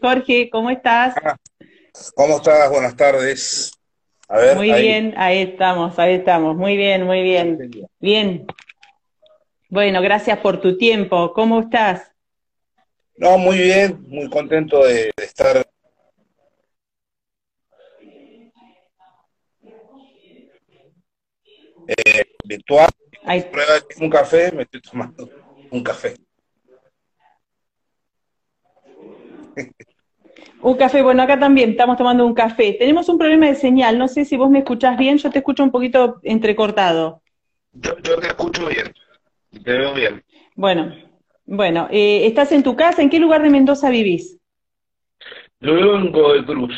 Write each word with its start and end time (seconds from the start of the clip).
Jorge, 0.00 0.48
¿cómo 0.50 0.70
estás? 0.70 1.14
Ah, 1.22 1.36
¿Cómo 2.14 2.36
estás? 2.36 2.70
Buenas 2.70 2.96
tardes. 2.96 3.72
A 4.28 4.38
ver, 4.38 4.56
muy 4.56 4.72
bien, 4.72 5.14
ahí 5.16 5.38
estamos, 5.38 5.98
ahí 5.98 6.14
estamos. 6.14 6.56
Muy 6.56 6.76
bien, 6.76 7.04
muy 7.04 7.22
bien. 7.22 7.88
Bien. 7.98 8.46
Bueno, 9.70 10.00
gracias 10.02 10.38
por 10.38 10.60
tu 10.60 10.76
tiempo. 10.76 11.32
¿Cómo 11.32 11.60
estás? 11.60 12.12
No, 13.16 13.38
muy 13.38 13.58
bien, 13.58 14.04
muy 14.08 14.28
contento 14.28 14.84
de, 14.84 15.10
estar. 15.16 15.66
Eh, 21.86 22.24
virtual. 22.44 22.88
Prueba 23.50 23.72
un 24.00 24.10
café, 24.10 24.52
me 24.52 24.62
estoy 24.62 24.80
tomando 24.82 25.28
un 25.70 25.82
café. 25.82 26.14
Un 30.60 30.76
café, 30.76 31.02
bueno, 31.02 31.22
acá 31.22 31.38
también 31.38 31.70
estamos 31.70 31.96
tomando 31.96 32.26
un 32.26 32.34
café. 32.34 32.74
Tenemos 32.78 33.08
un 33.08 33.18
problema 33.18 33.46
de 33.46 33.54
señal, 33.54 33.98
no 33.98 34.08
sé 34.08 34.24
si 34.24 34.36
vos 34.36 34.50
me 34.50 34.58
escuchás 34.58 34.98
bien, 34.98 35.18
yo 35.18 35.30
te 35.30 35.38
escucho 35.38 35.62
un 35.62 35.70
poquito 35.70 36.18
entrecortado. 36.22 37.22
Yo, 37.72 37.94
te 37.96 38.26
escucho 38.26 38.66
bien, 38.66 38.92
te 39.62 39.72
veo 39.72 39.94
bien. 39.94 40.22
Bueno, 40.56 40.92
bueno, 41.46 41.86
eh, 41.90 42.26
¿estás 42.26 42.50
en 42.52 42.62
tu 42.62 42.74
casa? 42.74 43.02
¿En 43.02 43.10
qué 43.10 43.20
lugar 43.20 43.42
de 43.42 43.50
Mendoza 43.50 43.88
vivís? 43.88 44.38
Yo 45.60 45.74
vivo 45.74 45.94
en 45.94 46.12
Godoy 46.12 46.44
Cruz. 46.44 46.74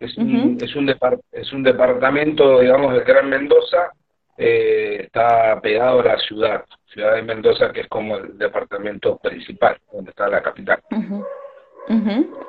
Es, 0.00 0.16
un, 0.16 0.58
es, 0.60 0.76
un 0.76 0.94
es 1.32 1.52
un 1.52 1.62
departamento, 1.62 2.60
digamos, 2.60 2.94
de 2.94 3.00
Gran 3.00 3.28
Mendoza. 3.28 3.92
Eh, 4.36 5.00
está 5.02 5.60
pegado 5.60 6.00
a 6.00 6.04
la 6.04 6.18
ciudad, 6.18 6.64
ciudad 6.86 7.16
de 7.16 7.22
Mendoza, 7.22 7.72
que 7.72 7.80
es 7.80 7.88
como 7.88 8.16
el 8.16 8.38
departamento 8.38 9.18
principal, 9.18 9.76
donde 9.92 10.10
está 10.10 10.28
la 10.28 10.40
capital. 10.40 10.80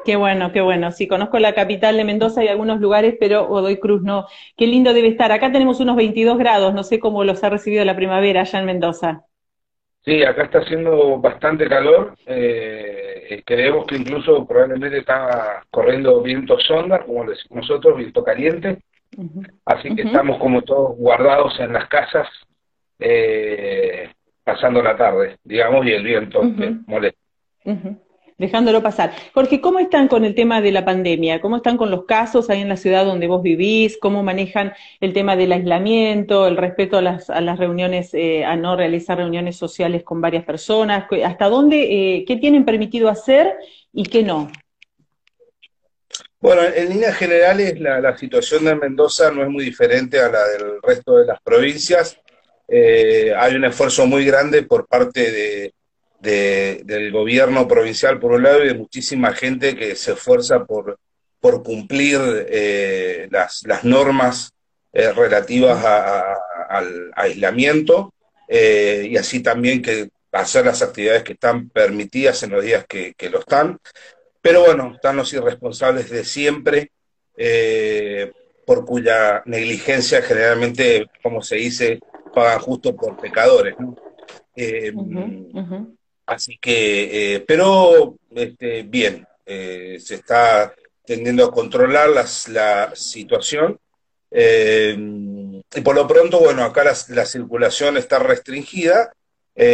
Qué 0.06 0.16
bueno, 0.16 0.52
qué 0.52 0.62
bueno. 0.62 0.92
Sí, 0.92 1.08
conozco 1.08 1.40
la 1.40 1.54
capital 1.54 1.98
de 1.98 2.04
Mendoza 2.04 2.44
y 2.44 2.48
algunos 2.48 2.80
lugares, 2.80 3.16
pero 3.20 3.48
Godoy 3.48 3.80
Cruz 3.80 4.02
no. 4.02 4.26
Qué 4.58 4.68
lindo 4.68 4.94
debe 4.94 5.08
estar. 5.08 5.32
Acá 5.32 5.52
tenemos 5.52 5.80
unos 5.80 5.96
22 5.96 6.38
grados, 6.38 6.74
no 6.74 6.84
sé 6.84 7.00
cómo 7.00 7.24
los 7.24 7.44
ha 7.44 7.50
recibido 7.50 7.86
la 7.86 7.96
primavera 7.96 8.42
allá 8.42 8.60
en 8.60 8.66
Mendoza. 8.66 9.24
Sí, 10.04 10.24
acá 10.24 10.44
está 10.44 10.60
haciendo 10.60 11.20
bastante 11.20 11.68
calor. 11.68 12.16
Eh, 12.26 13.42
creemos 13.46 13.86
que 13.86 13.98
incluso 13.98 14.46
probablemente 14.48 14.98
está 14.98 15.64
corriendo 15.70 16.22
viento 16.22 16.58
sonda, 16.60 17.04
como 17.06 17.26
le 17.26 17.32
decimos 17.32 17.68
nosotros, 17.68 17.98
viento 17.98 18.24
caliente. 18.24 18.80
Así 19.66 19.94
que 19.96 20.04
estamos 20.04 20.40
como 20.40 20.62
todos 20.62 20.96
guardados 20.98 21.60
en 21.60 21.74
las 21.74 21.88
casas, 21.88 22.28
eh, 23.00 24.10
pasando 24.44 24.82
la 24.82 24.96
tarde, 24.96 25.38
digamos, 25.44 25.86
y 25.86 25.92
el 25.92 26.04
viento 26.04 26.42
molesta 26.88 27.20
dejándolo 28.40 28.82
pasar. 28.82 29.14
Jorge, 29.34 29.62
¿cómo 29.62 29.78
están 29.78 30.08
con 30.08 30.26
el 30.26 30.34
tema 30.34 30.62
de 30.62 30.72
la 30.72 30.84
pandemia? 30.84 31.42
¿Cómo 31.42 31.58
están 31.58 31.78
con 31.78 31.92
los 31.92 32.06
casos 32.06 32.50
ahí 32.50 32.62
en 32.62 32.70
la 32.70 32.78
ciudad 32.78 33.06
donde 33.06 33.28
vos 33.28 33.44
vivís? 33.44 33.98
¿Cómo 34.00 34.24
manejan 34.24 34.74
el 35.00 35.14
tema 35.14 35.36
del 35.36 35.52
aislamiento, 35.52 36.48
el 36.48 36.58
respeto 36.58 36.98
a 36.98 37.02
las, 37.02 37.30
a 37.30 37.42
las 37.42 37.60
reuniones, 37.60 38.14
eh, 38.14 38.46
a 38.46 38.56
no 38.56 38.76
realizar 38.76 39.18
reuniones 39.18 39.58
sociales 39.58 40.04
con 40.04 40.22
varias 40.22 40.46
personas? 40.46 41.06
¿Hasta 41.24 41.46
dónde, 41.50 41.84
eh, 42.18 42.26
qué 42.26 42.38
tienen 42.38 42.66
permitido 42.66 43.10
hacer 43.10 43.54
y 43.94 44.04
qué 44.04 44.24
no? 44.24 44.50
Bueno, 46.40 46.62
en 46.64 46.90
líneas 46.90 47.18
generales 47.18 47.78
la, 47.82 48.00
la, 48.00 48.18
situación 48.18 48.64
de 48.64 48.74
Mendoza 48.74 49.30
no 49.30 49.44
es 49.44 49.50
muy 49.50 49.66
diferente 49.66 50.22
a 50.22 50.30
la 50.30 50.48
del 50.48 50.82
resto 50.82 51.18
de 51.18 51.26
las 51.26 51.42
provincias. 51.42 52.18
Eh, 52.66 53.34
hay 53.36 53.56
un 53.56 53.66
esfuerzo 53.66 54.08
muy 54.08 54.24
grande 54.24 54.64
por 54.64 54.88
parte 54.88 55.32
de, 55.32 55.74
del 56.20 57.12
gobierno 57.12 57.68
provincial 57.68 58.20
por 58.20 58.34
un 58.34 58.44
lado 58.44 58.64
y 58.64 58.68
de 58.68 58.74
muchísima 58.74 59.34
gente 59.34 59.76
que 59.76 59.96
se 59.96 60.14
esfuerza 60.14 60.66
por, 60.66 61.00
por 61.40 61.64
cumplir 61.64 62.20
eh, 62.50 63.28
las, 63.32 63.64
las, 63.66 63.84
normas 63.84 64.52
eh, 64.92 65.12
relativas 65.14 65.84
al 66.70 67.12
aislamiento 67.16 68.14
eh, 68.48 69.08
y 69.10 69.18
así 69.18 69.42
también 69.42 69.82
que 69.82 70.10
hacer 70.32 70.66
las 70.66 70.82
actividades 70.82 71.24
que 71.24 71.34
están 71.34 71.70
permitidas 71.70 72.44
en 72.44 72.52
los 72.52 72.64
días 72.64 72.86
que, 72.88 73.14
que 73.16 73.30
lo 73.30 73.40
están. 73.40 73.80
Pero 74.42 74.62
bueno, 74.66 74.94
están 74.96 75.16
los 75.18 75.34
irresponsables 75.34 76.10
de 76.10 76.24
siempre, 76.24 76.92
por 78.66 78.86
cuya 78.86 79.42
negligencia 79.46 80.22
generalmente, 80.22 81.08
como 81.24 81.42
se 81.42 81.56
dice, 81.56 82.00
pagan 82.34 82.60
justo 82.60 82.96
por 82.96 83.18
pecadores. 83.18 83.76
¿no? 83.80 83.96
Así 86.30 86.58
que, 86.62 87.36
eh, 87.36 87.44
pero 87.48 88.16
este, 88.36 88.84
bien, 88.84 89.26
eh, 89.46 89.98
se 90.00 90.16
está 90.16 90.74
tendiendo 91.04 91.46
a 91.46 91.52
controlar 91.52 92.10
la 92.10 92.96
situación. 92.96 93.80
Eh, 94.30 94.96
y 95.76 95.82
por 95.82 95.96
lo 95.96 96.08
pronto, 96.08 96.40
bueno, 96.40 96.64
acá 96.64 96.84
la, 96.84 97.26
circulación 97.26 97.98
está 97.98 98.20
restringida. 98.20 99.12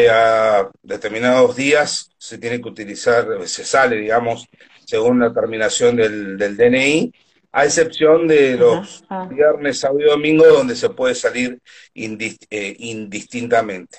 a 0.10 0.70
determinados 0.82 1.58
días 1.58 2.10
se 2.18 2.38
tiene 2.38 2.62
que 2.62 2.70
utilizar, 2.70 3.28
se 3.48 3.66
sale, 3.66 3.98
digamos, 3.98 4.48
según 4.86 5.20
la 5.20 5.34
terminación 5.34 5.98
del, 5.98 6.38
DNI, 6.38 7.12
a 7.52 7.66
excepción 7.66 8.28
de 8.28 8.56
los 8.56 9.04
ah. 9.10 9.28
viernes, 9.30 9.80
sábado 9.80 10.00
y 10.00 10.06
domingo, 10.06 10.48
donde 10.48 10.78
se 10.78 10.90
puede 10.90 11.16
salir 11.16 11.60
indistintamente. 11.94 13.98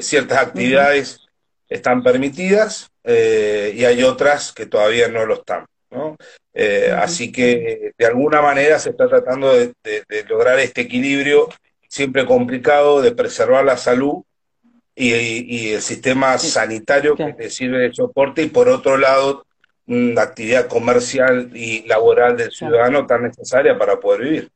ciertas 0.00 0.38
actividades 0.38 1.27
están 1.68 2.02
permitidas 2.02 2.90
eh, 3.04 3.72
y 3.74 3.84
hay 3.84 4.02
otras 4.02 4.52
que 4.52 4.66
todavía 4.66 5.08
no 5.08 5.26
lo 5.26 5.34
están. 5.34 5.66
¿no? 5.90 6.16
Eh, 6.52 6.92
así 6.96 7.30
que 7.32 7.92
de 7.96 8.06
alguna 8.06 8.42
manera 8.42 8.78
se 8.78 8.90
está 8.90 9.08
tratando 9.08 9.52
de, 9.54 9.72
lograr 10.28 10.58
este 10.58 10.82
equilibrio 10.82 11.48
siempre 11.88 12.26
complicado 12.26 13.00
de 13.00 13.12
preservar 13.12 13.64
la 13.64 13.76
salud 13.76 14.22
y, 14.94 15.72
el 15.72 15.80
sistema 15.80 16.36
sanitario 16.38 17.14
que 17.14 17.32
te 17.32 17.50
sirve 17.50 17.78
de 17.78 17.94
soporte 17.94 18.42
y 18.42 18.48
por 18.48 18.68
otro 18.68 18.96
lado 18.96 19.46
la 19.86 20.22
actividad 20.22 20.66
comercial 20.66 21.50
y 21.54 21.86
laboral 21.86 22.36
del 22.36 22.50
ciudadano 22.50 23.06
tan 23.06 23.22
necesaria 23.22 23.78
para 23.78 23.98
poder 23.98 24.20
vivir. 24.22 24.50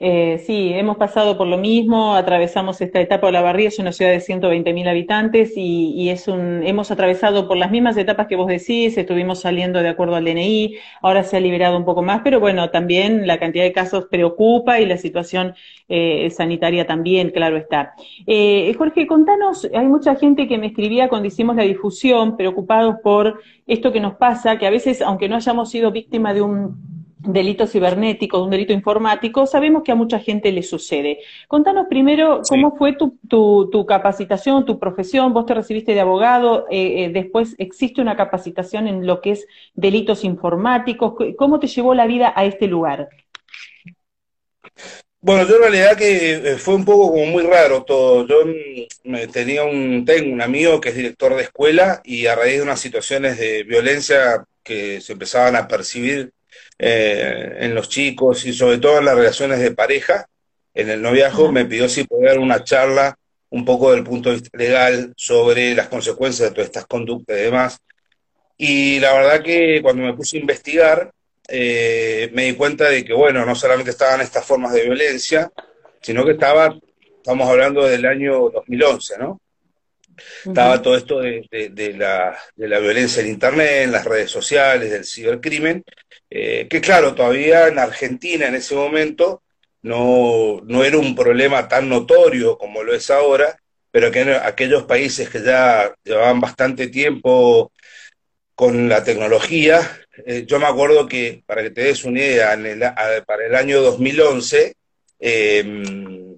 Eh, 0.00 0.38
sí, 0.46 0.70
hemos 0.74 0.98
pasado 0.98 1.38
por 1.38 1.46
lo 1.46 1.56
mismo, 1.56 2.14
atravesamos 2.14 2.80
esta 2.82 3.00
etapa 3.00 3.28
de 3.28 3.32
la 3.32 3.40
Barría, 3.40 3.68
es 3.68 3.78
una 3.78 3.92
ciudad 3.92 4.10
de 4.12 4.20
120.000 4.20 4.86
habitantes 4.86 5.52
y, 5.56 6.10
es 6.10 6.28
un, 6.28 6.62
hemos 6.62 6.90
atravesado 6.90 7.48
por 7.48 7.56
las 7.56 7.70
mismas 7.70 7.96
etapas 7.96 8.26
que 8.26 8.36
vos 8.36 8.46
decís, 8.46 8.98
estuvimos 8.98 9.40
saliendo 9.40 9.80
de 9.80 9.88
acuerdo 9.88 10.14
al 10.14 10.24
DNI, 10.24 10.76
ahora 11.00 11.24
se 11.24 11.38
ha 11.38 11.40
liberado 11.40 11.76
un 11.78 11.86
poco 11.86 12.02
más, 12.02 12.20
pero 12.22 12.38
bueno, 12.38 12.70
también 12.70 13.26
la 13.26 13.38
cantidad 13.38 13.64
de 13.64 13.72
casos 13.72 14.06
preocupa 14.10 14.78
y 14.78 14.86
la 14.86 14.98
situación 14.98 15.54
eh, 15.88 16.30
sanitaria 16.30 16.86
también, 16.86 17.30
claro 17.30 17.56
está. 17.56 17.94
Eh, 18.26 18.74
Jorge, 18.76 19.06
contanos, 19.06 19.68
hay 19.74 19.86
mucha 19.86 20.16
gente 20.16 20.46
que 20.46 20.58
me 20.58 20.66
escribía 20.66 21.08
cuando 21.08 21.28
hicimos 21.28 21.56
la 21.56 21.62
difusión, 21.62 22.36
preocupados 22.36 22.96
por 23.02 23.40
esto 23.66 23.90
que 23.90 24.00
nos 24.00 24.16
pasa, 24.16 24.58
que 24.58 24.66
a 24.66 24.70
veces, 24.70 25.00
aunque 25.00 25.28
no 25.28 25.36
hayamos 25.36 25.70
sido 25.70 25.90
víctima 25.90 26.34
de 26.34 26.42
un 26.42 26.87
delito 27.18 27.66
cibernético, 27.66 28.42
un 28.42 28.50
delito 28.50 28.72
informático, 28.72 29.46
sabemos 29.46 29.82
que 29.82 29.92
a 29.92 29.96
mucha 29.96 30.18
gente 30.18 30.52
le 30.52 30.62
sucede. 30.62 31.18
Contanos 31.48 31.86
primero 31.88 32.42
cómo 32.48 32.76
fue 32.76 32.94
tu, 32.94 33.18
tu, 33.28 33.86
capacitación, 33.86 34.64
tu 34.64 34.78
profesión, 34.78 35.32
vos 35.32 35.46
te 35.46 35.54
recibiste 35.54 35.94
de 35.94 36.00
abogado, 36.00 36.66
eh, 36.70 37.04
eh, 37.04 37.10
después 37.12 37.54
existe 37.58 38.00
una 38.00 38.16
capacitación 38.16 38.86
en 38.86 39.06
lo 39.06 39.20
que 39.20 39.32
es 39.32 39.46
delitos 39.74 40.24
informáticos, 40.24 41.14
¿cómo 41.36 41.58
te 41.58 41.66
llevó 41.66 41.94
la 41.94 42.06
vida 42.06 42.32
a 42.34 42.44
este 42.44 42.66
lugar? 42.66 43.08
Bueno, 45.20 45.44
yo 45.48 45.56
en 45.56 45.62
realidad 45.62 45.96
que 45.96 46.34
eh, 46.34 46.58
fue 46.58 46.76
un 46.76 46.84
poco 46.84 47.10
como 47.10 47.26
muy 47.26 47.42
raro 47.42 47.82
todo. 47.82 48.24
Yo 48.26 48.36
mm, 48.46 49.30
tenía 49.32 49.64
un, 49.64 50.04
tengo 50.04 50.32
un 50.32 50.40
amigo 50.40 50.80
que 50.80 50.90
es 50.90 50.94
director 50.94 51.34
de 51.34 51.42
escuela 51.42 52.00
y 52.04 52.26
a 52.26 52.36
raíz 52.36 52.56
de 52.56 52.62
unas 52.62 52.80
situaciones 52.80 53.36
de 53.36 53.64
violencia 53.64 54.44
que 54.62 55.00
se 55.00 55.14
empezaban 55.14 55.56
a 55.56 55.66
percibir 55.66 56.32
eh, 56.78 57.56
en 57.60 57.74
los 57.74 57.88
chicos 57.88 58.44
y 58.46 58.52
sobre 58.52 58.78
todo 58.78 58.98
en 58.98 59.04
las 59.04 59.16
relaciones 59.16 59.58
de 59.58 59.72
pareja, 59.72 60.26
en 60.74 60.90
el 60.90 61.02
noviazgo, 61.02 61.50
me 61.50 61.64
pidió 61.64 61.88
si 61.88 62.04
podía 62.04 62.30
dar 62.30 62.38
una 62.38 62.62
charla 62.62 63.18
un 63.50 63.64
poco 63.64 63.92
del 63.92 64.04
punto 64.04 64.28
de 64.28 64.36
vista 64.36 64.56
legal 64.58 65.12
sobre 65.16 65.74
las 65.74 65.88
consecuencias 65.88 66.48
de 66.48 66.54
todas 66.54 66.66
estas 66.66 66.86
conductas 66.86 67.36
y 67.36 67.42
demás. 67.42 67.78
Y 68.56 69.00
la 69.00 69.12
verdad 69.14 69.42
que 69.42 69.80
cuando 69.82 70.02
me 70.02 70.14
puse 70.14 70.36
a 70.36 70.40
investigar, 70.40 71.10
eh, 71.48 72.30
me 72.34 72.44
di 72.44 72.54
cuenta 72.54 72.88
de 72.90 73.04
que, 73.04 73.14
bueno, 73.14 73.44
no 73.46 73.54
solamente 73.54 73.90
estaban 73.90 74.20
estas 74.20 74.44
formas 74.44 74.72
de 74.72 74.82
violencia, 74.82 75.50
sino 76.00 76.24
que 76.24 76.32
estaba, 76.32 76.78
estamos 77.16 77.48
hablando 77.48 77.84
del 77.84 78.04
año 78.04 78.50
2011, 78.50 79.18
¿no? 79.18 79.40
Estaba 80.44 80.82
todo 80.82 80.96
esto 80.96 81.20
de, 81.20 81.46
la, 81.96 82.36
de, 82.56 82.68
la, 82.68 82.78
violencia 82.80 83.22
en 83.22 83.28
Internet, 83.28 83.84
en 83.84 83.92
las 83.92 84.04
redes 84.04 84.30
sociales, 84.30 84.90
del 84.90 85.04
cibercrimen, 85.04 85.84
eh, 86.30 86.66
que 86.68 86.80
claro, 86.80 87.14
todavía 87.14 87.68
en 87.68 87.78
Argentina 87.78 88.46
en 88.46 88.54
ese 88.54 88.74
momento 88.74 89.42
no, 89.82 90.60
no 90.64 90.84
era 90.84 90.98
un 90.98 91.14
problema 91.14 91.68
tan 91.68 91.88
notorio 91.88 92.58
como 92.58 92.82
lo 92.82 92.94
es 92.94 93.10
ahora, 93.10 93.58
pero 93.90 94.10
que 94.10 94.20
en 94.20 94.30
aquellos 94.30 94.84
países 94.84 95.28
que 95.30 95.42
ya 95.42 95.94
llevaban 96.04 96.40
bastante 96.40 96.88
tiempo 96.88 97.72
con 98.58 98.88
la 98.88 99.04
tecnología. 99.04 99.78
Eh, 100.26 100.44
yo 100.44 100.58
me 100.58 100.66
acuerdo 100.66 101.06
que, 101.06 101.44
para 101.46 101.62
que 101.62 101.70
te 101.70 101.82
des 101.82 102.04
una 102.04 102.18
idea, 102.18 102.58
para 103.24 103.46
el 103.46 103.54
año 103.54 103.80
2011, 103.80 104.74
em, 105.20 106.36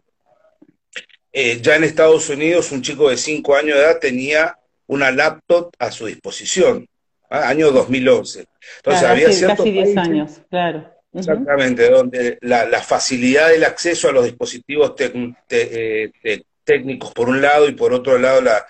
eh, 1.33 1.59
ya 1.63 1.77
en 1.77 1.85
Estados 1.85 2.29
Unidos 2.29 2.73
un 2.73 2.83
chico 2.83 3.09
de 3.09 3.17
5 3.17 3.57
años 3.57 3.79
de 3.79 3.85
edad 3.85 3.99
tenía 4.01 4.59
una 4.87 5.11
laptop 5.11 5.73
a 5.79 5.91
su 5.91 6.07
disposición, 6.07 6.87
¿ah? 7.31 7.49
año 7.49 7.71
2011. 7.71 8.47
Entonces 8.77 9.03
había 9.03 9.27
casi 9.27 9.71
10 9.71 9.97
años, 9.97 10.41
claro. 10.51 10.91
Exactamente, 11.13 11.91
donde 11.91 12.39
la, 12.43 12.81
facilidad 12.83 13.49
del 13.49 13.65
acceso 13.65 14.09
a 14.09 14.13
los 14.13 14.25
dispositivos 14.25 14.95
eh, 15.49 16.13
técnicos 16.63 17.13
por 17.13 17.29
un 17.29 17.41
lado 17.41 17.69
y 17.69 17.73
por 17.73 17.93
otro 17.93 18.17
lado 18.17 18.41
la, 18.41 18.65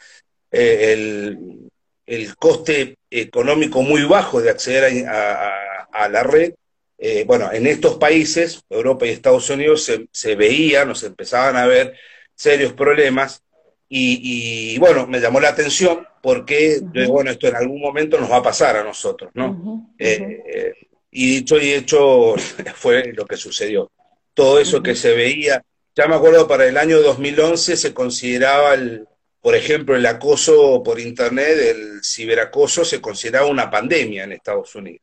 el, 0.51 1.69
el 2.07 2.37
coste 2.37 2.97
económico 3.11 3.83
muy 3.83 4.05
bajo 4.05 4.41
de 4.41 4.51
acceder 4.51 5.07
a, 5.07 6.09
la 6.09 6.23
red, 6.23 6.55
eh, 6.99 7.25
bueno, 7.27 7.53
en 7.53 7.67
estos 7.67 7.97
países, 7.97 8.63
Europa 8.69 9.07
y 9.07 9.11
Estados 9.11 9.49
Unidos, 9.51 9.85
se, 9.85 10.09
se 10.11 10.35
veían 10.35 10.91
o 10.91 10.95
se 10.95 11.07
empezaban 11.07 11.57
a 11.57 11.67
ver 11.67 11.95
serios 12.35 12.73
problemas 12.73 13.43
y, 13.93 14.79
bueno, 14.79 15.09
me 15.09 15.21
llamó 15.21 15.41
la 15.41 15.49
atención 15.49 16.07
porque, 16.23 16.81
bueno, 17.09 17.33
esto 17.33 17.49
en 17.49 17.57
algún 17.57 17.81
momento 17.81 18.21
nos 18.21 18.31
va 18.31 18.37
a 18.37 18.43
pasar 18.43 18.77
a 18.77 18.85
nosotros, 18.85 19.33
¿no? 19.35 19.91
Eh, 19.99 20.43
eh, 20.47 20.73
y 21.11 21.37
dicho 21.37 21.61
y 21.61 21.73
hecho 21.73 22.35
fue 22.75 23.13
lo 23.13 23.27
que 23.27 23.37
sucedió. 23.37 23.91
Todo 24.33 24.61
eso 24.61 24.81
que 24.81 24.95
se 24.95 25.13
veía, 25.13 25.65
ya 25.97 26.07
me 26.07 26.15
acuerdo 26.15 26.47
para 26.47 26.67
el 26.67 26.77
año 26.77 27.01
2011 27.01 27.77
se 27.77 27.93
consideraba 27.93 28.75
el, 28.75 29.09
por 29.41 29.57
ejemplo, 29.57 29.97
el 29.97 30.07
acoso 30.07 30.83
por 30.85 31.01
Internet, 31.01 31.59
el 31.59 32.01
ciberacoso, 32.05 32.85
se 32.85 33.01
consideraba 33.01 33.49
una 33.49 33.71
pandemia 33.71 34.23
en 34.23 34.33
Estados 34.33 34.73
Unidos. 34.77 35.03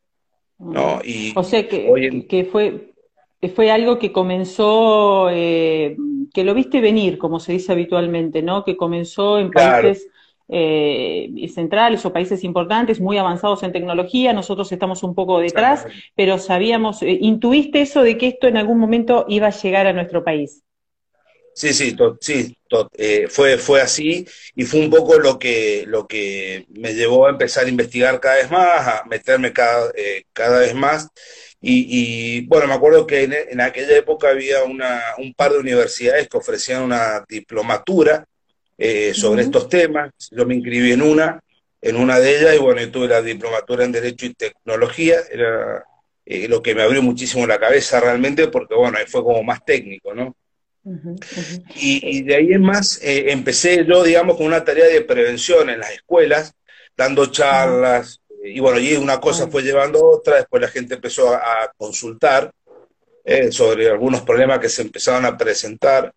¿no? 0.60 1.02
Y 1.04 1.34
o 1.36 1.44
sea 1.44 1.68
que, 1.68 2.26
que 2.30 2.46
fue, 2.46 2.94
fue 3.54 3.70
algo 3.70 4.00
que 4.00 4.14
comenzó, 4.14 5.30
eh, 5.30 5.98
que 6.34 6.44
lo 6.44 6.54
viste 6.54 6.82
venir, 6.82 7.18
como 7.18 7.40
se 7.40 7.54
dice 7.54 7.72
habitualmente, 7.72 8.42
¿no? 8.42 8.64
Que 8.64 8.78
comenzó 8.78 9.40
en 9.40 9.52
países 9.52 10.08
eh, 10.50 11.30
centrales 11.54 12.06
o 12.06 12.14
países 12.14 12.44
importantes, 12.44 13.00
muy 13.00 13.18
avanzados 13.18 13.64
en 13.64 13.72
tecnología, 13.72 14.34
nosotros 14.34 14.72
estamos 14.72 15.04
un 15.04 15.14
poco 15.14 15.40
detrás, 15.40 15.86
pero 16.16 16.38
sabíamos, 16.38 17.02
eh, 17.04 17.18
intuiste 17.22 17.82
eso 17.82 18.04
de 18.04 18.18
que 18.18 18.28
esto 18.28 18.48
en 18.48 18.58
algún 18.58 18.80
momento 18.80 19.26
iba 19.28 19.48
a 19.48 19.52
llegar 19.52 19.88
a 19.88 19.94
nuestro 19.94 20.24
país. 20.24 20.64
Sí, 21.54 21.74
sí, 21.74 21.96
sí, 22.22 22.56
eh, 22.98 23.26
fue, 23.30 23.58
fue 23.58 23.82
así 23.82 24.28
y 24.56 24.64
fue 24.64 24.80
un 24.82 24.92
poco 24.92 25.18
lo 25.18 25.40
que, 25.40 25.86
lo 25.88 26.08
que 26.08 26.68
me 26.70 26.94
llevó 26.94 27.26
a 27.26 27.32
empezar 27.32 27.66
a 27.66 27.70
investigar 27.70 28.20
cada 28.20 28.36
vez 28.36 28.52
más, 28.52 28.88
a 28.88 29.04
meterme 29.10 29.52
cada, 29.52 29.92
eh, 29.96 30.26
cada 30.34 30.60
vez 30.60 30.76
más. 30.76 31.10
Y, 31.60 32.46
bueno, 32.46 32.68
me 32.68 32.74
acuerdo 32.74 33.08
que 33.08 33.24
en, 33.24 33.62
aquella 33.62 33.98
época 33.98 34.30
había 34.30 34.64
una, 34.64 35.02
un 35.18 35.34
par 35.34 35.52
de 35.52 35.58
universidades 35.58 36.28
que 36.28 36.38
ofrecían 36.38 36.84
una 36.84 37.26
diplomatura 37.28 38.26
eh, 38.78 39.14
sobre 39.14 39.42
estos 39.42 39.68
temas. 39.68 40.12
Yo 40.32 40.46
me 40.46 40.56
inscribí 40.56 40.92
en 40.92 41.02
una, 41.02 41.42
en 41.82 41.96
una 41.96 42.20
de 42.20 42.40
ellas, 42.40 42.56
y 42.56 42.60
bueno, 42.60 42.80
yo 42.80 42.92
tuve 42.92 43.08
la 43.08 43.22
diplomatura 43.22 43.86
en 43.86 43.92
Derecho 43.92 44.28
y 44.28 44.34
Tecnología. 44.36 45.18
Era 45.32 45.84
lo 46.48 46.62
que 46.62 46.76
me 46.76 46.84
abrió 46.84 47.02
muchísimo 47.02 47.48
la 47.48 47.60
cabeza 47.60 48.00
realmente, 48.00 48.48
porque 48.48 48.76
bueno, 48.76 48.98
fue 49.08 49.24
como 49.24 49.42
más 49.44 49.64
técnico, 49.66 50.14
¿no? 50.14 50.36
Y, 51.76 52.24
de 52.24 52.36
ahí 52.36 52.54
en 52.54 52.62
más 52.62 53.02
eh, 53.04 53.32
empecé 53.32 53.86
yo, 53.86 54.04
digamos, 54.04 54.38
con 54.38 54.46
una 54.46 54.64
tarea 54.64 54.86
de 54.86 55.02
prevención 55.02 55.70
en 55.70 55.80
las 55.80 55.92
escuelas, 55.92 56.54
dando 56.96 57.26
charlas, 57.28 58.22
y 58.54 58.60
bueno, 58.60 58.80
y 58.80 58.94
una 58.96 59.20
cosa 59.20 59.48
fue 59.48 59.64
llevando 59.64 60.00
a 60.00 60.16
otra, 60.18 60.36
después 60.38 60.62
la 60.62 60.68
gente 60.68 60.96
empezó 60.96 61.34
a, 61.34 61.72
consultar 61.78 62.52
eh, 63.24 63.52
sobre 63.52 63.90
algunos 63.90 64.22
problemas 64.22 64.60
que 64.60 64.70
se 64.70 64.82
empezaban 64.82 65.26
a 65.26 65.38
presentar, 65.38 66.14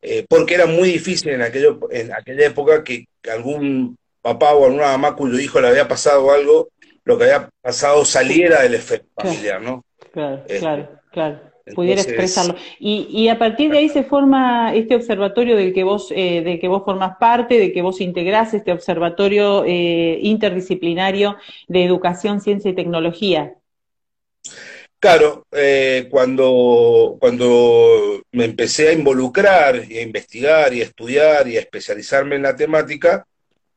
eh, 0.00 0.24
porque 0.28 0.54
era 0.54 0.66
muy 0.66 0.90
difícil 0.92 1.30
en, 1.30 1.42
aquello, 1.42 1.78
en 1.90 2.12
aquella 2.12 2.46
época 2.46 2.82
que, 2.82 3.06
algún 3.30 3.96
papá 4.22 4.54
o 4.54 4.64
alguna 4.64 4.86
mamá 4.86 5.16
cuyo 5.16 5.38
hijo 5.38 5.60
le 5.60 5.68
había 5.68 5.88
pasado 5.88 6.30
algo, 6.32 6.68
lo 7.04 7.18
que 7.18 7.24
había 7.24 7.48
pasado 7.60 8.04
saliera 8.04 8.62
del 8.62 8.74
efecto 8.74 9.08
familiar, 9.16 9.60
¿no? 9.60 9.84
Claro, 10.12 10.44
claro, 10.46 11.00
claro 11.12 11.55
pudiera 11.74 12.00
expresarlo. 12.00 12.54
Y, 12.78 13.08
y, 13.10 13.28
a 13.28 13.38
partir 13.38 13.70
de 13.70 13.78
ahí 13.78 13.88
se 13.88 14.04
forma 14.04 14.74
este 14.74 14.94
observatorio 14.94 15.56
del 15.56 15.72
que 15.72 15.82
vos, 15.82 16.12
eh, 16.14 16.42
del 16.42 16.60
que 16.60 16.68
vos 16.68 16.82
formás 16.84 17.16
parte, 17.18 17.58
de 17.58 17.72
que 17.72 17.82
vos 17.82 18.00
integrás 18.00 18.54
este 18.54 18.72
observatorio 18.72 19.64
eh, 19.64 20.18
interdisciplinario 20.22 21.36
de 21.66 21.84
educación, 21.84 22.40
ciencia 22.40 22.70
y 22.70 22.74
tecnología. 22.74 23.54
Claro, 24.98 25.46
eh, 25.52 26.06
cuando, 26.10 27.16
cuando 27.20 28.22
me 28.32 28.44
empecé 28.44 28.88
a 28.88 28.92
involucrar 28.92 29.82
y 29.88 29.98
a 29.98 30.02
investigar 30.02 30.72
y 30.72 30.80
a 30.80 30.84
estudiar 30.84 31.48
y 31.48 31.56
a 31.56 31.60
especializarme 31.60 32.36
en 32.36 32.42
la 32.42 32.56
temática, 32.56 33.26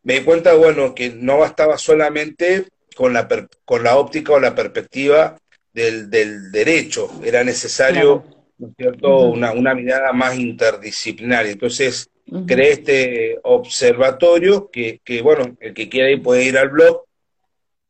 me 0.04 0.16
di 0.16 0.22
cuenta, 0.22 0.54
bueno, 0.54 0.96
que 0.96 1.10
no 1.10 1.40
bastaba 1.40 1.78
solamente 1.78 2.68
con 2.96 3.14
la, 3.14 3.28
con 3.66 3.84
la 3.84 3.98
óptica 3.98 4.34
o 4.34 4.40
la 4.40 4.56
perspectiva 4.56 5.38
del, 5.74 6.10
del 6.10 6.52
derecho, 6.52 7.10
era 7.24 7.44
necesario, 7.44 8.26
cierto?, 8.78 9.30
una, 9.30 9.52
una, 9.52 9.74
mirada 9.74 10.12
más 10.14 10.38
interdisciplinaria. 10.38 11.52
Entonces, 11.52 12.10
creé 12.46 12.72
este 12.72 13.40
observatorio 13.44 14.70
que, 14.72 15.02
que, 15.04 15.22
bueno, 15.22 15.58
el 15.60 15.74
que 15.74 15.90
quiera 15.90 16.10
ir 16.10 16.22
puede 16.22 16.44
ir 16.44 16.58
al 16.58 16.70
blog 16.70 17.04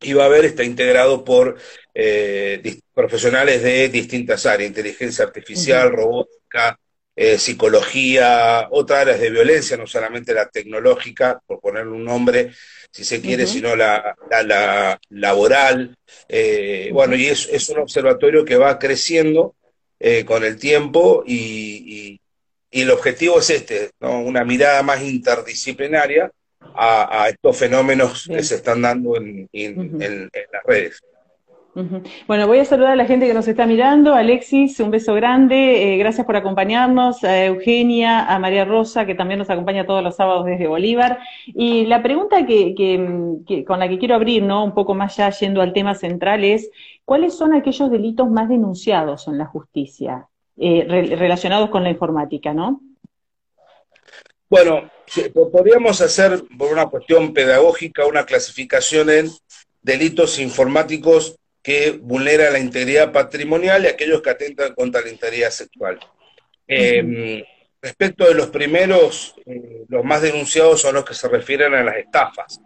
y 0.01 0.13
va 0.13 0.25
a 0.25 0.29
ver, 0.29 0.45
está 0.45 0.63
integrado 0.63 1.23
por 1.25 1.57
eh, 1.93 2.79
profesionales 2.93 3.61
de 3.61 3.89
distintas 3.89 4.45
áreas, 4.45 4.69
inteligencia 4.69 5.25
artificial, 5.25 5.91
robótica, 5.91 6.79
eh, 7.15 7.37
psicología, 7.37 8.69
otras 8.71 9.01
áreas 9.01 9.19
de 9.19 9.29
violencia, 9.29 9.75
no 9.75 9.85
solamente 9.85 10.33
la 10.33 10.47
tecnológica, 10.47 11.41
por 11.45 11.59
ponerle 11.59 11.91
un 11.91 12.05
nombre, 12.05 12.53
si 12.91 13.03
se 13.03 13.21
quiere, 13.21 13.45
sino 13.45 13.75
la, 13.75 14.15
la, 14.45 14.99
laboral. 15.09 15.95
Eh, 16.27 16.89
bueno, 16.91 17.15
y 17.15 17.27
es, 17.27 17.47
es, 17.51 17.69
un 17.69 17.79
observatorio 17.79 18.45
que 18.45 18.57
va 18.57 18.79
creciendo 18.79 19.55
eh, 19.99 20.25
con 20.25 20.43
el 20.43 20.57
tiempo 20.57 21.23
y, 21.25 22.19
y, 22.71 22.81
el 22.81 22.91
objetivo 22.91 23.39
es 23.39 23.49
este, 23.49 23.89
¿no? 23.99 24.21
una 24.21 24.43
mirada 24.43 24.83
más 24.83 25.01
interdisciplinaria 25.01 26.31
a, 26.75 27.23
a 27.23 27.29
estos 27.29 27.57
fenómenos 27.57 28.27
que 28.27 28.43
se 28.43 28.55
están 28.55 28.83
dando 28.83 29.17
en, 29.17 29.49
en 29.51 30.29
las 30.51 30.63
redes. 30.65 31.01
Bueno, 32.27 32.47
voy 32.47 32.59
a 32.59 32.65
saludar 32.65 32.93
a 32.93 32.95
la 32.95 33.05
gente 33.05 33.27
que 33.27 33.33
nos 33.33 33.47
está 33.47 33.65
mirando. 33.65 34.13
Alexis, 34.13 34.79
un 34.79 34.91
beso 34.91 35.13
grande. 35.13 35.93
Eh, 35.93 35.97
gracias 35.97 36.25
por 36.25 36.35
acompañarnos. 36.35 37.23
A 37.23 37.45
Eugenia, 37.45 38.25
a 38.25 38.39
María 38.39 38.65
Rosa, 38.65 39.05
que 39.05 39.15
también 39.15 39.39
nos 39.39 39.49
acompaña 39.49 39.85
todos 39.85 40.03
los 40.03 40.15
sábados 40.15 40.45
desde 40.45 40.67
Bolívar. 40.67 41.19
Y 41.45 41.85
la 41.85 42.01
pregunta 42.01 42.45
que, 42.45 43.63
con 43.65 43.79
la 43.79 43.87
que 43.87 43.99
quiero 43.99 44.15
abrir, 44.15 44.43
¿no? 44.43 44.63
Un 44.63 44.73
poco 44.73 44.95
más 44.95 45.15
ya 45.15 45.29
yendo 45.29 45.61
al 45.61 45.73
tema 45.73 45.95
central 45.95 46.43
es, 46.43 46.69
¿cuáles 47.05 47.35
son 47.35 47.53
aquellos 47.53 47.91
delitos 47.91 48.29
más 48.29 48.49
denunciados 48.49 49.27
en 49.27 49.37
la 49.37 49.45
justicia 49.45 50.27
eh, 50.57 50.85
relacionados 50.87 51.69
con 51.69 51.83
la 51.83 51.91
informática, 51.91 52.53
no? 52.53 52.81
Bueno, 54.49 54.89
podríamos 55.51 56.01
hacer, 56.01 56.43
por 56.57 56.73
una 56.73 56.87
cuestión 56.87 57.33
pedagógica, 57.33 58.07
una 58.07 58.25
clasificación 58.25 59.09
en 59.11 59.29
delitos 59.83 60.39
informáticos 60.39 61.39
que 61.69 61.91
vulnera 61.91 62.49
la 62.49 62.57
integridad 62.57 63.11
patrimonial 63.11 63.83
y 63.83 63.89
aquellos 63.89 64.23
que 64.23 64.31
atentan 64.31 64.73
contra 64.73 65.01
la 65.01 65.09
integridad 65.09 65.51
sexual. 65.51 65.99
Em, 66.67 67.43
respecto 67.79 68.25
de 68.25 68.33
los 68.33 68.47
primeros, 68.47 69.35
eh, 69.45 69.83
los 69.87 70.03
más 70.03 70.23
denunciados 70.23 70.81
son 70.81 70.95
los 70.95 71.05
que 71.05 71.13
se 71.13 71.27
refieren 71.27 71.75
a 71.75 71.83
las 71.83 71.97
estafas, 71.97 72.59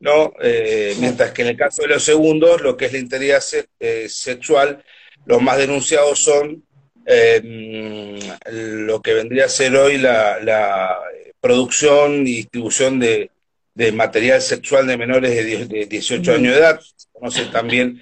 ¿no? 0.00 0.34
Eh, 0.42 0.94
mientras 1.00 1.30
que 1.32 1.40
en 1.40 1.48
el 1.48 1.56
caso 1.56 1.80
de 1.80 1.88
los 1.88 2.04
segundos, 2.04 2.60
lo 2.60 2.76
que 2.76 2.84
es 2.84 2.92
la 2.92 2.98
integridad 2.98 3.42
eh, 3.80 4.06
sexual, 4.10 4.84
los 5.24 5.40
más 5.40 5.56
denunciados 5.56 6.18
son 6.18 6.62
em, 7.06 8.18
lo 8.50 9.00
que 9.00 9.14
vendría 9.14 9.46
a 9.46 9.48
ser 9.48 9.74
hoy 9.76 9.96
la, 9.96 10.98
producción 11.40 12.26
y 12.26 12.34
distribución 12.34 13.00
de, 13.00 13.30
material 13.94 14.42
sexual 14.42 14.86
de 14.86 14.98
menores 14.98 15.30
de, 15.70 15.86
18 15.86 16.34
años 16.34 16.52
de 16.52 16.58
edad, 16.60 16.80
se 16.80 17.06
conoce 17.12 17.46
también 17.46 17.98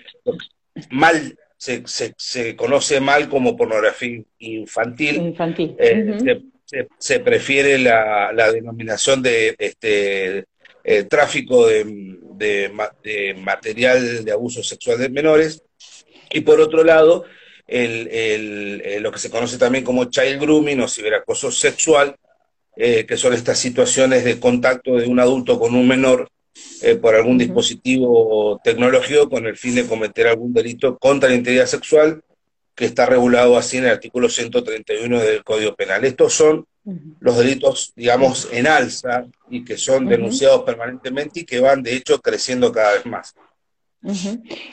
mal 0.91 1.37
se, 1.57 1.83
se, 2.17 2.57
conoce 2.57 3.01
mal 3.01 3.29
como 3.29 3.57
pornografía 3.57 4.23
infantil. 4.39 5.37
Eh, 5.79 6.41
se, 6.99 7.21
prefiere 7.21 7.79
la, 7.79 8.51
denominación 8.53 9.23
de 9.23 9.55
este, 9.59 10.45
eh, 10.85 11.05
tráfico 11.05 11.67
de, 11.67 12.17
de, 13.03 13.35
material 13.35 14.25
de 14.25 14.33
abuso 14.33 14.63
sexual 14.63 14.99
de 14.99 15.11
menores. 15.11 15.63
Y 16.33 16.41
por 16.41 16.61
otro 16.61 16.83
lado, 16.83 17.25
el, 17.67 18.09
el, 18.09 19.03
lo 19.03 19.13
que 19.13 19.19
se 19.19 19.31
conoce 19.31 19.59
también 19.59 19.85
como 19.85 20.07
child 20.07 20.41
grooming 20.41 20.81
o 20.81 20.89
ciberacoso 20.89 21.51
sexual, 21.51 22.17
eh, 22.77 23.05
que 23.05 23.19
son 23.19 23.35
estas 23.35 23.59
situaciones 23.59 24.25
de 24.25 24.41
contacto 24.41 24.97
de 24.97 25.07
un 25.07 25.21
adulto 25.21 25.59
con 25.59 25.75
un 25.75 25.87
menor 25.87 26.31
eh, 26.83 26.97
por 26.97 27.15
algún 27.15 27.39
dispositivo 27.39 28.61
tecnológico 28.65 29.29
con 29.29 29.47
el 29.47 29.57
fin 29.57 29.75
de 29.75 29.87
cometer 29.87 30.29
algún 30.29 30.53
delito 30.53 30.99
contra 30.99 31.29
la 31.29 31.35
integridad 31.35 31.67
sexual 31.67 32.23
que 32.75 32.87
está 32.87 33.07
regulado 33.07 33.59
así 33.59 33.77
en 33.77 33.85
el 33.85 33.91
artículo 33.91 34.29
131 34.29 35.21
del 35.21 35.45
Código 35.45 35.75
Penal. 35.75 36.05
Estos 36.05 36.33
son 36.33 36.65
los 37.21 37.37
delitos, 37.37 37.93
digamos, 37.95 38.49
en 38.53 38.67
alza 38.67 39.27
y 39.51 39.65
que 39.65 39.77
son 39.77 40.07
denunciados 40.07 40.63
permanentemente 40.63 41.41
y 41.41 41.45
que 41.45 41.61
van, 41.61 41.83
de 41.83 41.95
hecho, 41.95 42.21
creciendo 42.21 42.73
cada 42.73 42.95
vez 42.95 43.07
más. 43.07 43.35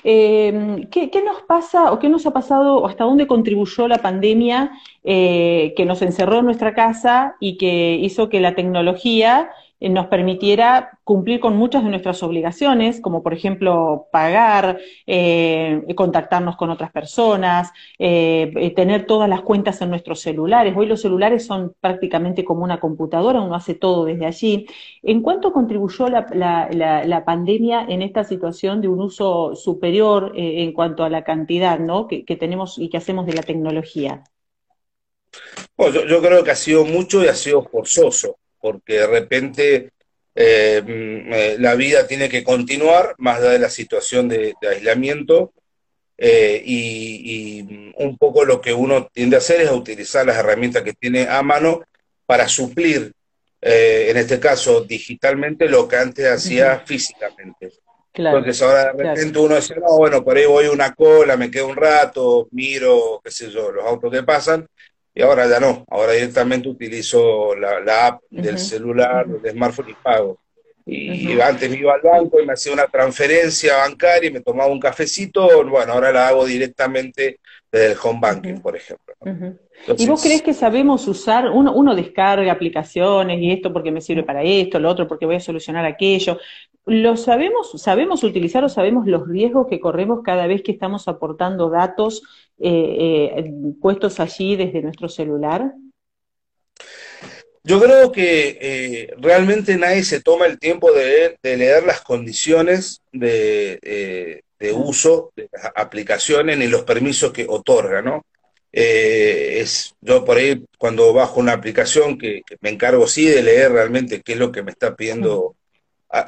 Eh, 0.05 0.87
¿qué, 0.89 1.21
nos 1.21 1.41
pasa 1.41 1.91
o 1.91 1.99
qué 1.99 2.07
nos 2.07 2.25
ha 2.25 2.31
pasado 2.31 2.77
o 2.77 2.87
hasta 2.87 3.03
dónde 3.03 3.27
contribuyó 3.27 3.89
la 3.89 3.97
pandemia 3.97 4.71
eh, 5.03 5.73
que 5.75 5.85
nos 5.85 6.01
encerró 6.01 6.39
en 6.39 6.45
nuestra 6.45 6.73
casa 6.73 7.35
y 7.41 7.57
que 7.57 7.95
hizo 7.95 8.29
que 8.29 8.39
la 8.39 8.55
tecnología 8.55 9.49
nos 9.79 10.07
permitiera 10.07 10.99
cumplir 11.03 11.39
con 11.39 11.55
muchas 11.55 11.83
de 11.83 11.89
nuestras 11.89 12.23
obligaciones, 12.23 12.99
como 12.99 13.21
por 13.21 13.33
ejemplo 13.33 14.07
pagar, 14.11 14.79
eh, 15.05 15.83
contactarnos 15.95 16.55
con 16.57 16.71
otras 16.71 16.91
personas, 16.91 17.71
eh, 17.99 18.73
tener 18.75 19.05
todas 19.05 19.29
las 19.29 19.41
cuentas 19.41 19.81
en 19.81 19.89
nuestros 19.89 20.21
celulares. 20.21 20.73
Hoy 20.75 20.87
los 20.87 21.01
celulares 21.01 21.45
son 21.45 21.75
prácticamente 21.79 22.43
como 22.43 22.63
una 22.63 22.79
computadora, 22.79 23.41
uno 23.41 23.55
hace 23.55 23.75
todo 23.75 24.05
desde 24.05 24.25
allí. 24.25 24.65
¿En 25.03 25.21
cuánto 25.21 25.53
contribuyó 25.53 26.09
la, 26.09 27.23
pandemia 27.25 27.85
en 27.87 28.01
esta 28.01 28.23
situación 28.23 28.81
de 28.81 28.87
un 28.87 29.01
uso 29.01 29.55
superior 29.55 30.31
en 30.35 30.71
cuanto 30.73 31.03
a 31.03 31.09
la 31.09 31.23
cantidad 31.23 31.79
¿no? 31.79 32.07
que, 32.07 32.23
tenemos 32.37 32.77
y 32.79 32.89
que 32.89 32.97
hacemos 32.97 33.25
de 33.25 33.33
la 33.33 33.43
tecnología? 33.43 34.23
Bueno, 35.75 36.05
yo 36.05 36.21
creo 36.21 36.43
que 36.43 36.51
ha 36.51 36.55
sido 36.55 36.85
mucho 36.85 37.23
y 37.23 37.27
ha 37.27 37.35
sido 37.35 37.61
forzoso 37.63 38.37
porque 38.67 38.95
de 38.95 39.07
repente 39.07 39.91
eh, 40.35 40.81
mm, 40.85 41.33
eh, 41.33 41.55
la 41.57 41.75
vida 41.75 42.05
tiene 42.05 42.27
que 42.27 42.43
continuar, 42.43 43.15
más 43.17 43.39
allá 43.39 43.51
de 43.51 43.59
la 43.59 43.69
situación 43.69 44.27
de, 44.27 44.55
aislamiento, 44.69 45.53
eh, 46.17 46.61
y, 46.65 47.93
un 47.95 48.17
poco 48.17 48.43
lo 48.43 48.59
que 48.59 48.73
uno 48.73 49.07
tiende 49.13 49.37
a 49.37 49.39
hacer 49.39 49.61
es 49.61 49.71
utilizar 49.71 50.25
las 50.25 50.35
herramientas 50.35 50.83
que 50.83 50.93
tiene 50.93 51.27
a 51.29 51.41
mano 51.43 51.81
para 52.25 52.49
suplir, 52.49 53.13
en 53.61 54.17
este 54.17 54.39
caso 54.39 54.81
digitalmente, 54.81 55.69
lo 55.69 55.87
que 55.87 55.95
antes 55.95 56.27
hacía 56.27 56.83
físicamente. 56.85 57.71
Entonces 58.13 58.61
ahora 58.61 58.93
de 58.93 59.03
repente 59.03 59.39
uno 59.39 59.55
dice, 59.55 59.75
no, 59.75 59.97
bueno, 59.97 60.23
por 60.23 60.37
ahí 60.37 60.45
voy 60.45 60.67
una 60.67 60.93
cola, 60.93 61.37
me 61.37 61.49
quedo 61.49 61.67
un 61.67 61.75
rato, 61.75 62.47
miro, 62.51 63.21
qué 63.23 63.31
sé 63.31 63.49
yo, 63.49 63.71
los 63.71 63.85
autos 63.85 64.11
que 64.11 64.23
pasan, 64.23 64.67
y 65.17 65.23
ahora 65.23 65.49
ya 65.49 65.59
no, 65.59 65.83
ahora 65.89 66.11
directamente 66.11 66.69
utilizo 66.69 67.55
la, 67.55 68.05
app 68.05 68.21
del 68.29 68.59
celular, 68.59 69.25
del 69.25 69.51
smartphone 69.51 69.89
y 69.89 69.93
pago. 69.95 70.37
Y 70.85 71.41
antes 71.41 71.71
me 71.71 71.77
iba 71.77 71.95
al 71.95 72.01
banco 72.01 72.39
y 72.39 72.45
me 72.45 72.53
hacía 72.53 72.71
una 72.71 72.85
transferencia 72.85 73.77
bancaria 73.77 74.29
y 74.29 74.33
me 74.33 74.41
tomaba 74.41 74.71
un 74.71 74.79
cafecito, 74.79 75.65
bueno, 75.67 75.93
ahora 75.93 76.11
la 76.11 76.27
hago 76.27 76.45
directamente 76.45 77.39
desde 77.71 77.93
el 77.93 77.97
home 78.01 78.19
banking, 78.21 78.61
por 78.61 78.75
ejemplo. 78.75 79.15
¿Y 79.97 80.05
vos 80.05 80.21
crees 80.21 80.43
que 80.43 80.53
sabemos 80.53 81.07
usar, 81.07 81.49
uno, 81.49 81.73
uno 81.73 81.95
descarga 81.95 82.51
aplicaciones 82.51 83.41
y 83.41 83.51
esto 83.51 83.73
porque 83.73 83.89
me 83.89 84.01
sirve 84.01 84.21
para 84.21 84.43
esto, 84.43 84.79
lo 84.79 84.87
otro 84.87 85.07
porque 85.07 85.25
voy 85.25 85.37
a 85.37 85.39
solucionar 85.39 85.83
aquello? 85.83 86.37
¿Lo 86.89 87.17
sabemos, 87.17 87.73
sabemos 87.75 88.23
utilizar 88.23 88.63
o 88.63 88.69
sabemos 88.69 89.07
los 89.07 89.27
riesgos 89.27 89.67
que 89.69 89.81
corremos 89.81 90.21
cada 90.23 90.47
vez 90.47 90.61
que 90.63 90.71
estamos 90.71 91.09
aportando 91.09 91.69
datos 91.69 92.23
eh, 92.59 93.33
eh, 93.35 93.53
puestos 93.81 94.21
allí 94.21 94.55
desde 94.55 94.81
nuestro 94.81 95.09
celular? 95.09 95.73
Yo 97.61 97.81
creo 97.81 98.09
que 98.13 98.57
eh, 98.61 99.13
realmente 99.17 99.75
nadie 99.75 100.01
se 100.05 100.21
toma 100.21 100.45
el 100.45 100.59
tiempo 100.59 100.93
de, 100.93 101.37
leer 101.43 101.83
las 101.83 101.99
condiciones 101.99 103.01
de, 103.11 104.41
uso 104.73 105.33
de 105.35 105.49
las 105.51 105.73
aplicaciones 105.75 106.57
ni 106.57 106.67
los 106.67 106.83
permisos 106.83 107.33
que 107.33 107.45
otorga, 107.49 108.01
¿no? 108.01 108.25
es, 108.71 109.93
yo 109.99 110.23
por 110.23 110.37
ahí 110.37 110.63
cuando 110.77 111.11
bajo 111.11 111.41
una 111.41 111.51
aplicación 111.51 112.17
que, 112.17 112.43
me 112.61 112.69
encargo 112.69 113.07
sí 113.07 113.25
de 113.25 113.43
leer 113.43 113.73
realmente 113.73 114.21
qué 114.21 114.33
es 114.33 114.39
lo 114.39 114.53
que 114.53 114.63
me 114.63 114.71
está 114.71 114.95
pidiendo, 114.95 115.56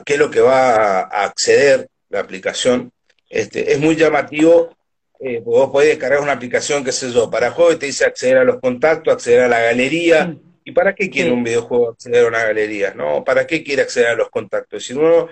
qué 0.06 0.14
es 0.14 0.20
lo 0.20 0.30
que 0.30 0.42
va 0.42 1.02
a 1.02 1.24
acceder 1.26 1.88
la 2.10 2.20
aplicación, 2.20 2.92
este, 3.30 3.72
es 3.72 3.80
muy 3.80 3.96
llamativo 3.96 4.76
eh, 5.22 5.42
vos 5.44 5.70
podés 5.70 5.90
descargar 5.90 6.22
una 6.22 6.32
aplicación, 6.32 6.84
qué 6.84 6.94
sé 6.94 7.12
yo, 7.12 7.30
para 7.30 7.52
juegos 7.52 7.76
y 7.76 7.80
te 7.80 7.86
dice 7.88 8.06
acceder 8.06 8.38
a 8.38 8.46
los 8.46 8.60
contactos, 8.62 9.14
acceder 9.14 9.42
a 9.42 9.48
la 9.50 9.60
galería. 9.60 10.36
¿Y 10.64 10.72
para 10.72 10.96
qué 10.96 11.10
quiere 11.10 11.32
un 11.32 11.44
videojuego 11.44 11.90
acceder 11.90 12.24
a 12.24 12.28
una 12.30 12.44
galería? 12.44 12.94
¿No? 12.94 13.24
¿Para 13.26 13.46
qué 13.46 13.64
quiere 13.64 13.82
acceder 13.82 14.10
a 14.10 14.16
los 14.16 14.30
contactos? 14.30 14.86
Si 14.86 14.94
uno, 14.94 15.28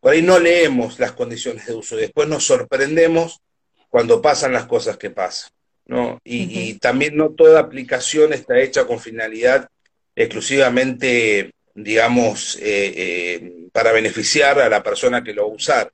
por 0.00 0.12
ahí 0.12 0.22
no 0.22 0.38
leemos 0.40 0.98
las 0.98 1.12
condiciones 1.12 1.66
de 1.66 1.74
uso, 1.74 1.96
después 1.96 2.28
nos 2.28 2.44
sorprendemos 2.44 3.40
cuando 3.88 4.20
pasan 4.20 4.52
las 4.52 4.66
cosas 4.66 4.96
que 4.96 5.10
pasan. 5.10 5.52
¿no? 5.86 6.18
Y, 6.24 6.74
también 6.74 7.16
no 7.16 7.30
toda 7.30 7.60
aplicación 7.60 8.32
está 8.32 8.58
hecha 8.58 8.84
con 8.84 8.98
finalidad 8.98 9.68
exclusivamente, 10.16 11.52
digamos, 11.74 12.56
eh, 12.56 12.94
eh, 12.96 13.59
para 13.72 13.92
beneficiar 13.92 14.58
a 14.60 14.68
la 14.68 14.82
persona 14.82 15.22
que 15.22 15.34
lo 15.34 15.46
va 15.46 15.52
a 15.52 15.56
usar. 15.56 15.92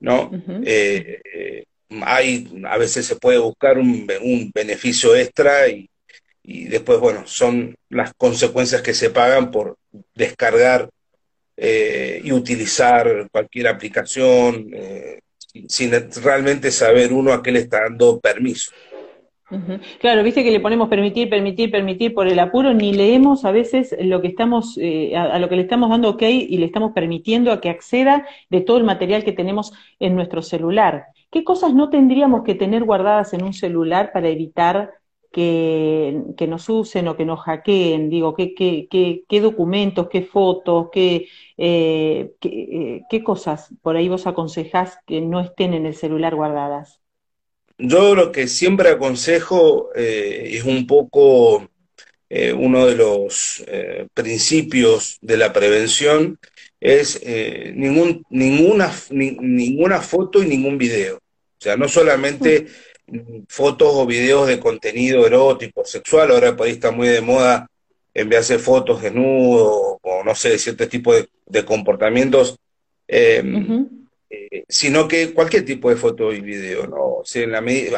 ¿no? 0.00 0.30
hay, 2.02 2.62
a 2.68 2.78
veces 2.78 3.06
se 3.06 3.16
puede 3.16 3.38
buscar 3.38 3.78
un, 3.78 4.06
beneficio 4.54 5.16
extra 5.16 5.68
y, 5.68 5.88
después, 6.42 6.98
bueno, 6.98 7.26
son 7.26 7.76
las 7.88 8.12
consecuencias 8.14 8.82
que 8.82 8.94
se 8.94 9.10
pagan 9.10 9.50
por 9.50 9.76
descargar 10.14 10.88
eh, 11.56 12.20
y 12.22 12.32
utilizar 12.32 13.28
cualquier 13.30 13.68
aplicación 13.68 14.70
eh, 14.72 15.20
sin 15.68 15.90
realmente 16.22 16.70
saber 16.70 17.12
uno 17.12 17.32
a 17.32 17.42
qué 17.42 17.50
le 17.50 17.60
está 17.60 17.82
dando 17.82 18.20
permiso. 18.20 18.70
Claro, 19.98 20.22
viste 20.22 20.44
que 20.44 20.50
le 20.50 20.60
ponemos 20.60 20.90
permitir, 20.90 21.30
permitir, 21.30 21.70
permitir 21.70 22.12
por 22.12 22.28
el 22.28 22.38
apuro, 22.38 22.74
ni 22.74 22.92
leemos 22.92 23.46
a 23.46 23.50
veces 23.50 23.96
lo 23.98 24.20
que 24.20 24.28
estamos, 24.28 24.76
eh, 24.78 25.16
a, 25.16 25.38
lo 25.38 25.48
que 25.48 25.56
le 25.56 25.62
estamos 25.62 25.88
dando 25.88 26.10
ok 26.10 26.22
y 26.22 26.58
le 26.58 26.66
estamos 26.66 26.92
permitiendo 26.92 27.50
a 27.50 27.60
que 27.60 27.70
acceda 27.70 28.26
de 28.50 28.60
todo 28.60 28.76
el 28.76 28.84
material 28.84 29.24
que 29.24 29.32
tenemos 29.32 29.72
en 30.00 30.14
nuestro 30.14 30.42
celular. 30.42 31.06
¿Qué 31.30 31.44
cosas 31.44 31.72
no 31.72 31.88
tendríamos 31.88 32.42
que 32.44 32.54
tener 32.54 32.84
guardadas 32.84 33.32
en 33.32 33.42
un 33.42 33.54
celular 33.54 34.12
para 34.12 34.28
evitar 34.28 34.92
que, 35.32 36.22
nos 36.46 36.68
usen 36.68 37.08
o 37.08 37.16
que 37.16 37.24
nos 37.24 37.40
hackeen? 37.40 38.10
Digo, 38.10 38.34
¿qué, 38.34 38.54
qué, 38.54 38.86
qué, 39.26 39.40
documentos, 39.40 40.08
qué 40.08 40.22
fotos, 40.22 40.88
qué, 40.92 41.26
eh, 41.56 42.32
eh, 42.42 43.02
qué 43.08 43.24
cosas 43.24 43.74
por 43.82 43.96
ahí 43.96 44.08
vos 44.08 44.26
aconsejás 44.26 44.98
que 45.06 45.22
no 45.22 45.40
estén 45.40 45.72
en 45.74 45.86
el 45.86 45.94
celular 45.94 46.34
guardadas? 46.34 47.00
Yo 47.78 48.16
lo 48.16 48.32
que 48.32 48.48
siempre 48.48 48.90
aconsejo 48.90 49.90
eh, 49.94 50.50
es 50.52 50.64
un 50.64 50.84
poco 50.84 51.70
eh, 52.28 52.52
uno 52.52 52.86
de 52.86 52.96
los 52.96 53.62
eh, 53.68 54.08
principios 54.12 55.18
de 55.20 55.36
la 55.36 55.52
prevención, 55.52 56.38
es 56.80 57.20
ningún, 57.74 58.24
ninguna, 58.30 58.92
ninguna 59.10 60.00
foto 60.00 60.42
y 60.42 60.46
ningún 60.46 60.78
video. 60.78 61.16
O 61.16 61.60
sea, 61.60 61.76
no 61.76 61.88
solamente 61.88 62.66
fotos 63.48 63.88
o 63.92 64.06
videos 64.06 64.46
de 64.46 64.60
contenido 64.60 65.26
erótico, 65.26 65.84
sexual, 65.84 66.30
ahora 66.30 66.56
por 66.56 66.66
ahí 66.66 66.74
está 66.74 66.92
muy 66.92 67.08
de 67.08 67.20
moda 67.20 67.68
enviarse 68.14 68.58
fotos 68.60 69.02
desnudos 69.02 69.98
o 70.02 70.22
no 70.24 70.34
sé, 70.36 70.56
ciertos 70.58 70.88
tipos 70.88 71.16
de, 71.16 71.28
de 71.46 71.64
comportamientos. 71.64 72.58
Eh, 74.30 74.64
sino 74.68 75.08
que 75.08 75.32
cualquier 75.32 75.64
tipo 75.64 75.88
de 75.88 75.96
foto 75.96 76.32
y 76.32 76.40
video, 76.40 76.86
¿no? 76.86 77.22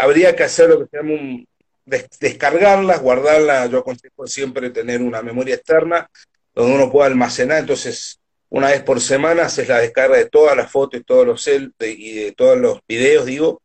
habría 0.00 0.36
que 0.36 0.44
hacer 0.44 0.68
lo 0.68 0.78
que 0.78 0.86
se 0.86 0.96
llama 0.96 1.14
un, 1.14 1.48
descargarlas, 1.84 3.02
guardarlas, 3.02 3.70
yo 3.70 3.78
aconsejo 3.78 4.26
siempre 4.26 4.70
tener 4.70 5.02
una 5.02 5.22
memoria 5.22 5.56
externa 5.56 6.08
donde 6.54 6.74
uno 6.74 6.90
pueda 6.90 7.06
almacenar, 7.06 7.58
entonces 7.58 8.20
una 8.48 8.68
vez 8.68 8.82
por 8.82 9.00
semana 9.00 9.44
haces 9.44 9.68
la 9.68 9.78
descarga 9.78 10.16
de 10.16 10.26
todas 10.26 10.56
las 10.56 10.70
fotos 10.70 11.00
y 11.00 11.04
todos 11.04 11.26
los 11.26 11.42
cel 11.42 11.72
y 11.80 12.14
de 12.14 12.32
todos 12.32 12.58
los 12.58 12.80
videos, 12.86 13.26
digo, 13.26 13.62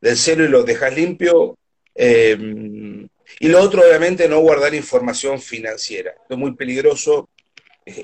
del 0.00 0.16
celo 0.16 0.44
y 0.44 0.48
los 0.48 0.64
dejas 0.64 0.94
limpio. 0.94 1.56
Em, 1.94 3.08
y 3.40 3.48
lo 3.48 3.60
otro, 3.60 3.82
obviamente, 3.82 4.28
no 4.28 4.38
guardar 4.38 4.74
información 4.74 5.40
financiera. 5.40 6.12
Esto 6.12 6.34
es 6.34 6.38
muy 6.38 6.54
peligroso 6.54 7.28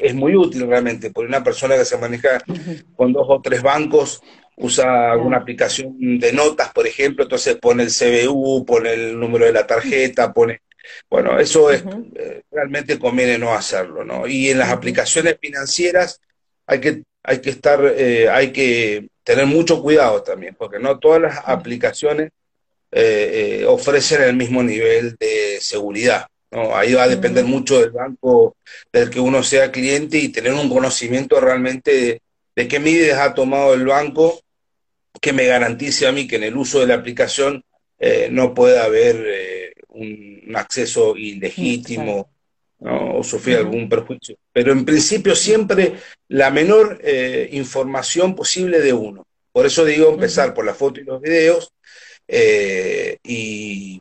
es 0.01 0.15
muy 0.15 0.35
útil 0.37 0.67
realmente, 0.67 1.11
porque 1.11 1.29
una 1.29 1.45
persona 1.45 1.77
que 1.77 1.85
se 1.85 1.99
maneja 1.99 2.43
con 2.97 3.13
dos 3.13 3.27
o 3.29 3.41
tres 3.41 3.63
bancos 3.63 4.23
usa 4.57 5.13
alguna 5.13 5.39
aplicación 5.39 6.19
de 6.19 6.33
notas, 6.33 6.73
por 6.73 6.87
ejemplo, 6.87 7.25
entonces 7.25 7.57
pone 7.57 7.83
el 7.83 7.91
CBU, 7.91 8.65
pone 8.65 8.93
el 8.93 9.19
número 9.19 9.45
de 9.47 9.53
la 9.53 9.67
tarjeta, 9.67 10.33
pone... 10.33 10.61
Bueno, 11.09 11.39
eso 11.39 11.71
es, 11.71 11.83
eh, 12.15 12.43
realmente 12.51 12.99
conviene 12.99 13.39
no 13.39 13.55
hacerlo, 13.55 14.05
¿no? 14.05 14.27
Y 14.27 14.51
en 14.51 14.59
las 14.59 14.71
aplicaciones 14.71 15.39
financieras 15.41 16.21
hay 16.67 16.81
que, 16.81 17.03
hay 17.23 17.41
que 17.41 17.51
estar, 17.51 17.81
eh, 17.97 18.29
hay 18.29 18.53
que 18.53 19.09
tener 19.23 19.47
mucho 19.47 19.83
cuidado 19.83 20.23
también, 20.23 20.55
porque 20.59 20.79
no 20.79 20.99
todas 20.99 21.23
las 21.23 21.41
aplicaciones 21.47 22.31
eh, 22.93 23.65
ofrecen 23.67 24.23
el 24.23 24.37
mismo 24.37 24.63
nivel 24.63 25.17
de 25.19 25.59
seguridad. 25.61 26.27
Ahí 26.75 26.95
va 26.95 27.05
a 27.05 27.09
depender 27.09 27.45
mucho 27.45 27.81
del 27.81 27.91
banco 27.91 28.57
del 28.93 29.11
que 29.11 29.21
uno 29.21 29.43
sea 29.43 29.73
cliente 29.73 30.19
y 30.19 30.29
tener 30.29 30.53
un 30.53 30.69
conocimiento 30.69 31.41
realmente 31.41 32.23
de 32.55 32.69
qué 32.69 32.79
medidas 32.79 33.19
ha 33.19 33.35
tomado 33.35 33.75
el 33.75 33.87
banco 33.87 34.41
que 35.21 35.33
me 35.33 35.47
garantice 35.47 36.07
a 36.07 36.13
mí 36.13 36.27
que 36.27 36.37
en 36.37 36.45
el 36.45 36.57
uso 36.57 36.81
de 36.81 36.87
la 36.87 36.95
aplicación 36.95 37.65
eh, 37.99 38.29
no 38.31 38.55
pueda 38.55 38.85
haber 38.85 39.25
eh, 39.27 39.73
un, 39.89 40.55
acceso 40.55 41.17
ilegítimo 41.17 42.31
o 42.81 43.25
sufrir 43.25 43.57
algún 43.57 43.89
perjuicio. 43.89 44.37
Pero 44.53 44.73
en 44.73 44.85
principio 44.85 45.35
siempre 45.35 45.95
la 46.29 46.51
menor 46.51 47.01
eh, 47.03 47.49
información 47.53 48.37
posible 48.37 48.81
de 48.81 48.93
uno. 48.93 49.27
Por 49.51 49.67
eso 49.67 49.85
digo 49.85 50.11
empezar 50.11 50.53
por 50.53 50.67
la 50.67 50.75
foto 50.75 51.01
y 51.01 51.05
los 51.05 51.21
videos 51.21 51.73
y, 52.29 53.99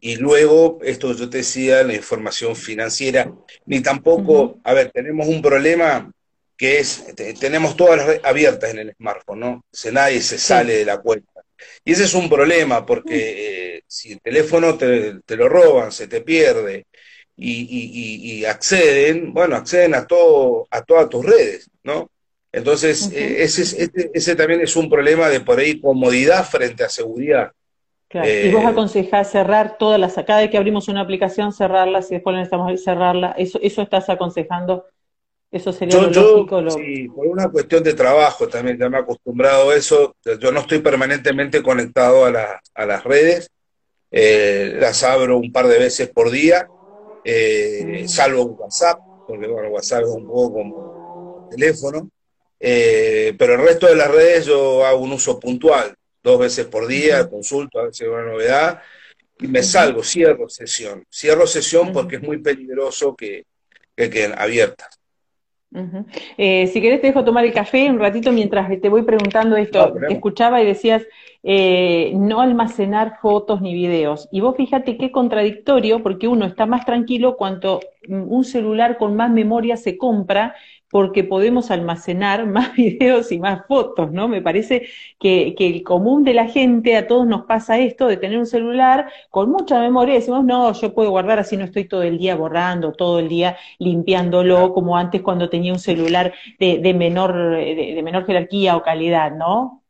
y 0.00 0.16
luego, 0.16 0.78
esto 0.82 1.14
yo 1.14 1.28
te 1.28 1.38
decía, 1.38 1.82
la 1.82 1.94
información 1.94 2.56
financiera, 2.56 3.30
ni 3.66 3.80
tampoco, 3.80 4.58
a 4.64 4.72
ver, 4.72 4.90
tenemos 4.90 5.28
un 5.28 5.42
problema 5.42 6.10
que 6.56 6.78
es, 6.78 7.04
tenemos 7.38 7.76
todas 7.76 7.98
las 7.98 8.06
redes 8.06 8.20
abiertas 8.24 8.70
en 8.70 8.78
el 8.78 8.94
smartphone, 8.94 9.40
¿no? 9.40 9.64
Se, 9.70 9.92
nadie 9.92 10.22
se 10.22 10.38
sale 10.38 10.74
de 10.74 10.84
la 10.86 10.98
cuenta. 10.98 11.42
Y 11.84 11.92
ese 11.92 12.04
es 12.04 12.14
un 12.14 12.30
problema, 12.30 12.86
porque 12.86 13.76
eh, 13.76 13.82
si 13.86 14.12
el 14.12 14.20
teléfono 14.20 14.76
te, 14.78 15.20
lo 15.36 15.48
roban, 15.48 15.92
se 15.92 16.06
te 16.06 16.22
pierde, 16.22 16.86
y, 17.36 18.44
acceden, 18.44 19.32
bueno, 19.32 19.56
acceden 19.56 19.94
a, 19.94 20.06
todo, 20.06 20.66
a 20.70 20.82
todas 20.82 21.08
tus 21.08 21.24
redes, 21.24 21.70
¿no? 21.82 22.10
Entonces, 22.52 23.10
eh, 23.12 23.42
ese, 23.42 23.90
ese 24.12 24.36
también 24.36 24.60
es 24.60 24.76
un 24.76 24.90
problema 24.90 25.28
de 25.28 25.40
por 25.40 25.58
ahí 25.58 25.80
comodidad 25.80 26.46
frente 26.48 26.84
a 26.84 26.88
seguridad 26.88 27.52
y 28.12 28.50
vos 28.50 28.64
eh, 28.64 28.66
aconsejás 28.66 29.30
cerrar 29.30 29.78
todas 29.78 30.00
las, 30.00 30.14
cada 30.14 30.40
vez 30.40 30.50
que 30.50 30.56
abrimos 30.56 30.88
una 30.88 31.00
aplicación, 31.00 31.52
cerrarla, 31.52 32.02
si 32.02 32.14
después 32.14 32.34
necesitamos 32.34 32.82
cerrarla, 32.82 33.32
eso, 33.38 33.60
eso 33.62 33.82
estás 33.82 34.08
aconsejando, 34.08 34.86
eso 35.50 35.72
sería 35.72 36.00
lo 36.00 36.10
lógico. 36.10 36.70
Sí, 36.70 37.08
por 37.08 37.28
una 37.28 37.48
cuestión 37.48 37.84
de 37.84 37.94
trabajo 37.94 38.48
también, 38.48 38.78
ya 38.78 38.88
me 38.88 38.98
he 38.98 39.00
acostumbrado 39.00 39.70
a 39.70 39.76
eso, 39.76 40.16
yo 40.40 40.50
no 40.50 40.60
estoy 40.60 40.80
permanentemente 40.80 41.62
conectado 41.62 42.24
a, 42.26 42.60
a 42.74 42.86
las 42.86 43.04
redes, 43.04 43.48
eh, 44.10 44.76
las 44.80 45.04
abro 45.04 45.38
un 45.38 45.52
par 45.52 45.68
de 45.68 45.78
veces 45.78 46.08
por 46.08 46.30
día, 46.30 46.66
eh, 47.24 48.02
mm. 48.02 48.08
salvo 48.08 48.42
WhatsApp, 48.42 48.98
porque 49.28 49.46
bueno, 49.46 49.68
WhatsApp 49.68 50.02
es 50.02 50.08
un 50.08 50.26
poco 50.26 50.52
como 50.54 51.48
teléfono, 51.48 52.10
pero 52.58 53.54
el 53.54 53.60
resto 53.60 53.86
de 53.86 53.94
las 53.94 54.10
redes 54.10 54.46
yo 54.46 54.84
hago 54.84 54.98
un 54.98 55.12
uso 55.12 55.38
puntual 55.38 55.94
dos 56.22 56.38
veces 56.38 56.66
por 56.66 56.86
día, 56.86 57.28
consulto 57.28 57.78
a 57.78 57.84
ver 57.84 57.94
si 57.94 58.04
hay 58.04 58.10
una 58.10 58.24
novedad, 58.24 58.82
y 59.40 59.48
me 59.48 59.62
salgo, 59.62 60.02
cierro 60.02 60.48
sesión. 60.48 61.04
Cierro 61.10 61.46
sesión 61.46 61.92
porque 61.92 62.16
es 62.16 62.22
muy 62.22 62.38
peligroso 62.38 63.16
que, 63.16 63.44
queden 63.96 64.32
abiertas. 64.38 64.98
Eh, 66.36 66.66
si 66.66 66.80
querés 66.80 67.00
te 67.00 67.08
dejo 67.08 67.22
tomar 67.22 67.44
el 67.44 67.52
café 67.52 67.88
un 67.90 68.00
ratito 68.00 68.32
mientras 68.32 68.68
te 68.80 68.88
voy 68.88 69.02
preguntando 69.02 69.56
esto. 69.56 69.94
te 70.08 70.14
escuchaba 70.14 70.60
y 70.62 70.66
decías 70.66 71.02
eh, 71.42 72.12
no 72.14 72.40
almacenar 72.40 73.18
fotos 73.20 73.60
ni 73.60 73.74
videos. 73.74 74.26
Y 74.32 74.40
vos 74.40 74.56
fíjate 74.56 74.96
qué 74.96 75.10
contradictorio, 75.12 76.02
porque 76.02 76.28
uno 76.28 76.46
está 76.46 76.66
más 76.66 76.86
tranquilo 76.86 77.36
cuando 77.36 77.80
un 78.08 78.44
celular 78.44 78.96
con 78.96 79.16
más 79.16 79.30
memoria 79.30 79.76
se 79.76 79.98
compra 79.98 80.54
porque 80.90 81.24
podemos 81.24 81.70
almacenar 81.70 82.46
más 82.48 82.74
videos 82.74 83.32
y 83.32 83.38
más 83.38 83.66
fotos, 83.66 84.12
¿no? 84.12 84.28
Me 84.28 84.42
parece 84.42 84.88
que, 85.18 85.54
el 85.58 85.82
común 85.82 86.24
de 86.24 86.34
la 86.34 86.48
gente, 86.48 86.96
a 86.96 87.06
todos 87.06 87.26
nos 87.26 87.46
pasa 87.46 87.78
esto 87.78 88.06
de 88.08 88.16
tener 88.16 88.38
un 88.38 88.46
celular 88.46 89.10
con 89.30 89.50
mucha 89.50 89.78
memoria 89.80 90.14
y 90.14 90.18
decimos, 90.18 90.44
no, 90.44 90.72
yo 90.72 90.92
puedo 90.94 91.10
guardar 91.10 91.38
así, 91.38 91.56
no 91.56 91.64
estoy 91.64 91.84
todo 91.84 92.02
el 92.02 92.18
día 92.18 92.34
borrando, 92.34 92.92
todo 92.92 93.20
el 93.20 93.28
día 93.28 93.56
limpiándolo, 93.78 94.72
como 94.72 94.96
antes 94.96 95.22
cuando 95.22 95.48
tenía 95.48 95.72
un 95.72 95.78
celular 95.78 96.34
de, 96.58 96.94
menor, 96.94 97.56
de, 97.56 98.00
menor 98.02 98.26
jerarquía 98.26 98.76
o 98.76 98.82
calidad, 98.82 99.30
¿no? 99.32 99.84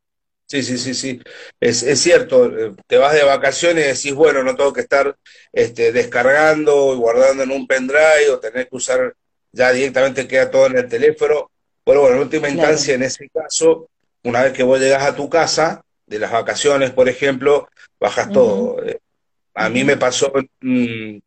Sí, 0.47 0.65
sí, 0.65 0.79
sí, 0.79 0.95
sí. 0.95 1.21
Es, 1.61 1.85
es, 1.85 2.01
cierto, 2.01 2.47
eh, 2.47 2.75
te 2.89 2.99
vas 2.99 3.15
de 3.15 3.23
vacaciones 3.23 3.85
y 3.85 3.89
decís, 3.89 4.15
bueno, 4.15 4.43
no 4.43 4.57
tengo 4.57 4.73
que 4.73 4.81
estar 4.81 5.17
este, 5.53 5.93
descargando 5.93 6.93
y 6.93 6.97
guardando 6.97 7.45
en 7.45 7.53
un 7.53 7.69
pendrive 7.69 8.31
o 8.33 8.41
tener 8.41 8.69
que 8.69 8.75
usar 8.77 9.15
ya 9.53 9.73
directamente 9.73 10.29
queda 10.29 10.51
todo 10.51 10.67
en 10.67 10.79
el 10.79 10.89
teléfono. 10.89 11.51
Pero 11.85 12.03
bueno, 12.03 12.17
en 12.17 12.23
última 12.23 12.49
instancia, 12.49 12.95
en 12.95 13.03
ese 13.03 13.29
caso, 13.29 13.89
una 14.23 14.43
vez 14.43 14.53
que 14.53 14.63
vos 14.63 14.79
llegas 14.79 15.03
a 15.03 15.17
tu 15.17 15.29
casa, 15.29 15.83
de 16.11 16.19
las 16.19 16.33
vacaciones, 16.33 16.91
por 16.91 17.09
ejemplo, 17.09 17.69
bajas 17.99 18.31
todo. 18.33 18.85
Eh, 18.85 18.99
a 19.55 19.69
mí 19.69 19.85
me 19.85 19.97
pasó 19.97 20.33
en 20.61 21.23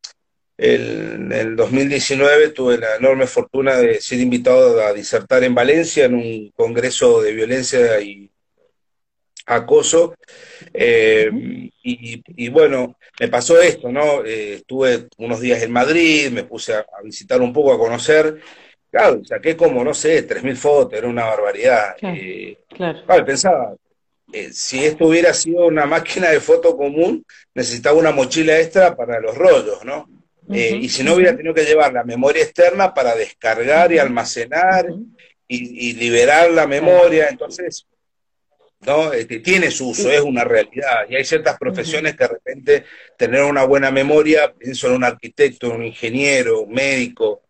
el 0.57 1.55
2019, 1.55 2.49
tuve 2.49 2.77
la 2.77 2.97
enorme 2.97 3.25
fortuna 3.25 3.77
de 3.77 4.01
ser 4.01 4.19
invitado 4.19 4.85
a 4.85 4.93
disertar 4.93 5.43
en 5.43 5.55
Valencia 5.55 6.05
en 6.05 6.15
un 6.15 6.51
congreso 6.51 7.21
de 7.21 7.33
violencia 7.33 7.99
y 8.01 8.29
acoso. 9.45 10.15
Eh, 10.73 11.29
y, 11.83 12.49
bueno, 12.49 12.97
me 13.19 13.27
pasó 13.27 13.61
esto, 13.61 13.91
¿no? 13.91 14.23
Eh, 14.23 14.55
estuve 14.55 15.07
unos 15.17 15.41
días 15.41 15.61
en 15.61 15.71
Madrid, 15.71 16.31
me 16.31 16.43
puse 16.43 16.73
a, 16.73 16.85
visitar 17.03 17.41
un 17.41 17.51
poco, 17.51 17.73
a 17.73 17.77
conocer. 17.77 18.39
Claro, 18.89 19.23
saqué 19.25 19.57
como, 19.57 19.83
no 19.83 19.93
sé, 19.93 20.27
3.000 20.27 20.55
fotos, 20.55 20.97
era 20.97 21.07
una 21.07 21.25
barbaridad. 21.25 21.95
Claro, 21.97 22.17
eh, 22.19 22.57
claro. 22.69 23.25
pensaba, 23.25 23.75
si 24.51 24.83
esto 24.83 25.07
hubiera 25.07 25.33
sido 25.33 25.65
una 25.65 25.85
máquina 25.85 26.29
de 26.29 26.39
foto 26.39 26.77
común, 26.77 27.25
necesitaba 27.53 27.97
una 27.97 28.11
mochila 28.11 28.59
extra 28.59 28.95
para 28.95 29.19
los 29.19 29.35
rollos, 29.35 29.83
¿no? 29.83 30.09
y 30.49 30.89
si 30.89 31.03
no 31.03 31.13
hubiera 31.13 31.35
tenido 31.37 31.53
que 31.55 31.63
llevar 31.63 31.93
la 31.93 32.03
memoria 32.03 32.43
externa 32.43 32.93
para 32.93 33.15
descargar 33.15 33.93
y 33.93 33.97
almacenar 33.97 34.85
y, 35.47 35.89
y, 35.89 35.93
liberar 35.93 36.51
la 36.51 36.67
memoria, 36.67 37.29
entonces 37.29 37.87
¿no? 38.85 39.13
Este, 39.13 39.39
tiene 39.39 39.71
su 39.71 39.89
uso, 39.89 40.11
es 40.11 40.21
una 40.21 40.43
realidad. 40.43 41.05
Y 41.09 41.15
hay 41.15 41.23
ciertas 41.23 41.57
profesiones 41.57 42.15
que 42.15 42.23
de 42.23 42.27
repente 42.27 42.83
tener 43.17 43.43
una 43.43 43.65
buena 43.65 43.91
memoria, 43.91 44.53
pienso 44.53 44.87
en 44.87 44.95
un 44.95 45.03
arquitecto, 45.03 45.71
un 45.71 45.83
ingeniero, 45.83 46.61
un 46.61 46.73
médico, 46.73 47.41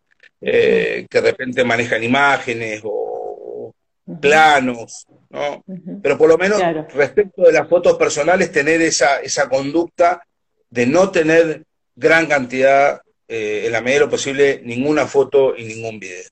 eh, 0.42 1.06
que 1.10 1.22
de 1.22 1.32
repente 1.32 1.64
manejan 1.64 2.04
imágenes 2.04 2.82
o 2.84 3.74
planos, 4.20 5.08
¿no? 5.30 5.64
Pero 6.02 6.18
por 6.18 6.28
lo 6.28 6.38
menos 6.38 6.62
respecto 6.94 7.44
de 7.44 7.54
las 7.54 7.68
fotos 7.68 7.98
personales, 7.98 8.52
tener 8.52 8.82
esa, 8.82 9.22
esa 9.22 9.48
conducta 9.48 10.22
de 10.70 10.86
no 10.86 11.12
tener 11.12 11.64
gran 11.96 12.26
cantidad, 12.26 13.02
eh, 13.28 13.64
en 13.66 13.72
la 13.72 13.82
medida 13.82 14.00
de 14.00 14.06
lo 14.06 14.12
posible, 14.12 14.62
ninguna 14.64 15.08
foto 15.08 15.56
y 15.56 15.64
ningún 15.64 16.00
video. 16.00 16.24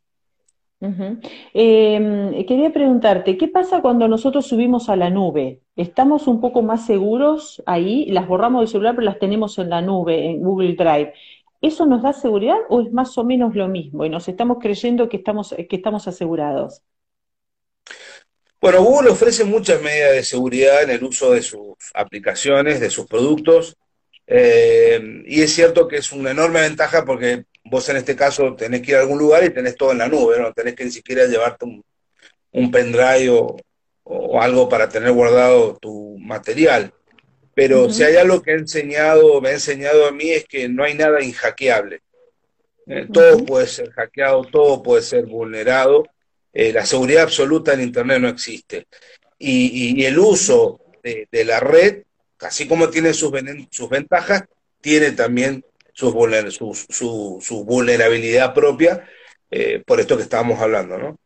Em, 0.81 2.43
quería 2.45 2.73
preguntarte, 2.73 3.37
¿qué 3.37 3.47
pasa 3.47 3.81
cuando 3.81 4.07
nosotros 4.07 4.47
subimos 4.47 4.89
a 4.89 4.95
la 4.95 5.11
nube? 5.11 5.61
¿Estamos 5.75 6.27
un 6.27 6.41
poco 6.41 6.63
más 6.63 6.87
seguros 6.87 7.61
ahí? 7.67 8.05
Las 8.07 8.27
borramos 8.27 8.61
del 8.61 8.67
celular, 8.67 8.95
pero 8.95 9.05
las 9.05 9.19
tenemos 9.19 9.57
en 9.59 9.69
la 9.69 9.81
nube, 9.81 10.25
en 10.25 10.41
Google 10.41 10.73
Drive. 10.73 11.13
¿Eso 11.61 11.85
nos 11.85 12.01
da 12.01 12.13
seguridad 12.13 12.57
o 12.69 12.81
es 12.81 12.91
más 12.91 13.15
o 13.19 13.23
menos 13.23 13.55
lo 13.55 13.67
mismo 13.67 14.03
y 14.05 14.09
nos 14.09 14.27
estamos 14.27 14.57
creyendo 14.59 15.07
que 15.07 15.17
estamos, 15.17 15.53
que 15.69 15.75
estamos 15.75 16.07
asegurados? 16.07 16.81
Bueno, 18.59 18.83
Google 18.83 19.11
ofrece 19.11 19.43
muchas 19.43 19.81
medidas 19.81 20.13
de 20.13 20.23
seguridad 20.23 20.83
en 20.83 20.89
el 20.89 21.03
uso 21.03 21.31
de 21.31 21.43
sus 21.43 21.75
aplicaciones, 21.93 22.79
de 22.79 22.89
sus 22.89 23.05
productos, 23.05 23.75
eh, 24.25 25.23
y 25.25 25.41
es 25.41 25.53
cierto 25.53 25.87
que 25.87 25.97
es 25.97 26.11
una 26.11 26.31
enorme 26.31 26.61
ventaja 26.61 27.03
porque 27.05 27.45
vos 27.63 27.87
en 27.89 27.97
este 27.97 28.15
caso 28.15 28.55
tenés 28.55 28.81
que 28.81 28.91
ir 28.91 28.97
a 28.97 29.01
algún 29.01 29.19
lugar 29.19 29.43
y 29.43 29.49
tenés 29.49 29.75
todo 29.75 29.91
en 29.91 29.99
la 29.99 30.07
nube, 30.07 30.39
no 30.39 30.53
tenés 30.53 30.75
que 30.75 30.85
ni 30.85 30.91
siquiera 30.91 31.25
llevarte 31.25 31.65
un, 31.65 32.71
pendrive 32.71 33.29
o, 33.29 33.57
algo 34.41 34.67
para 34.67 34.89
tener 34.89 35.11
guardado 35.11 35.77
tu 35.77 36.17
material. 36.19 36.93
Pero 37.53 37.89
si 37.89 38.03
hay 38.03 38.15
algo 38.15 38.41
que 38.41 38.51
he 38.51 38.55
enseñado, 38.55 39.39
me 39.39 39.49
ha 39.49 39.53
enseñado 39.53 40.07
a 40.07 40.11
mí 40.11 40.31
es 40.31 40.45
que 40.45 40.67
no 40.67 40.83
hay 40.83 40.95
nada 40.95 41.21
inhackeable. 41.21 42.01
Eh, 42.87 43.07
todo 43.11 43.45
puede 43.45 43.67
ser 43.67 43.91
hackeado, 43.91 44.43
todo 44.43 44.81
puede 44.81 45.03
ser 45.03 45.25
vulnerado. 45.25 46.05
Eh, 46.53 46.73
la 46.73 46.85
seguridad 46.85 47.23
absoluta 47.23 47.73
en 47.73 47.81
Internet 47.81 48.19
no 48.19 48.29
existe. 48.29 48.87
Y, 49.37 50.03
el 50.05 50.19
uso 50.19 50.81
de, 51.03 51.27
la 51.45 51.59
red, 51.59 52.03
así 52.39 52.67
como 52.67 52.89
tiene 52.89 53.13
sus, 53.13 53.31
sus 53.69 53.89
ventajas, 53.89 54.43
tiene 54.81 55.11
también 55.11 55.63
su, 56.09 57.39
su, 57.41 57.65
vulnerabilidad 57.65 58.53
propia 58.53 59.05
eh, 59.49 59.83
por 59.85 59.99
esto 59.99 60.17
que 60.17 60.23
estábamos 60.23 60.59
hablando, 60.59 60.97
¿no? 60.97 61.17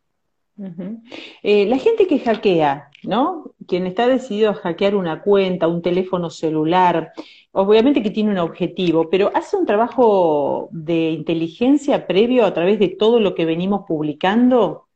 Eh, 1.43 1.65
la 1.65 1.77
gente 1.77 2.07
que 2.07 2.19
hackea, 2.19 2.89
¿no? 3.03 3.51
Quien 3.67 3.85
está 3.87 4.07
decidido 4.07 4.51
a 4.51 4.53
hackear 4.53 4.95
una 4.95 5.21
cuenta, 5.21 5.67
un 5.67 5.81
teléfono 5.81 6.29
celular, 6.29 7.11
obviamente 7.51 8.01
que 8.01 8.09
tiene 8.09 8.31
un 8.31 8.37
objetivo, 8.37 9.09
pero 9.09 9.31
hace 9.35 9.57
un 9.57 9.65
trabajo 9.65 10.69
de 10.71 11.09
inteligencia 11.09 12.07
previo 12.07 12.45
a 12.45 12.53
través 12.53 12.79
de 12.79 12.89
todo 12.89 13.19
lo 13.19 13.35
que 13.35 13.45
venimos 13.45 13.85
publicando. 13.85 14.87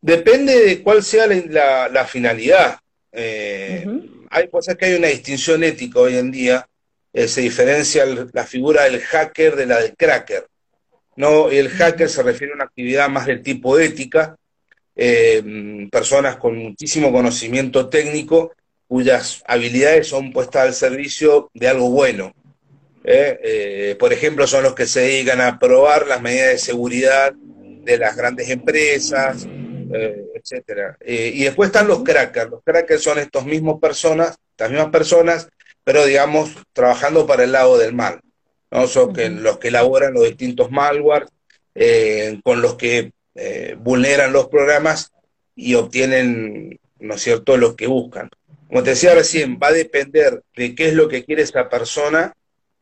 Depende 0.00 0.64
de 0.64 0.82
cuál 0.82 1.02
sea 1.02 1.26
la, 1.26 2.04
finalidad. 2.04 2.78
Eh, 3.10 3.84
hay 4.30 4.48
cosas 4.48 4.76
que 4.76 4.86
hay 4.86 4.94
una 4.94 5.08
distinción 5.08 5.64
ética 5.64 5.98
hoy 5.98 6.16
en 6.16 6.30
día 6.30 6.68
eh, 7.16 7.28
se 7.28 7.40
diferencia 7.40 8.04
la 8.34 8.44
figura 8.44 8.84
del 8.84 9.00
hacker 9.00 9.56
de 9.56 9.64
la 9.64 9.80
del 9.80 9.96
cracker. 9.96 10.46
¿no? 11.16 11.48
El 11.48 11.70
hacker 11.70 12.10
se 12.10 12.22
refiere 12.22 12.52
a 12.52 12.56
una 12.56 12.64
actividad 12.64 13.08
más 13.08 13.24
del 13.24 13.42
tipo 13.42 13.78
ética, 13.78 14.36
eh, 14.94 15.88
personas 15.90 16.36
con 16.36 16.58
muchísimo 16.58 17.10
conocimiento 17.10 17.88
técnico 17.88 18.52
cuyas 18.86 19.42
habilidades 19.46 20.08
son 20.08 20.30
puestas 20.30 20.66
al 20.66 20.74
servicio 20.74 21.48
de 21.54 21.68
algo 21.68 21.88
bueno. 21.88 22.34
Eh, 23.02 23.96
por 23.98 24.12
ejemplo, 24.12 24.46
son 24.46 24.64
los 24.64 24.74
que 24.74 24.84
se 24.84 25.00
dedican 25.00 25.40
a 25.40 25.58
probar 25.58 26.06
las 26.06 26.20
medidas 26.20 26.50
de 26.50 26.58
seguridad 26.58 27.32
de 27.32 27.96
las 27.96 28.14
grandes 28.14 28.50
empresas, 28.50 29.48
etcétera. 30.34 30.98
y 31.02 31.44
después 31.44 31.68
están 31.68 31.88
los 31.88 32.02
crackers. 32.02 32.50
Los 32.50 32.62
crackers 32.62 33.02
son 33.02 33.20
estos 33.20 33.46
mismos 33.46 33.80
personas, 33.80 34.36
estas 34.50 34.70
mismas 34.70 34.90
personas, 34.90 35.48
pero 35.86 36.04
digamos 36.04 36.50
trabajando 36.72 37.28
para 37.28 37.44
el 37.44 37.52
lado 37.52 37.78
del 37.78 37.94
mal. 37.94 38.18
¿no? 38.72 38.88
Son 38.88 39.14
que, 39.14 39.30
los 39.30 39.58
que 39.58 39.68
elaboran 39.68 40.14
los 40.14 40.24
distintos 40.24 40.72
malware, 40.72 41.28
con 42.42 42.60
los 42.60 42.74
que 42.74 43.12
eh, 43.36 43.76
vulneran 43.78 44.32
los 44.32 44.48
programas 44.48 45.12
y 45.54 45.74
obtienen, 45.74 46.80
¿no 46.98 47.14
es 47.14 47.22
cierto?, 47.22 47.56
lo 47.56 47.76
que 47.76 47.86
buscan. 47.86 48.30
Como 48.66 48.82
te 48.82 48.90
decía 48.90 49.14
recién, 49.14 49.60
va 49.62 49.68
a 49.68 49.72
depender 49.72 50.42
de 50.56 50.74
qué 50.74 50.88
es 50.88 50.94
lo 50.94 51.06
que 51.06 51.24
quiere 51.24 51.42
esa 51.42 51.68
persona 51.68 52.34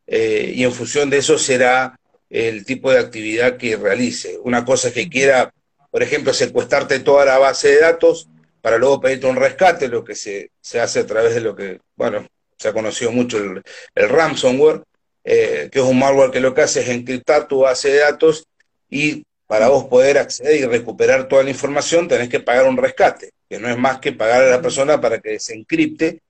eh, 0.07 0.53
y 0.55 0.65
en 0.65 0.73
función 0.73 1.11
de 1.11 1.19
eso 1.19 1.37
será 1.37 1.99
el 2.31 2.65
tipo 2.65 2.91
de 2.91 3.01
actividad 3.01 3.59
que 3.59 3.77
realice. 3.77 4.39
Una 4.45 4.65
cosa 4.65 4.89
es 4.89 4.95
que 4.95 5.11
quiera, 5.11 5.53
por 5.91 6.03
ejemplo, 6.03 6.33
secuestrarte 6.33 7.01
toda 7.01 7.27
la 7.27 7.37
base 7.37 7.69
de 7.69 7.81
datos 7.81 8.29
para 8.63 8.79
luego 8.79 9.01
pedirte 9.01 9.27
un 9.27 9.37
rescate, 9.37 9.89
lo 9.89 10.05
que 10.05 10.15
se, 10.15 10.51
hace 10.81 11.01
a 11.01 11.07
través 11.07 11.35
de 11.35 11.43
lo 11.43 11.55
que, 11.55 11.81
bueno, 11.97 12.27
se 12.59 12.69
ha 12.69 12.73
conocido 12.73 13.13
mucho 13.13 13.39
el, 13.39 13.63
ransomware, 13.95 14.83
eh, 15.25 15.69
que 15.73 15.79
es 15.79 15.85
un 15.85 15.99
malware 15.99 16.31
que 16.31 16.41
lo 16.41 16.55
que 16.55 16.63
hace 16.63 16.81
es 16.81 16.89
encriptar 16.89 17.49
tu 17.49 17.61
base 17.61 17.91
de 17.91 18.01
datos 18.01 18.47
y 18.91 19.25
para 19.47 19.69
vos 19.69 19.85
poder 19.85 20.19
acceder 20.19 20.57
y 20.57 20.65
recuperar 20.65 21.29
toda 21.29 21.43
la 21.43 21.51
información, 21.51 22.09
tenés 22.09 22.29
que 22.29 22.41
pagar 22.41 22.67
un 22.67 22.77
rescate, 22.77 23.31
que 23.49 23.59
no 23.59 23.69
es 23.69 23.77
más 23.77 23.99
que 23.99 24.13
pagar 24.13 24.43
a 24.43 24.51
la 24.51 24.63
persona 24.63 25.01
para 25.01 25.21
que 25.21 25.39
se 25.39 25.55
encripte 25.55 26.21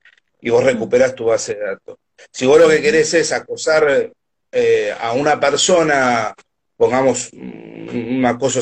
y 0.41 0.49
vos 0.49 0.63
recuperas 0.63 1.15
tu 1.15 1.25
base 1.25 1.55
de 1.55 1.61
datos. 1.61 1.97
Si 2.31 2.45
vos 2.45 2.59
lo 2.59 2.69
que 2.69 2.81
querés 2.81 3.13
es 3.13 3.31
acosar 3.31 4.11
eh, 4.51 4.93
a 4.99 5.13
una 5.13 5.39
persona, 5.39 6.33
pongamos 6.77 7.31
un 7.33 8.23
acoso 8.25 8.59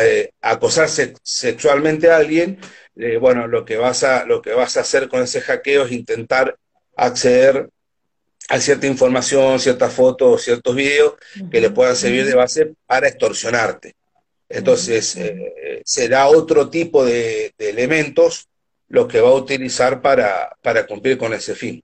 eh, 0.00 0.30
acosar 0.40 0.88
sexualmente 0.88 2.10
a 2.10 2.16
alguien, 2.16 2.58
eh, 2.96 3.16
bueno, 3.16 3.46
lo 3.46 3.64
que, 3.64 3.76
vas 3.76 4.04
a, 4.04 4.24
lo 4.24 4.40
que 4.40 4.52
vas 4.52 4.76
a 4.76 4.80
hacer 4.80 5.08
con 5.08 5.22
ese 5.22 5.40
hackeo 5.40 5.84
es 5.84 5.92
intentar 5.92 6.56
acceder 6.96 7.68
a 8.48 8.60
cierta 8.60 8.86
información, 8.86 9.58
ciertas 9.58 9.92
fotos, 9.92 10.42
ciertos 10.42 10.74
videos 10.74 11.14
que 11.50 11.60
le 11.60 11.70
puedan 11.70 11.96
servir 11.96 12.26
de 12.26 12.34
base 12.34 12.74
para 12.86 13.08
extorsionarte. 13.08 13.94
Entonces, 14.48 15.16
eh, 15.16 15.82
será 15.84 16.28
otro 16.28 16.68
tipo 16.68 17.04
de, 17.04 17.52
elementos 17.58 18.46
lo 18.88 19.08
que 19.08 19.20
va 19.20 19.30
a 19.30 19.34
utilizar 19.34 20.02
para, 20.02 20.54
para 20.62 20.86
cumplir 20.86 21.16
con 21.16 21.32
ese 21.32 21.54
fin. 21.54 21.82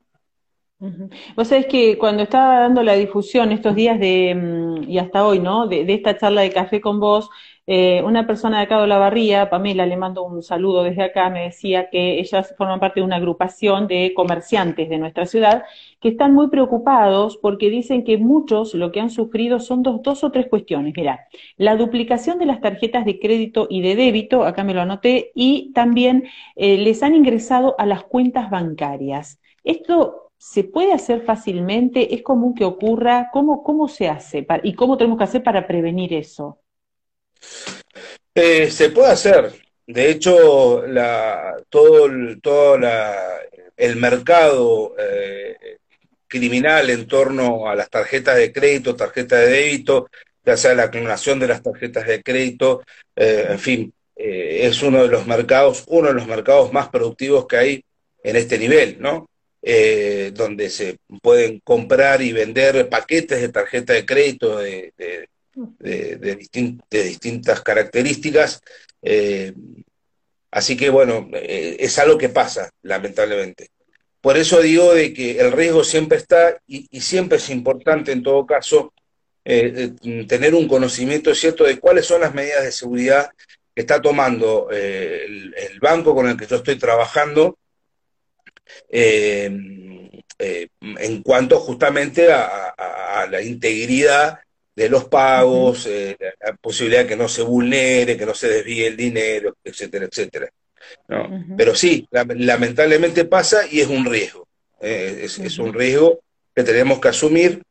Vos 1.36 1.48
sabés 1.48 1.66
que 1.66 1.98
cuando 1.98 2.22
estaba 2.22 2.60
dando 2.60 2.82
la 2.82 2.94
difusión 2.94 3.52
estos 3.52 3.74
días 3.74 3.98
de, 4.00 4.34
mm, 4.34 4.90
y 4.90 4.98
hasta 4.98 5.26
hoy, 5.26 5.38
¿no? 5.38 5.66
De, 5.66 5.84
de, 5.84 5.94
esta 5.94 6.16
charla 6.16 6.40
de 6.42 6.52
café 6.52 6.80
con 6.80 7.00
vos, 7.00 7.28
eh, 7.72 8.02
una 8.02 8.26
persona 8.26 8.58
de 8.58 8.64
acá 8.64 8.78
de 8.78 8.82
Olavarría, 8.82 9.48
Pamela, 9.48 9.86
le 9.86 9.96
mando 9.96 10.24
un 10.24 10.42
saludo 10.42 10.82
desde 10.82 11.04
acá, 11.04 11.30
me 11.30 11.44
decía 11.44 11.88
que 11.88 12.18
ellas 12.18 12.52
forman 12.58 12.80
parte 12.80 12.98
de 12.98 13.06
una 13.06 13.14
agrupación 13.14 13.86
de 13.86 14.12
comerciantes 14.12 14.88
de 14.88 14.98
nuestra 14.98 15.24
ciudad 15.24 15.62
que 16.00 16.08
están 16.08 16.34
muy 16.34 16.48
preocupados 16.48 17.36
porque 17.36 17.70
dicen 17.70 18.02
que 18.02 18.18
muchos 18.18 18.74
lo 18.74 18.90
que 18.90 18.98
han 18.98 19.08
sufrido 19.10 19.60
son 19.60 19.84
dos, 19.84 20.24
o 20.24 20.32
tres 20.32 20.48
cuestiones. 20.48 20.94
Mira, 20.96 21.28
la 21.58 21.76
duplicación 21.76 22.40
de 22.40 22.46
las 22.46 22.60
tarjetas 22.60 23.04
de 23.04 23.20
crédito 23.20 23.68
y 23.70 23.82
de 23.82 23.94
débito, 23.94 24.42
acá 24.42 24.64
me 24.64 24.74
lo 24.74 24.80
anoté, 24.80 25.30
y 25.36 25.70
también 25.72 26.24
eh, 26.56 26.76
les 26.76 27.04
han 27.04 27.14
ingresado 27.14 27.76
a 27.78 27.86
las 27.86 28.02
cuentas 28.02 28.50
bancarias. 28.50 29.38
Esto 29.62 30.32
se 30.38 30.64
puede 30.64 30.92
hacer 30.92 31.20
fácilmente, 31.20 32.16
es 32.16 32.22
común 32.22 32.52
que 32.54 32.64
ocurra, 32.64 33.30
¿cómo, 33.32 33.62
cómo 33.62 33.86
se 33.86 34.08
hace 34.08 34.44
y 34.64 34.74
cómo 34.74 34.96
tenemos 34.96 35.18
que 35.18 35.24
hacer 35.24 35.44
para 35.44 35.68
prevenir 35.68 36.12
eso? 36.14 36.59
Eh, 38.34 38.70
se 38.70 38.90
puede 38.90 39.12
hacer. 39.12 39.52
De 39.86 40.10
hecho, 40.10 40.84
todo, 41.68 42.06
el, 42.06 42.40
todo 42.40 42.78
el 43.76 43.96
mercado 43.96 44.94
eh, 44.98 45.78
criminal 46.28 46.90
en 46.90 47.08
torno 47.08 47.68
a 47.68 47.74
las 47.74 47.90
tarjetas 47.90 48.36
de 48.36 48.52
crédito, 48.52 48.94
tarjetas 48.94 49.40
de 49.40 49.50
débito, 49.50 50.08
ya 50.44 50.56
sea 50.56 50.74
la 50.74 50.90
clonación 50.90 51.40
de 51.40 51.48
las 51.48 51.62
tarjetas 51.62 52.06
de 52.06 52.22
crédito, 52.22 52.82
eh, 53.16 53.46
en 53.50 53.58
fin, 53.58 53.92
es 54.14 54.82
uno 54.82 55.02
de 55.02 55.08
los 55.08 55.26
mercados, 55.26 55.84
uno 55.88 56.08
de 56.08 56.14
los 56.14 56.26
mercados 56.26 56.72
más 56.72 56.88
productivos 56.88 57.46
que 57.46 57.56
hay 57.56 57.84
en 58.22 58.36
este 58.36 58.58
nivel, 58.58 58.96
¿no? 59.00 59.28
donde 60.32 60.70
se 60.70 60.96
pueden 61.20 61.60
comprar 61.60 62.22
y 62.22 62.32
vender 62.32 62.88
paquetes 62.88 63.40
de 63.40 63.48
tarjeta 63.50 63.92
de 63.92 64.06
crédito 64.06 64.58
de, 64.58 64.94
de, 64.96 65.28
distintas 66.88 67.60
características. 67.62 68.62
Eh, 69.02 69.52
así 70.50 70.76
que 70.76 70.90
bueno, 70.90 71.28
eh, 71.32 71.76
es 71.80 71.98
algo 71.98 72.18
que 72.18 72.28
pasa, 72.28 72.70
lamentablemente. 72.82 73.70
Por 74.20 74.36
eso 74.36 74.60
digo 74.60 74.92
de 74.94 75.14
que 75.14 75.40
el 75.40 75.52
riesgo 75.52 75.82
siempre 75.82 76.18
está 76.18 76.60
y, 76.66 77.00
siempre 77.00 77.38
es 77.38 77.48
importante 77.50 78.12
en 78.12 78.22
todo 78.22 78.44
caso 78.46 78.92
eh, 79.44 79.92
tener 80.28 80.54
un 80.54 80.68
conocimiento 80.68 81.34
cierto 81.34 81.64
de 81.64 81.78
cuáles 81.78 82.04
son 82.06 82.20
las 82.20 82.34
medidas 82.34 82.62
de 82.62 82.72
seguridad 82.72 83.30
que 83.74 83.80
está 83.80 84.02
tomando 84.02 84.68
el, 84.70 85.54
banco 85.80 86.14
con 86.14 86.28
el 86.28 86.36
que 86.36 86.46
yo 86.46 86.56
estoy 86.56 86.76
trabajando 86.76 87.56
en 88.90 90.22
cuanto 91.22 91.58
justamente 91.60 92.30
a 92.30 93.26
la 93.30 93.40
integridad 93.40 94.40
de 94.80 94.88
los 94.88 95.04
pagos, 95.04 95.84
eh, 95.86 96.16
la 96.40 96.54
posibilidad 96.54 97.02
de 97.02 97.08
que 97.08 97.16
no 97.16 97.28
se 97.28 97.42
vulnere, 97.42 98.16
que 98.16 98.24
no 98.24 98.32
se 98.34 98.48
desvíe 98.48 98.86
el 98.86 98.96
dinero, 98.96 99.54
etcétera, 99.62 100.06
etcétera. 100.06 100.48
Pero 101.54 101.74
sí, 101.74 102.08
lamentablemente 102.10 103.26
pasa 103.26 103.66
y 103.70 103.80
es 103.80 103.88
un 103.88 104.06
riesgo. 104.06 104.48
Eh, 104.80 105.20
es, 105.24 105.58
un 105.58 105.74
riesgo 105.74 106.20
que 106.54 106.62
tenemos 106.62 106.98
que 106.98 107.08
asumir, 107.08 107.62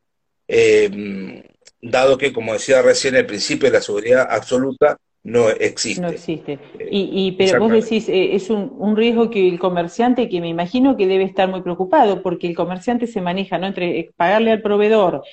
eh, 0.48 1.44
dado 1.82 2.16
que, 2.16 2.32
como 2.32 2.54
decía 2.54 2.84
recién, 2.84 3.16
el 3.16 3.26
principio 3.26 3.72
de 3.72 3.78
la 3.78 3.82
seguridad 3.82 4.28
absoluta 4.30 4.96
no 5.24 5.50
existe. 5.50 6.02
No 6.02 6.08
existe. 6.08 6.54
Eh, 6.80 6.88
y, 6.90 7.34
pero 7.34 7.60
vos 7.60 7.72
decís, 7.72 8.08
eh, 8.08 8.36
es 8.36 8.50
un, 8.50 8.74
un, 8.78 8.96
riesgo 8.96 9.30
que 9.30 9.50
el 9.50 9.60
comerciante, 9.60 10.30
que 10.30 10.40
me 10.40 10.48
imagino 10.48 10.96
que 10.96 11.08
debe 11.08 11.26
estar 11.26 11.50
muy 11.50 11.62
preocupado, 11.62 12.22
porque 12.22 12.48
el 12.48 12.56
comerciante 12.56 13.06
se 13.06 13.20
maneja 13.20 13.58
¿no? 13.58 13.68
entre 13.68 14.00
eh, 14.00 14.12
pagarle 14.16 14.52
al 14.52 14.62
proveedor, 14.62 15.24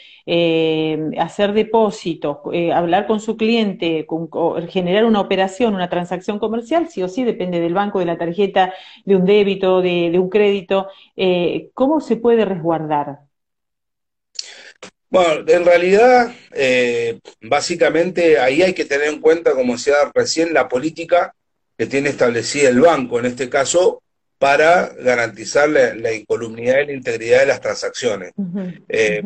hacer 1.18 1.52
depósitos, 1.52 2.38
hablar 2.74 3.06
con 3.06 3.20
su 3.20 3.36
cliente, 3.36 4.06
generar 4.68 5.04
una 5.04 5.20
operación, 5.20 5.76
una 5.76 5.88
transacción 5.88 6.40
comercial, 6.40 6.88
sí 6.88 7.00
o 7.04 7.08
sí 7.08 7.22
depende 7.22 7.60
del 7.60 7.74
banco, 7.74 8.00
de 8.00 8.06
la 8.06 8.18
tarjeta, 8.18 8.74
de 9.04 9.14
un 9.14 9.24
débito, 9.24 9.80
de, 9.82 10.10
de 10.10 10.18
un 10.18 10.28
crédito. 10.28 10.88
¿Cómo 11.74 12.00
se 12.00 12.16
puede 12.16 12.44
resguardar? 12.44 13.25
Bueno, 15.08 15.44
en 15.46 15.64
realidad, 15.64 16.34
eh, 16.52 17.20
básicamente 17.42 18.38
ahí 18.38 18.62
hay 18.62 18.74
que 18.74 18.84
tener 18.84 19.08
en 19.08 19.20
cuenta, 19.20 19.52
como 19.52 19.74
decía 19.74 19.94
recién, 20.14 20.52
la 20.52 20.68
política 20.68 21.34
que 21.78 21.86
tiene 21.86 22.08
establecida 22.08 22.68
el 22.68 22.80
banco, 22.80 23.18
en 23.18 23.26
este 23.26 23.48
caso, 23.48 24.02
para 24.38 24.88
garantizar 24.88 25.68
la, 25.68 26.12
incolumnidad 26.12 26.80
y 26.80 26.86
la 26.86 26.92
integridad 26.92 27.40
de 27.40 27.46
las 27.46 27.60
transacciones. 27.60 28.32
Eh, 28.88 29.22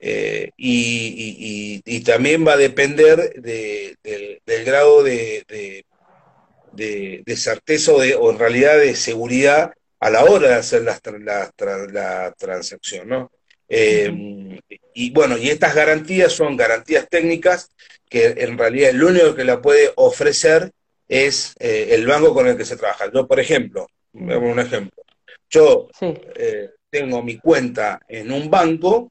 eh, 0.00 0.50
y, 0.56 2.00
también 2.00 2.46
va 2.46 2.54
a 2.54 2.56
depender 2.56 3.40
del, 3.40 4.64
grado 4.64 5.02
de, 5.02 5.44
de, 6.72 7.36
certeza 7.36 7.92
o, 7.92 8.30
en 8.30 8.38
realidad 8.38 8.78
de 8.78 8.96
seguridad 8.96 9.72
a 10.00 10.10
la 10.10 10.24
hora 10.24 10.48
de 10.48 10.54
hacer 10.54 10.82
la, 10.82 10.98
la 11.92 12.32
transacción, 12.32 13.08
¿no? 13.08 13.30
Eh, 13.74 14.60
y 14.92 15.10
bueno, 15.12 15.38
y 15.38 15.48
estas 15.48 15.74
garantías 15.74 16.30
son 16.30 16.58
garantías 16.58 17.08
técnicas 17.08 17.70
que 18.06 18.26
en 18.36 18.58
realidad 18.58 18.92
lo 18.92 19.08
único 19.08 19.34
que 19.34 19.44
la 19.44 19.62
puede 19.62 19.90
ofrecer 19.96 20.70
es 21.08 21.54
eh, 21.58 21.88
el 21.92 22.06
banco 22.06 22.34
con 22.34 22.46
el 22.46 22.58
que 22.58 22.66
se 22.66 22.76
trabaja. 22.76 23.10
Yo, 23.10 23.26
por 23.26 23.40
ejemplo, 23.40 23.86
un 24.12 24.58
ejemplo. 24.58 25.02
Yo 25.48 25.88
eh, 26.36 26.68
tengo 26.90 27.22
mi 27.22 27.38
cuenta 27.38 27.98
en 28.06 28.30
un 28.30 28.50
banco 28.50 29.10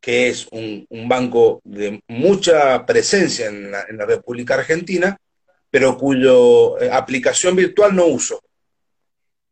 que 0.00 0.30
es 0.30 0.48
un, 0.50 0.86
banco 1.08 1.60
de 1.62 2.00
mucha 2.08 2.84
presencia 2.84 3.46
en 3.46 3.70
la, 3.70 3.86
en 3.88 3.98
la 3.98 4.06
República 4.06 4.54
Argentina, 4.54 5.16
pero 5.70 5.96
cuyo 5.96 6.76
aplicación 6.92 7.54
virtual 7.54 7.94
no 7.94 8.06
uso. 8.06 8.40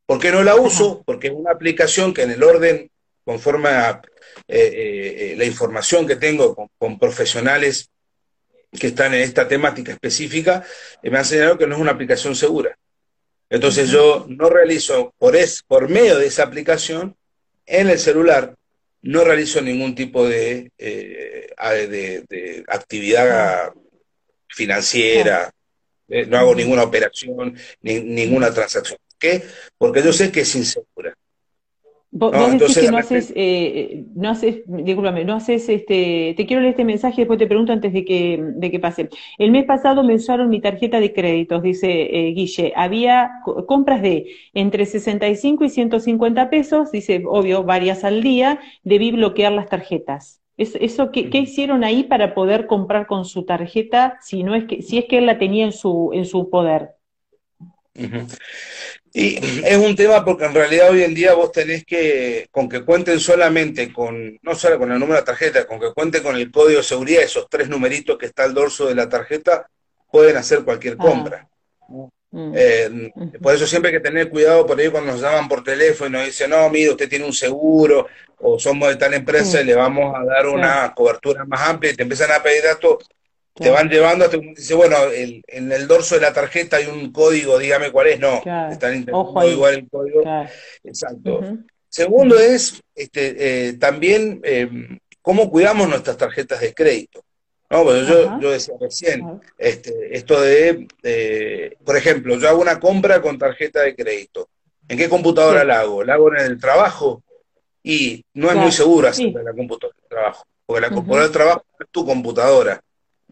¿Por 0.07 0.19
qué 0.19 0.33
no 0.33 0.43
la 0.43 0.57
uso? 0.57 1.05
Porque 1.07 1.29
es 1.29 1.33
una 1.33 1.53
aplicación 1.53 2.13
que 2.13 2.23
en 2.23 2.33
el 2.33 2.43
orden 2.43 2.91
conforme 3.25 3.71
a 3.71 4.03
eh, 4.49 5.33
eh, 5.33 5.35
la 5.37 5.45
información 5.45 6.07
que 6.07 6.17
tengo 6.17 6.55
con, 6.77 6.99
profesionales 6.99 7.91
que 8.73 8.89
están 8.89 9.15
en 9.15 9.21
esta 9.23 9.47
temática 9.47 9.93
específica 9.93 10.65
me 11.03 11.19
han 11.19 11.25
señalado 11.25 11.59
que 11.59 11.67
no 11.67 11.77
es 11.77 11.81
una 11.81 11.93
aplicación 11.93 12.35
segura. 12.35 12.77
Entonces 13.49 13.91
yo 13.91 14.27
no 14.29 14.49
realizo, 14.49 15.15
por, 15.19 15.37
es, 15.37 15.63
por 15.63 15.89
medio 15.89 16.19
de 16.19 16.27
esa 16.27 16.43
aplicación, 16.43 17.17
en 17.67 17.89
el 17.89 17.99
celular, 17.99 18.55
no 19.03 19.23
realizo 19.23 19.61
ningún 19.61 19.95
tipo 19.95 20.27
de, 20.27 20.73
de, 20.77 22.65
actividad 22.67 23.73
financiera, 24.49 25.51
no 26.09 26.39
hago 26.39 26.55
ninguna 26.55 26.83
operación, 26.83 27.57
ni, 27.81 28.01
ninguna 28.01 28.53
transacción. 28.53 28.99
¿Qué? 29.19 29.43
Porque 29.79 30.03
yo 30.03 30.13
sé 30.13 30.33
que 30.33 30.41
es 30.41 30.55
insegura. 30.55 31.15
Vos, 32.31 32.53
decís 32.53 32.79
que 32.79 32.91
no 32.91 32.99
haces, 32.99 33.33
eh, 33.35 34.05
no 34.15 34.31
haces, 34.31 34.63
discúlpame, 34.67 35.25
no 35.25 35.35
haces 35.35 35.69
este, 35.69 36.35
te 36.37 36.47
quiero 36.47 36.63
leer 36.63 36.73
este 36.73 36.85
mensaje, 36.85 37.23
después 37.23 37.39
te 37.39 37.47
pregunto 37.47 37.73
antes 37.73 37.93
de 37.93 38.05
que, 38.05 38.43
de 38.57 38.71
que 38.71 38.81
pase. 38.81 39.09
El 39.39 39.51
mes 39.51 39.65
pasado 39.65 40.03
me 40.03 40.15
usaron 40.15 40.49
mi 40.49 40.61
tarjeta 40.61 41.01
de 41.01 41.13
créditos, 41.13 41.63
dice 41.63 41.89
eh, 41.91 42.33
Guille, 42.33 42.73
había 42.77 43.31
compras 43.67 44.03
de 44.03 44.27
entre 44.53 44.87
65 44.87 45.65
y 45.65 45.69
150 45.69 46.51
pesos, 46.51 46.93
dice, 46.93 47.23
obvio, 47.27 47.65
varias 47.65 48.05
al 48.05 48.23
día, 48.23 48.61
debí 48.83 49.11
bloquear 49.11 49.53
las 49.53 49.69
tarjetas. 49.69 50.41
eso, 50.57 51.11
¿qué, 51.11 51.31
¿qué, 51.31 51.39
hicieron 51.39 51.85
ahí 51.85 52.05
para 52.05 52.35
poder 52.35 52.67
comprar 52.67 53.07
con 53.07 53.25
su 53.25 53.45
tarjeta 53.45 54.19
si 54.21 54.43
no 54.43 54.55
es 54.55 54.65
que, 54.65 54.83
si 54.83 54.99
es 54.99 55.07
que 55.07 55.19
él 55.19 55.27
la 55.27 55.39
tenía 55.39 55.65
en 55.65 55.73
su, 55.73 56.11
en 56.13 56.25
su 56.25 56.49
poder? 56.51 56.91
Y 59.17 59.39
es 59.65 59.77
un 59.77 59.95
tema 59.95 60.25
porque 60.25 60.45
en 60.45 60.55
realidad 60.55 60.91
hoy 60.91 61.05
en 61.05 61.15
día 61.15 61.35
vos 61.35 61.53
tenés 61.53 61.85
que, 61.85 62.49
con 62.51 62.69
que 62.69 62.85
cuenten 62.85 63.21
solamente 63.21 63.93
con, 63.93 64.37
no 64.43 64.57
solo 64.57 64.77
con 64.77 64.91
el 64.91 64.99
número 64.99 65.15
de 65.15 65.21
la 65.21 65.25
tarjeta, 65.25 65.69
con 65.69 65.79
que 65.79 65.93
cuenten 65.93 66.21
con 66.21 66.35
el 66.35 66.51
código 66.51 66.79
de 66.79 66.85
seguridad, 66.85 67.23
esos 67.23 67.47
tres 67.49 67.69
numeritos 67.69 68.19
que 68.19 68.27
está 68.27 68.43
al 68.43 68.53
dorso 68.53 68.89
de 68.89 68.97
la 68.97 69.09
tarjeta, 69.09 69.71
pueden 70.11 70.37
hacer 70.37 70.65
cualquier 70.65 70.95
ah. 70.99 71.03
compra. 71.03 71.49
Mm. 72.33 72.53
Eh, 72.57 73.13
por 73.41 73.55
eso 73.55 73.69
siempre 73.69 73.93
hay 73.93 73.99
que 73.99 74.03
tener 74.03 74.29
cuidado 74.29 74.67
por 74.67 74.81
ahí 74.81 74.89
cuando 74.89 75.13
nos 75.13 75.21
llaman 75.21 75.49
por 75.49 75.63
teléfono 75.63 76.21
y 76.21 76.27
dicen, 76.27 76.51
no, 76.51 76.69
mire, 76.69 76.91
usted 76.91 77.09
tiene 77.09 77.25
un 77.25 77.33
seguro 77.33 78.09
o 78.39 78.59
somos 78.59 78.89
de 78.89 78.97
tal 78.97 79.15
empresa 79.15 79.61
y 79.61 79.65
le 79.65 79.77
vamos 79.77 80.13
a 80.13 80.25
dar 80.25 80.49
una 80.49 80.93
cobertura 80.93 81.45
más 81.45 81.69
amplia 81.69 81.93
y 81.93 81.95
te 81.95 82.03
empiezan 82.03 82.33
a 82.33 82.43
pedir 82.43 82.65
datos 82.65 82.97
te 83.55 83.71
van 83.71 83.89
llevando 83.89 84.25
hasta 84.25 84.37
dice, 84.37 84.75
bueno, 84.75 84.97
en 85.13 85.73
el 85.73 85.87
dorso 85.87 86.17
de 86.17 86.23
la 86.23 86.33
tarjeta 86.33 86.77
hay 86.77 86.87
un 86.87 87.13
código, 87.13 87.59
dígame 87.59 87.93
cuál 87.93 88.09
es. 88.09 88.21
No, 88.21 88.39
están 88.71 88.97
intentando 88.97 89.49
igual 89.49 89.75
el 89.75 89.89
código. 89.89 90.23
Exacto. 90.83 91.41
Segundo 91.89 92.37
es 92.37 92.83
este, 92.95 93.69
eh, 93.69 93.73
también 93.75 94.41
eh, 94.43 94.69
cómo 95.23 95.49
cuidamos 95.51 95.89
nuestras 95.89 96.17
tarjetas 96.17 96.61
de 96.61 96.75
crédito. 96.75 97.25
No, 97.71 97.85
pues 97.85 98.07
yo, 98.07 98.39
yo 98.41 98.51
decía 98.51 98.75
recién, 98.81 99.41
este, 99.57 100.17
esto 100.17 100.41
de, 100.41 100.87
por 101.85 101.97
ejemplo, 101.97 102.37
yo 102.37 102.49
hago 102.49 102.61
una 102.61 102.79
compra 102.81 103.23
con 103.23 103.39
tarjeta 103.39 103.83
de 103.83 103.95
crédito. 103.95 104.49
¿En 104.89 104.99
qué 104.99 105.09
computadora 105.09 105.65
la 105.65 105.81
hago? 105.81 106.05
¿La 106.05 106.15
hago 106.15 106.35
en 106.35 106.41
el 106.41 106.61
trabajo? 106.61 107.23
Y 107.83 108.25
no 108.35 108.51
es 108.51 108.57
muy 108.57 108.73
seguro 108.73 109.09
hacerla 109.09 109.41
en 109.41 109.47
la 109.47 109.53
computadora 109.53 109.97
del 110.01 110.09
trabajo, 110.09 110.45
porque 110.67 110.81
la 110.81 110.91
computadora 110.91 111.23
del 111.25 111.33
trabajo 111.33 111.65
es 111.79 111.87
tu 111.91 112.05
computadora. 112.05 112.81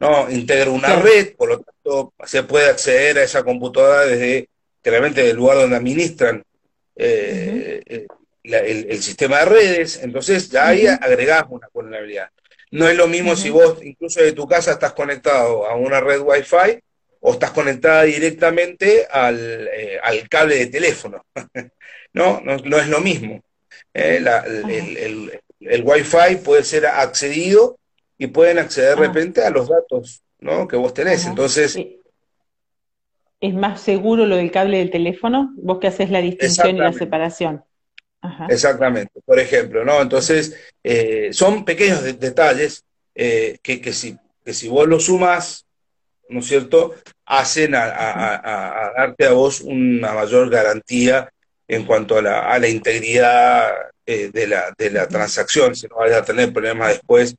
¿No? 0.03 0.29
Integra 0.29 0.69
una 0.69 0.97
red, 0.97 1.37
por 1.37 1.49
lo 1.49 1.61
tanto 1.61 2.12
se 2.27 2.43
puede 2.43 2.69
acceder 2.69 3.19
a 3.19 3.23
esa 3.23 3.45
computadora 3.45 4.05
desde 4.05 4.49
claramente 4.83 5.31
el 5.31 5.37
lugar 5.37 5.59
donde 5.59 5.77
administran 5.77 6.43
eh, 6.97 7.81
eh, 7.87 8.07
el, 8.43 9.01
sistema 9.01 9.38
de 9.38 9.45
redes, 9.45 10.01
entonces 10.03 10.51
ya 10.51 10.67
ahí 10.67 10.88
agregás 10.88 11.45
una 11.49 11.69
vulnerabilidad. 11.73 12.31
No 12.73 12.88
es 12.88 12.97
lo 12.97 13.07
mismo 13.07 13.37
si 13.37 13.51
vos 13.51 13.79
incluso 13.81 14.21
de 14.21 14.33
tu 14.33 14.49
casa 14.49 14.73
estás 14.73 14.93
conectado 14.93 15.69
a 15.69 15.77
una 15.77 16.01
red 16.01 16.21
Wi-Fi 16.21 16.81
o 17.21 17.35
estás 17.35 17.53
conectada 17.53 18.03
directamente 18.03 19.07
al, 19.09 19.69
eh, 19.73 20.01
cable 20.29 20.57
de 20.57 20.67
teléfono. 20.67 21.25
no, 22.12 22.41
no, 22.41 22.79
es 22.79 22.88
lo 22.88 23.01
mismo. 23.01 23.41
el, 23.95 24.27
el, 24.27 25.41
el 25.61 25.83
Wi-Fi 25.85 26.37
puede 26.43 26.65
ser 26.65 26.87
accedido 26.87 27.79
y 28.18 28.29
pueden 28.29 28.59
acceder 28.59 28.96
de 28.96 29.05
ah. 29.05 29.07
repente 29.09 29.42
a 29.42 29.51
los 29.51 29.68
datos 29.68 30.22
¿no? 30.38 30.68
que 30.68 30.77
vos 30.77 30.94
tenés. 30.94 31.27
Entonces... 31.27 31.79
¿Es 33.40 33.55
más 33.55 33.81
seguro 33.81 34.25
lo 34.25 34.37
del 34.37 34.53
cable 34.53 34.79
del 34.79 34.90
teléfono? 34.90 35.53
Vos 35.57 35.81
que 35.81 35.88
haces 35.88 36.11
la 36.11 36.20
distinción 36.20 36.77
y 36.77 36.81
la 36.81 36.92
separación. 36.92 37.64
Exactamente, 38.48 39.20
por 39.25 39.40
ejemplo, 39.40 39.85
¿no? 39.85 40.01
Entonces, 40.01 40.57
eh, 40.85 41.31
son 41.33 41.64
pequeños 41.64 42.05
detalles 42.20 42.85
eh, 43.16 43.59
que, 43.62 43.81
que, 43.81 43.92
si, 43.92 44.16
que 44.44 44.55
si 44.55 44.68
vos 44.68 44.87
los 44.87 45.07
sumas, 45.07 45.66
¿no 46.29 46.38
es 46.38 46.46
cierto?, 46.46 46.94
hacen 47.27 47.75
a, 47.75 48.92
darte 48.96 49.27
a 49.27 49.33
vos 49.33 49.61
una 49.61 50.12
mayor 50.12 50.51
garantía 50.51 51.33
en 51.66 51.85
cuanto 51.85 52.18
a 52.18 52.22
la, 52.22 52.40
a 52.40 52.59
la 52.59 52.68
integridad 52.68 53.72
eh, 54.07 54.31
de, 54.33 54.46
la, 54.46 54.72
de 54.77 54.90
la 54.90 55.09
transacción, 55.09 55.75
si 55.75 55.88
no 55.88 55.96
vayas 55.96 56.22
a 56.22 56.25
tener 56.25 56.53
problemas 56.53 56.88
después 56.88 57.37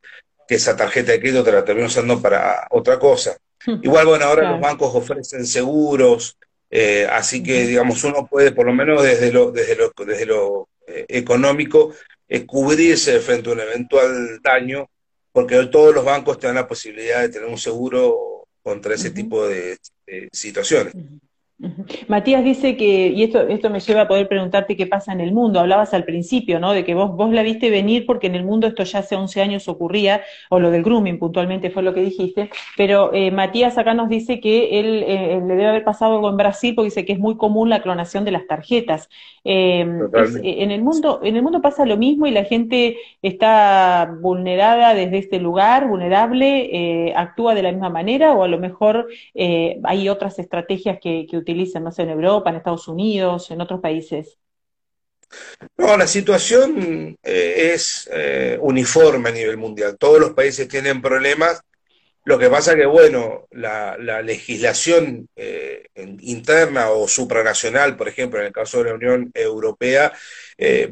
que 0.47 0.56
esa 0.56 0.75
tarjeta 0.75 1.12
de 1.12 1.19
crédito 1.19 1.43
te 1.43 1.51
la 1.51 1.65
termino 1.65 1.88
usando 1.88 2.21
para 2.21 2.67
otra 2.71 2.99
cosa. 2.99 3.38
Igual, 3.82 4.08
bueno, 4.08 4.25
ahora 4.25 4.51
los 4.51 4.60
bancos 4.60 4.93
ofrecen 4.93 5.45
seguros, 5.45 6.38
eh, 6.69 7.08
así 7.10 7.43
que, 7.43 7.67
digamos, 7.67 8.03
uno 8.03 8.27
puede, 8.27 8.51
por 8.51 8.65
lo 8.65 8.73
menos 8.73 9.03
desde 9.03 9.32
lo, 9.32 9.51
desde 9.51 9.75
lo, 9.75 9.93
desde 10.06 10.25
lo 10.25 10.69
eh, 10.88 11.06
económico, 11.08 11.93
eh, 12.27 12.45
cubrirse 12.45 13.19
frente 13.19 13.49
a 13.49 13.53
un 13.53 13.60
eventual 13.60 14.41
daño, 14.41 14.89
porque 15.32 15.63
todos 15.67 15.93
los 15.93 16.03
bancos 16.03 16.39
te 16.39 16.47
dan 16.47 16.56
la 16.56 16.67
posibilidad 16.67 17.21
de 17.21 17.29
tener 17.29 17.47
un 17.47 17.58
seguro 17.58 18.47
contra 18.63 18.95
ese 18.95 19.12
tipo 19.12 19.47
de, 19.47 19.77
situaciones. 20.32 20.93
Matías 22.08 22.43
dice 22.43 22.76
que, 22.76 23.08
y 23.08 23.23
esto, 23.23 23.41
esto 23.47 23.69
me 23.69 23.80
lleva 23.80 24.02
a 24.02 24.08
poder 24.08 24.28
preguntarte 24.28 24.76
qué 24.76 24.88
pasa 24.88 25.13
en 25.13 25.21
el 25.21 25.32
mundo, 25.32 25.60
hablabas 25.60 25.93
al 25.93 26.04
principio, 26.04 26.60
¿no? 26.60 26.73
De 26.73 26.84
que 26.84 26.93
vos, 26.93 27.15
vos 27.15 27.32
la 27.32 27.41
viste 27.41 27.69
venir 27.69 28.06
porque 28.06 28.28
en 28.28 28.36
el 28.36 28.43
mundo 28.43 28.67
esto 28.67 28.84
ya 28.84 28.99
hace 28.99 29.15
11 29.15 29.41
años 29.41 29.67
ocurría, 29.67 30.21
o 30.49 30.60
lo 30.60 30.71
del 30.71 30.84
grooming 30.84 31.19
puntualmente 31.19 31.69
fue 31.69 31.84
lo 31.84 31.93
que 31.93 32.02
dijiste, 32.02 32.49
pero 32.76 33.13
eh, 33.13 33.32
Matías 33.32 33.78
acá 33.78 33.93
nos 33.93 34.10
dice 34.10 34.39
que 34.39 34.80
él 34.80 35.04
eh, 35.08 35.41
le 35.45 35.56
debe 35.56 35.67
haber 35.67 35.84
pasado 35.84 36.15
algo 36.15 36.30
en 36.30 36.38
Brasil 36.38 36.76
porque 36.76 36.88
dice 36.88 37.06
que 37.06 37.13
es 37.13 37.19
muy 37.19 37.38
común 37.38 37.69
la 37.69 37.82
clonación 37.82 38.26
de 38.26 38.32
las 38.32 38.45
tarjetas. 38.47 39.10
Em, 39.45 39.99
en, 40.41 40.71
el 40.71 40.82
mundo, 40.82 41.19
en 41.21 41.36
el 41.36 41.43
mundo 41.43 41.62
pasa 41.62 41.86
lo 41.86 41.97
mismo 41.97 42.28
y 42.28 42.32
la 42.32 42.45
gente 42.45 42.97
está 43.21 44.15
vulnerada 44.21 44.93
desde 44.93 45.17
este 45.17 45.39
lugar, 45.39 45.88
vulnerable, 45.88 46.69
eh, 47.08 47.13
actúa 47.15 47.54
de 47.54 47.63
la 47.63 47.71
misma 47.71 47.89
manera 47.89 48.34
o 48.34 48.43
a 48.43 48.47
lo 48.47 48.58
mejor 48.58 49.08
hay 49.84 50.10
otras 50.10 50.39
estrategias 50.39 50.99
que, 50.99 51.26
que 51.30 51.38
utilizan, 51.38 51.53
no 51.82 51.92
sé, 51.92 52.04
en 52.04 52.10
Europa, 52.10 52.50
en 52.50 52.58
Estados 52.58 52.88
Unidos, 52.88 53.50
en 53.52 53.62
otros 53.62 53.80
países? 53.80 54.38
No, 55.78 55.98
la 55.98 56.08
situación 56.08 57.18
eh, 57.24 57.72
es 57.74 58.10
eh, 58.12 58.58
uniforme 58.62 59.30
a 59.30 59.34
nivel 59.34 59.58
mundial. 59.58 59.98
Todos 59.98 60.20
los 60.20 60.32
países 60.32 60.68
tienen 60.68 61.02
problemas. 61.02 61.62
Lo 62.26 62.39
que 62.39 62.50
pasa 62.50 62.76
que, 62.76 62.86
bueno, 62.86 63.48
la, 63.52 63.98
legislación 64.22 65.28
eh, 65.36 65.88
interna 66.22 66.89
o 66.92 67.08
supranacional, 67.08 67.98
por 67.98 68.08
ejemplo, 68.08 68.39
en 68.39 68.46
el 68.46 68.54
caso 68.54 68.78
de 68.78 68.89
la 68.89 68.96
Unión 68.96 69.32
Europea, 69.34 70.13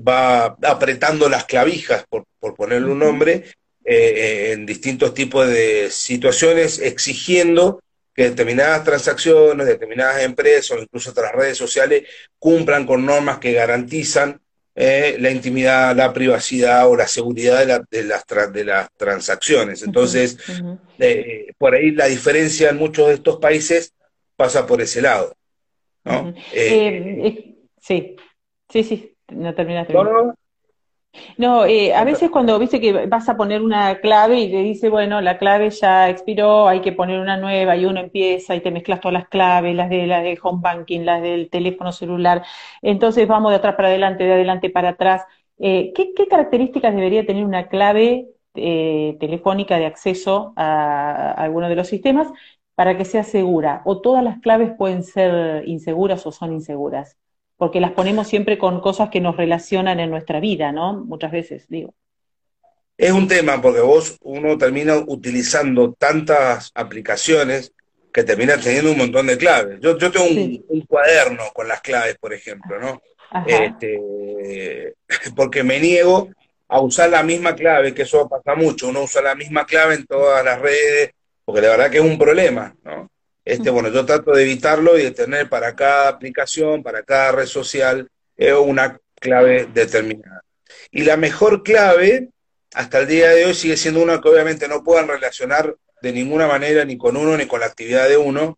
va 0.06 0.58
apretando 0.63 1.30
las 1.30 1.45
clavijas, 1.45 2.06
por, 2.10 2.26
por 2.38 2.56
ponerle 2.56 2.91
un 2.91 3.00
nombre, 3.00 3.45
en 3.86 4.65
distintos 4.65 5.13
tipos 5.13 5.47
de 5.47 5.89
situaciones, 5.89 6.80
exigiendo 6.80 7.82
que 8.13 8.30
determinadas 8.30 8.84
transacciones, 8.84 9.67
determinadas 9.67 10.21
empresas 10.21 10.78
o 10.78 10.82
incluso 10.82 11.12
otras 11.12 11.32
redes 11.32 11.58
sociales 11.58 12.04
cumplan 12.38 12.86
con 12.86 13.06
normas 13.06 13.39
que 13.39 13.54
garantizan 13.54 14.41
eh, 14.74 15.17
la 15.19 15.30
intimidad, 15.32 15.95
la 15.95 16.13
privacidad 16.13 16.89
o 16.89 16.95
la 16.95 17.08
seguridad 17.08 17.60
de, 17.89 18.04
las, 18.04 18.26
de 18.54 18.63
las 18.63 18.89
transacciones. 18.95 19.84
Entonces, 19.84 20.38
eh, 20.97 21.47
por 21.58 21.76
ahí 21.76 21.91
la 21.91 22.06
diferencia 22.06 22.69
en 22.69 22.78
muchos 22.78 23.08
de 23.08 23.15
estos 23.15 23.38
países 23.38 23.93
pasa 24.36 24.65
por 24.65 24.82
ese 24.82 25.02
lado. 25.02 25.36
¿no? 26.04 26.34
Eh, 26.54 27.56
sí, 27.80 28.15
sí, 28.69 28.84
sí, 28.84 29.13
no 29.30 29.54
terminaste. 29.54 29.93
No, 29.93 30.34
eh, 31.65 31.93
a 31.93 32.04
veces 32.04 32.30
cuando 32.30 32.58
viste 32.60 32.80
que 32.80 33.06
vas 33.08 33.28
a 33.30 33.36
poner 33.38 33.62
una 33.62 34.00
clave 34.00 34.39
y 34.39 34.52
te 34.52 34.58
dice, 34.58 34.89
bueno, 34.89 35.21
la 35.21 35.38
clave 35.38 35.69
ya 35.69 36.10
expiró, 36.10 36.67
hay 36.67 36.82
que 36.82 36.93
poner 36.93 37.19
una 37.19 37.38
nueva 37.38 37.76
y 37.76 37.86
uno 37.86 38.00
empieza 38.00 38.56
y 38.56 38.62
te 38.62 38.71
mezclas 38.71 39.02
todas 39.02 39.13
las 39.13 39.28
claves, 39.28 39.76
las 39.76 39.89
de 39.89 40.08
la 40.08 40.21
de 40.21 40.38
home 40.41 40.60
banking, 40.62 41.02
las 41.02 41.21
del 41.21 41.50
teléfono 41.50 41.91
celular. 41.91 42.43
Entonces 42.82 43.28
vamos 43.28 43.52
de 43.52 43.58
atrás 43.58 43.76
para 43.76 43.89
adelante, 43.89 44.24
de 44.24 44.34
adelante 44.34 44.69
para 44.69 44.89
atrás. 44.89 45.24
Eh, 45.60 45.91
¿qué, 45.95 46.13
características 46.30 46.95
debería 46.95 47.26
tener 47.26 47.43
una 47.45 47.67
clave 47.67 48.28
eh, 48.56 49.17
telefónica 49.19 49.78
de 49.78 49.86
acceso 49.86 50.54
a, 50.56 51.32
a 51.32 51.43
alguno 51.43 51.69
de 51.69 51.76
los 51.76 51.88
sistemas 51.88 52.28
para 52.76 52.97
que 52.97 53.06
sea 53.06 53.24
segura? 53.24 53.82
¿O 53.86 54.02
todas 54.02 54.24
las 54.24 54.39
claves 54.39 54.71
pueden 54.78 55.04
ser 55.04 55.67
inseguras 55.67 56.26
o 56.26 56.32
son 56.32 56.54
inseguras? 56.54 57.17
Porque 57.62 57.80
las 57.80 57.91
ponemos 57.91 58.28
siempre 58.28 58.58
con 58.58 58.82
cosas 58.82 59.12
que 59.12 59.21
nos 59.21 59.38
relacionan 59.38 60.00
en 60.00 60.10
nuestra 60.10 60.39
vida, 60.39 60.71
¿no? 60.71 60.93
Muchas 60.93 61.32
veces, 61.32 61.67
digo. 61.69 61.93
Es 62.97 63.12
un 63.12 63.28
tema 63.28 63.62
porque 63.62 63.82
vos, 63.82 64.17
uno 64.24 64.58
termina 64.58 64.97
utilizando 64.97 65.93
tantas 65.93 66.71
aplicaciones 66.74 67.71
que 68.12 68.24
termina 68.24 68.58
teniendo 68.58 68.89
un 68.89 68.97
montón 68.97 69.28
de 69.28 69.38
claves. 69.38 69.80
Yo, 69.80 69.95
yo 69.95 70.10
tengo 70.10 70.26
un, 70.26 70.82
cuaderno 70.88 71.43
con 71.54 71.67
las 71.67 71.82
claves, 71.82 72.17
por 72.17 72.34
ejemplo, 72.34 72.80
¿no? 72.80 73.00
Este, 73.45 74.95
porque 75.36 75.62
me 75.62 75.80
niego 75.80 76.30
a 76.67 76.82
usar 76.82 77.12
la 77.12 77.21
misma 77.21 77.54
clave, 77.54 77.93
que 77.93 78.02
eso 78.02 78.28
pasa 78.28 78.56
mucho, 78.56 78.88
uno 78.88 79.04
usa 79.04 79.21
la 79.21 79.36
misma 79.36 79.67
clave 79.67 79.93
en 79.93 80.08
todas 80.08 80.43
las 80.43 80.60
redes, 80.60 81.12
porque 81.45 81.62
la 81.62 81.69
verdad 81.69 81.91
que 81.91 82.00
es 82.00 82.04
un 82.04 82.17
problema, 82.17 82.76
¿no? 82.84 83.12
Este, 83.43 83.69
bueno, 83.69 83.89
yo 83.89 84.06
trato 84.06 84.32
de 84.32 84.43
evitarlo 84.43 84.97
y 84.97 85.04
de 85.04 85.12
tener 85.12 85.49
para 85.49 85.75
cada 85.75 86.10
aplicación, 86.10 86.84
para 86.84 87.04
cada 87.04 87.32
red 87.32 87.47
social, 87.47 88.08
eh, 88.38 88.54
una 88.54 88.99
clave 89.15 89.67
determinada. 89.73 90.43
Y 90.91 91.04
la 91.04 91.17
mejor 91.17 91.63
clave, 91.63 92.30
hasta 92.73 92.99
el 92.99 93.08
día 93.08 93.30
de 93.30 93.45
hoy, 93.45 93.54
sigue 93.54 93.77
siendo 93.77 94.01
una 94.01 94.21
que 94.21 94.30
obviamente 94.30 94.67
no 94.67 94.84
puedan 94.84 95.08
relacionar 95.08 95.75
de 96.01 96.12
ninguna 96.12 96.47
manera 96.47 96.86
ni 96.86 96.97
con 96.97 97.17
uno, 97.17 97.36
ni 97.36 97.47
con 97.47 97.60
la 97.60 97.65
actividad 97.65 98.08
de 98.08 98.17
uno, 98.17 98.58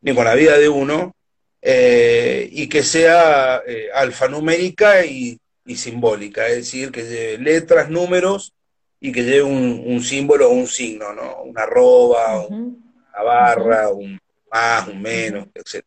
ni 0.00 0.14
con 0.14 0.24
la 0.24 0.34
vida 0.34 0.58
de 0.58 0.68
uno, 0.68 1.14
eh, 1.60 2.48
y 2.50 2.68
que 2.68 2.82
sea 2.82 3.62
eh, 3.66 3.88
alfanumérica 3.94 5.04
y, 5.04 5.38
simbólica, 5.76 6.48
es 6.48 6.56
decir, 6.56 6.90
que 6.90 7.04
lleve 7.04 7.38
letras, 7.38 7.88
números 7.88 8.52
y 9.00 9.12
que 9.12 9.22
lleve 9.22 9.44
un, 9.44 10.02
símbolo 10.02 10.48
o 10.48 10.52
un 10.52 10.66
signo, 10.66 11.14
¿no? 11.14 11.42
Una 11.44 11.62
arroba, 11.62 12.46
una 12.46 13.22
barra, 13.22 13.88
un 13.88 14.18
más, 14.52 14.88
un 14.88 15.02
menos, 15.02 15.48
etc. 15.54 15.84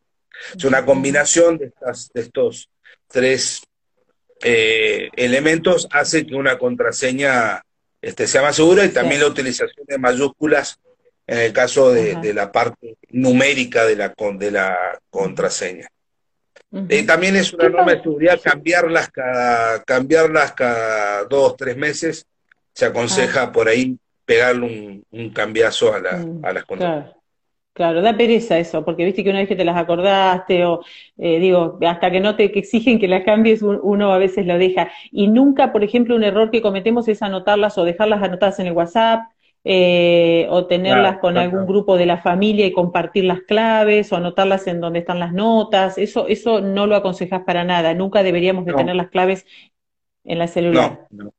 Es 0.56 0.64
una 0.64 0.86
combinación 0.86 1.58
de, 1.58 1.68
estas, 1.68 2.10
de 2.14 2.22
estos 2.22 2.70
tres 3.08 3.62
eh, 4.44 5.10
elementos 5.16 5.88
hace 5.92 6.26
que 6.26 6.36
una 6.36 6.58
contraseña 6.58 7.64
este, 8.02 8.28
sea 8.28 8.42
más 8.42 8.56
segura 8.56 8.86
y 8.86 8.90
también 8.90 9.22
la 9.22 9.28
utilización 9.28 9.86
de 9.88 9.98
mayúsculas 9.98 10.80
en 11.28 11.40
el 11.40 11.54
caso 11.54 11.92
de, 11.92 12.34
la 12.34 12.52
parte 12.52 12.98
numérica 13.10 13.86
de 13.86 13.96
la, 13.96 14.14
de 14.38 14.52
la 14.52 15.00
contraseña. 15.10 15.88
Y 16.90 17.04
también 17.04 17.36
es 17.36 17.54
una 17.54 17.70
norma 17.70 17.94
de 17.94 18.02
seguridad 18.04 18.40
cambiarlas 18.44 19.10
cada, 19.10 19.82
cambiarlas 19.84 20.52
cada 20.52 21.24
dos, 21.24 21.56
tres 21.56 21.78
meses. 21.78 22.28
Se 22.74 22.86
aconseja 22.86 23.52
por 23.52 23.70
ahí 23.70 23.98
pegarle 24.26 25.04
un, 25.10 25.30
cambiazo 25.32 25.94
a, 25.94 26.00
la, 26.00 26.18
mm, 26.18 26.46
a 26.46 26.54
las 26.54 26.66
contraseñas. 26.66 27.15
Claro, 27.76 28.02
da 28.02 28.16
pereza 28.16 28.58
eso, 28.58 28.86
porque 28.86 29.04
viste 29.04 29.22
que 29.22 29.30
una 29.32 29.40
vez 29.40 29.50
que 29.50 29.56
te 29.58 29.66
las 29.66 29.76
acordaste, 29.76 30.64
o 30.64 30.80
eh, 31.18 31.40
digo, 31.40 31.78
hasta 31.86 32.10
que 32.10 32.22
no 32.22 32.38
te 32.38 32.46
exigen 32.58 33.00
que 33.00 33.10
las 33.10 33.26
cambies, 33.26 33.62
uno 33.62 34.14
a 34.14 34.18
veces 34.18 34.46
lo 34.46 34.58
deja. 34.58 34.90
Y 35.12 35.28
nunca, 35.28 35.74
por 35.74 35.84
ejemplo, 35.84 36.16
un 36.16 36.24
error 36.24 36.52
que 36.52 36.62
cometemos 36.62 37.10
es 37.10 37.22
anotarlas 37.22 37.78
o 37.78 37.84
dejarlas 37.84 38.24
anotadas 38.24 38.60
en 38.60 38.68
el 38.68 38.72
WhatsApp, 38.72 39.24
eh, 39.66 40.48
o 40.52 40.68
tenerlas 40.68 41.18
con 41.18 41.38
algún 41.38 41.66
grupo 41.66 41.98
de 41.98 42.06
la 42.06 42.16
familia 42.22 42.66
y 42.66 42.72
compartir 42.72 43.26
las 43.26 43.42
claves, 43.42 44.10
o 44.14 44.16
anotarlas 44.16 44.68
en 44.68 44.80
donde 44.80 45.00
están 45.00 45.20
las 45.20 45.34
notas. 45.34 45.98
Eso, 45.98 46.30
eso 46.30 46.62
no 46.62 46.88
lo 46.88 46.96
aconsejas 46.96 47.42
para 47.44 47.66
nada. 47.66 47.94
Nunca 47.94 48.24
deberíamos 48.24 48.64
de 48.64 48.74
tener 48.74 48.96
las 48.96 49.10
claves 49.10 49.46
en 50.24 50.40
la 50.40 50.48
celular. 50.48 51.08
No, 51.12 51.26
no 51.26 51.34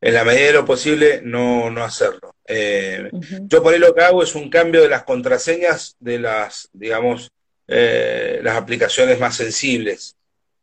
en 0.00 0.14
la 0.14 0.24
medida 0.24 0.46
de 0.46 0.52
lo 0.52 0.64
posible 0.64 1.20
no, 1.22 1.70
no 1.70 1.84
hacerlo. 1.84 2.34
Eh, 2.46 3.10
yo 3.42 3.62
por 3.62 3.72
ahí 3.72 3.78
lo 3.78 3.94
que 3.94 4.02
hago 4.02 4.22
es 4.22 4.34
un 4.34 4.50
cambio 4.50 4.82
de 4.82 4.88
las 4.88 5.04
contraseñas 5.04 5.96
de 5.98 6.18
las, 6.18 6.68
digamos, 6.72 7.30
eh, 7.66 8.40
las 8.42 8.56
aplicaciones 8.56 9.18
más 9.18 9.36
sensibles. 9.36 10.16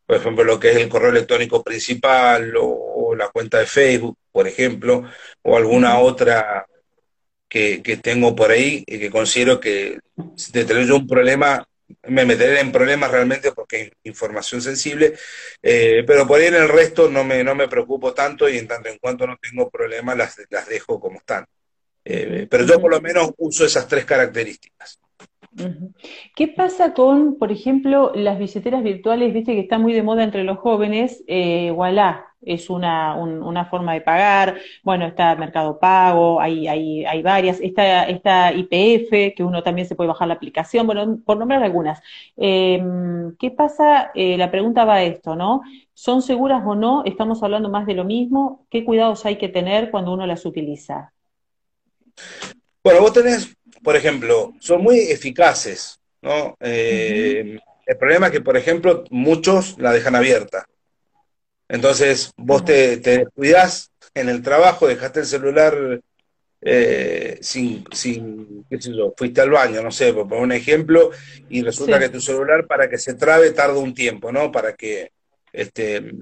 Por 0.06 0.18
ejemplo, 0.18 0.44
lo 0.44 0.60
que 0.60 0.72
es 0.72 0.78
el 0.78 0.90
correo 0.90 1.10
electrónico 1.10 1.64
principal 1.64 2.54
o, 2.60 3.16
la 3.16 3.30
cuenta 3.30 3.60
de 3.60 3.66
Facebook, 3.66 4.18
por 4.32 4.48
ejemplo, 4.48 5.04
o 5.42 5.58
alguna 5.58 6.00
otra 6.00 6.66
que, 7.50 7.84
que, 7.84 7.98
tengo 7.98 8.34
por 8.34 8.52
ahí 8.52 8.84
y 8.88 9.00
que 9.00 9.12
considero 9.12 9.60
que 9.60 10.00
de 10.54 10.66
tener 10.66 10.86
yo 10.86 10.96
un 10.96 11.08
problema 11.08 11.66
me 12.08 12.26
meteré 12.26 12.60
en 12.60 12.72
problemas 12.72 13.12
realmente 13.12 13.52
porque 13.52 13.82
es 13.82 13.92
información 14.04 14.62
sensible, 14.62 15.14
eh, 15.62 16.04
pero 16.08 16.28
por 16.28 16.40
ahí 16.40 16.48
en 16.48 16.56
el 16.56 16.70
resto 16.70 17.10
no 17.10 17.24
me, 17.24 17.44
no 17.44 17.56
me 17.56 17.68
preocupo 17.68 18.14
tanto 18.14 18.48
y 18.48 18.58
en 18.58 18.68
tanto 18.68 18.90
en 18.90 18.98
cuanto 19.00 19.28
no 19.28 19.38
tengo 19.38 19.70
problemas 19.70 20.18
las, 20.18 20.38
las 20.50 20.68
dejo 20.68 21.00
como 21.00 21.18
están. 21.20 21.46
Eh, 22.04 22.48
pero 22.50 22.66
yo 22.66 22.80
por 22.80 22.92
lo 22.92 23.02
menos 23.02 23.32
uso 23.38 23.66
esas 23.66 23.88
tres 23.88 24.06
características. 24.06 25.01
¿Qué 26.36 26.48
pasa 26.48 26.94
con, 26.94 27.38
por 27.38 27.52
ejemplo, 27.52 28.12
las 28.16 28.40
billeteras 28.40 28.84
virtuales? 28.84 29.34
Viste 29.34 29.54
que 29.54 29.60
está 29.60 29.78
muy 29.78 29.94
de 29.94 30.02
moda 30.02 30.24
entre 30.24 30.44
los 30.44 30.58
jóvenes, 30.60 31.24
eh, 31.28 31.72
voilà, 31.72 32.32
es 32.42 32.70
una, 32.70 33.16
una, 33.16 33.66
forma 33.66 33.94
de 33.94 34.02
pagar, 34.02 34.58
bueno, 34.84 35.06
está 35.06 35.36
Mercado 35.36 35.78
Pago, 35.80 36.42
hay, 36.42 36.68
hay, 36.68 37.06
hay 37.06 37.22
varias, 37.22 37.60
está, 37.60 38.06
está 38.06 38.52
IPF, 38.54 39.36
que 39.36 39.44
uno 39.44 39.62
también 39.62 39.88
se 39.88 39.96
puede 39.96 40.08
bajar 40.08 40.28
la 40.28 40.36
aplicación, 40.36 40.88
bueno, 40.88 41.20
por 41.26 41.38
nombrar 41.38 41.62
algunas. 41.64 42.02
Em, 42.38 43.36
¿Qué 43.38 43.52
pasa? 43.52 44.12
Eh, 44.16 44.38
la 44.38 44.50
pregunta 44.50 44.86
va 44.86 44.96
a 44.96 45.04
esto, 45.04 45.36
¿no? 45.36 45.62
¿Son 45.94 46.22
seguras 46.22 46.64
o 46.66 46.76
no? 46.76 47.04
Estamos 47.06 47.44
hablando 47.44 47.70
más 47.70 47.86
de 47.86 47.94
lo 47.94 48.06
mismo. 48.06 48.66
¿Qué 48.70 48.84
cuidados 48.86 49.26
hay 49.26 49.38
que 49.38 49.50
tener 49.50 49.92
cuando 49.92 50.14
uno 50.14 50.26
las 50.26 50.46
utiliza? 50.46 51.14
Bueno, 52.84 53.02
vos 53.02 53.14
tenés, 53.14 53.56
por 53.84 53.96
ejemplo, 53.96 54.54
son 54.60 54.82
muy 54.82 55.00
eficaces, 55.00 56.00
¿no? 56.22 56.56
Eh, 56.60 57.60
el 57.86 57.98
problema 57.98 58.28
es 58.28 58.32
que, 58.32 58.42
por 58.42 58.58
ejemplo, 58.58 59.04
muchos 59.10 59.78
la 59.78 59.92
dejan 59.92 60.16
abierta. 60.16 60.68
Entonces, 61.68 62.32
vos 62.38 62.64
te, 62.66 62.98
te 62.98 63.20
descuidás 63.20 63.92
en 64.14 64.30
el 64.30 64.42
trabajo, 64.42 64.88
dejaste 64.88 65.22
el 65.22 65.26
celular 65.26 66.02
eh, 66.64 67.40
sin, 67.42 67.84
sin, 67.92 68.66
qué 68.70 68.80
sé 68.80 68.96
yo, 68.96 69.14
fuiste 69.18 69.42
al 69.42 69.50
baño, 69.50 69.82
no 69.82 69.90
sé, 69.90 70.14
por 70.14 70.28
poner 70.28 70.44
un 70.44 70.52
ejemplo, 70.52 71.10
y 71.50 71.64
resulta 71.64 72.00
que 72.00 72.10
tu 72.10 72.22
celular 72.22 72.68
para 72.68 72.88
que 72.88 73.00
se 73.00 73.16
trabe 73.16 73.52
tarda 73.52 73.78
un 73.80 73.96
tiempo, 73.96 74.32
¿no? 74.32 74.52
Para 74.52 74.76
que, 74.76 75.12
este, 75.52 76.14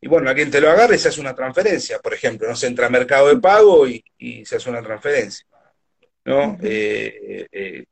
y 0.00 0.08
bueno, 0.08 0.30
alguien 0.30 0.52
te 0.52 0.60
lo 0.60 0.70
agarre 0.70 0.94
y 0.96 0.98
se 0.98 1.08
hace 1.08 1.20
una 1.20 1.34
transferencia, 1.34 1.98
por 1.98 2.14
ejemplo, 2.14 2.48
no 2.48 2.54
se 2.54 2.68
entra 2.68 2.86
a 2.86 2.90
mercado 2.90 3.28
de 3.28 3.38
pago 3.38 3.88
y, 3.88 4.04
se 4.44 4.56
hace 4.56 4.70
una 4.70 4.82
transferencia, 4.82 5.44
¿no? 6.24 6.58
Eh, 6.62 7.46
eh, 7.50 7.84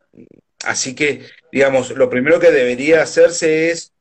así 0.65 0.95
que, 0.95 1.23
digamos, 1.53 1.91
lo 1.91 2.09
primero 2.09 2.39
que 2.39 2.51
debería 2.51 3.03
hacerse 3.03 3.71
es 3.71 3.93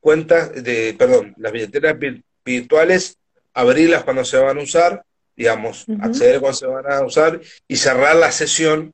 cuentas 0.00 0.62
de, 0.62 0.94
perdón, 0.98 1.34
las 1.36 1.52
billeteras 1.52 1.96
virtuales, 2.44 3.18
abrirlas 3.54 4.04
cuando 4.04 4.24
se 4.24 4.38
van 4.38 4.58
a 4.58 4.62
usar, 4.62 5.04
digamos, 5.36 5.86
acceder 6.00 6.40
cuando 6.40 6.56
se 6.56 6.66
van 6.66 6.90
a 6.90 7.04
usar 7.04 7.40
y 7.68 7.76
cerrar 7.76 8.16
la 8.16 8.32
sesión 8.32 8.92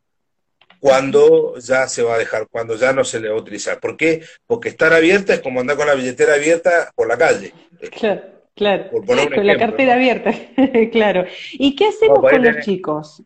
cuando 0.82 1.56
ya 1.58 1.86
se 1.86 2.02
va 2.02 2.14
a 2.14 2.18
dejar, 2.18 2.48
cuando 2.48 2.76
ya 2.76 2.92
no 2.92 3.04
se 3.04 3.20
le 3.20 3.28
va 3.28 3.36
a 3.36 3.40
utilizar. 3.40 3.78
¿Por 3.78 3.96
qué? 3.96 4.22
Porque 4.46 4.68
estar 4.68 4.92
abierta 4.92 5.32
es 5.34 5.40
como 5.40 5.60
andar 5.60 5.76
con 5.76 5.86
la 5.86 5.94
billetera 5.94 6.34
abierta 6.34 6.90
por 6.96 7.06
la 7.06 7.16
calle. 7.16 7.52
Claro, 7.92 8.22
claro. 8.56 8.90
con 9.06 9.46
la 9.46 9.56
cartera 9.58 9.94
abierta, 9.94 10.34
claro. 10.90 11.24
¿Y 11.52 11.76
qué 11.76 11.86
hacemos 11.86 12.18
con 12.18 12.42
los 12.42 12.64
chicos? 12.64 13.22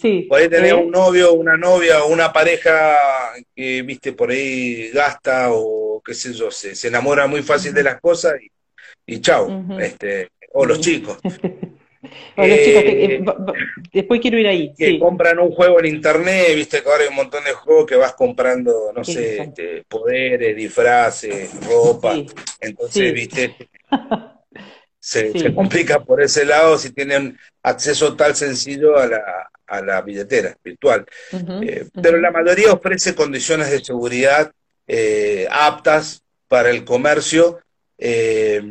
Sí. 0.00 0.26
Podés 0.28 0.50
tener 0.50 0.70
¿eh? 0.70 0.74
un 0.74 0.90
novio, 0.90 1.34
una 1.34 1.56
novia 1.56 2.04
o 2.04 2.12
una 2.12 2.32
pareja 2.32 2.96
que, 3.54 3.82
viste, 3.82 4.12
por 4.12 4.30
ahí 4.30 4.90
gasta 4.90 5.48
o 5.50 6.00
qué 6.04 6.14
sé 6.14 6.32
yo, 6.32 6.50
se, 6.50 6.74
se 6.74 6.88
enamora 6.88 7.26
muy 7.26 7.42
fácil 7.42 7.74
de 7.74 7.82
las 7.82 8.00
cosas 8.00 8.34
y 8.40 8.50
y 9.06 9.20
chau. 9.20 9.66
este, 9.80 10.30
o 10.52 10.66
los 10.66 10.80
chicos. 10.80 11.18
o 12.36 12.46
los 12.46 12.58
chicos, 12.58 12.82
eh, 12.84 13.24
después 13.92 14.20
quiero 14.20 14.38
ir 14.38 14.48
ahí. 14.48 14.74
Que 14.76 14.98
compran 14.98 15.38
un 15.38 15.52
juego 15.52 15.78
en 15.78 15.86
internet, 15.86 16.54
viste 16.54 16.82
que 16.82 16.88
ahora 16.88 17.04
hay 17.04 17.08
un 17.08 17.16
montón 17.16 17.44
de 17.44 17.52
juegos 17.52 17.86
que 17.86 17.96
vas 17.96 18.14
comprando, 18.14 18.92
no 18.94 19.04
sé, 19.04 19.42
este, 19.42 19.84
poderes, 19.88 20.56
disfraces, 20.56 21.52
ropa. 21.64 22.16
Entonces, 22.60 23.12
viste, 23.12 23.54
se, 24.98 25.54
complica 25.54 26.00
por 26.00 26.20
ese 26.20 26.44
lado 26.44 26.76
si 26.78 26.92
tienen 26.92 27.38
acceso 27.62 28.16
tal 28.16 28.34
sencillo 28.34 28.98
a 28.98 29.06
la, 29.06 29.50
a 29.66 29.80
la 29.82 30.02
billetera 30.02 30.56
virtual. 30.62 31.04
Eh, 31.62 31.86
pero 32.02 32.18
la 32.18 32.30
mayoría 32.30 32.72
ofrece 32.72 33.14
condiciones 33.14 33.70
de 33.70 33.84
seguridad 33.84 34.50
eh, 34.86 35.46
aptas 35.50 36.22
para 36.48 36.70
el 36.70 36.84
comercio 36.84 37.58
eh, 37.98 38.62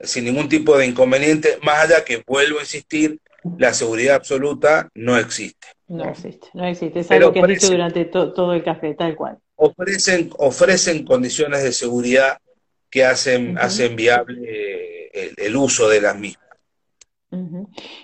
sin 0.00 0.24
ningún 0.24 0.48
tipo 0.48 0.76
de 0.76 0.86
inconveniente, 0.86 1.58
más 1.62 1.84
allá 1.84 2.04
que 2.04 2.22
vuelvo 2.26 2.58
a 2.58 2.62
insistir, 2.62 3.18
la 3.56 3.72
seguridad 3.72 4.16
absoluta 4.16 4.88
no 4.94 5.16
existe. 5.16 5.68
No 5.88 6.10
existe, 6.10 6.48
no 6.52 6.66
existe. 6.66 7.00
Es 7.00 7.10
algo 7.10 7.32
que 7.32 7.40
has 7.40 7.48
dicho 7.48 7.68
durante 7.68 8.04
todo 8.04 8.52
el 8.52 8.62
café, 8.62 8.94
tal 8.94 9.16
cual. 9.16 9.38
Ofrecen, 9.56 10.30
ofrecen 10.38 11.04
condiciones 11.04 11.62
de 11.62 11.72
seguridad 11.72 12.38
que 12.90 13.04
hacen, 13.04 13.56
hacen 13.58 13.96
viable 13.96 15.10
el, 15.12 15.56
uso 15.56 15.88
de 15.88 16.00
las 16.00 16.18
mismas. 16.18 16.39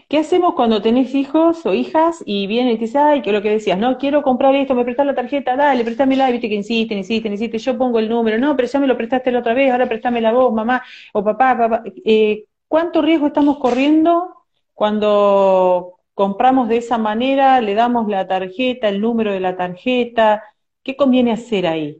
¿Qué 0.08 0.18
hacemos 0.18 0.54
cuando 0.54 0.80
tenés 0.82 1.12
hijos 1.14 1.66
o 1.66 1.74
hijas 1.74 2.22
y 2.24 2.46
vienen 2.46 2.74
y 2.74 2.78
te 2.78 2.84
dicen, 2.84 3.00
ay, 3.02 3.22
que 3.22 3.32
lo 3.32 3.42
que 3.42 3.50
decías, 3.50 3.76
no, 3.76 3.98
quiero 3.98 4.22
comprar 4.22 4.54
esto, 4.54 4.74
me 4.76 4.84
prestas 4.84 5.04
la 5.04 5.16
tarjeta, 5.16 5.56
dale, 5.56 5.84
préstamela, 5.84 6.30
viste 6.30 6.48
que 6.48 6.54
insisten, 6.54 6.98
insisten, 6.98 7.32
insisten, 7.32 7.58
yo 7.58 7.76
pongo 7.76 7.98
el 7.98 8.08
número, 8.08 8.38
no, 8.38 8.54
pero 8.54 8.68
ya 8.68 8.78
me 8.78 8.86
lo 8.86 8.96
prestaste 8.96 9.32
la 9.32 9.40
otra 9.40 9.52
vez, 9.52 9.72
ahora 9.72 9.88
préstame 9.88 10.20
la 10.20 10.32
voz, 10.32 10.52
mamá 10.54 10.82
o 11.12 11.24
papá, 11.24 11.58
papá. 11.58 11.82
Eh, 12.04 12.44
¿Cuánto 12.68 13.02
riesgo 13.02 13.28
estamos 13.28 13.58
corriendo 13.58 14.44
Cuando 14.74 16.00
compramos 16.14 16.68
de 16.68 16.78
esa 16.78 16.98
manera, 16.98 17.60
le 17.60 17.74
damos 17.74 18.08
la 18.08 18.28
tarjeta, 18.28 18.88
el 18.88 19.00
número 19.00 19.32
de 19.32 19.40
la 19.40 19.56
tarjeta, 19.56 20.42
¿qué 20.82 20.96
conviene 20.96 21.32
hacer 21.32 21.66
ahí? 21.66 21.98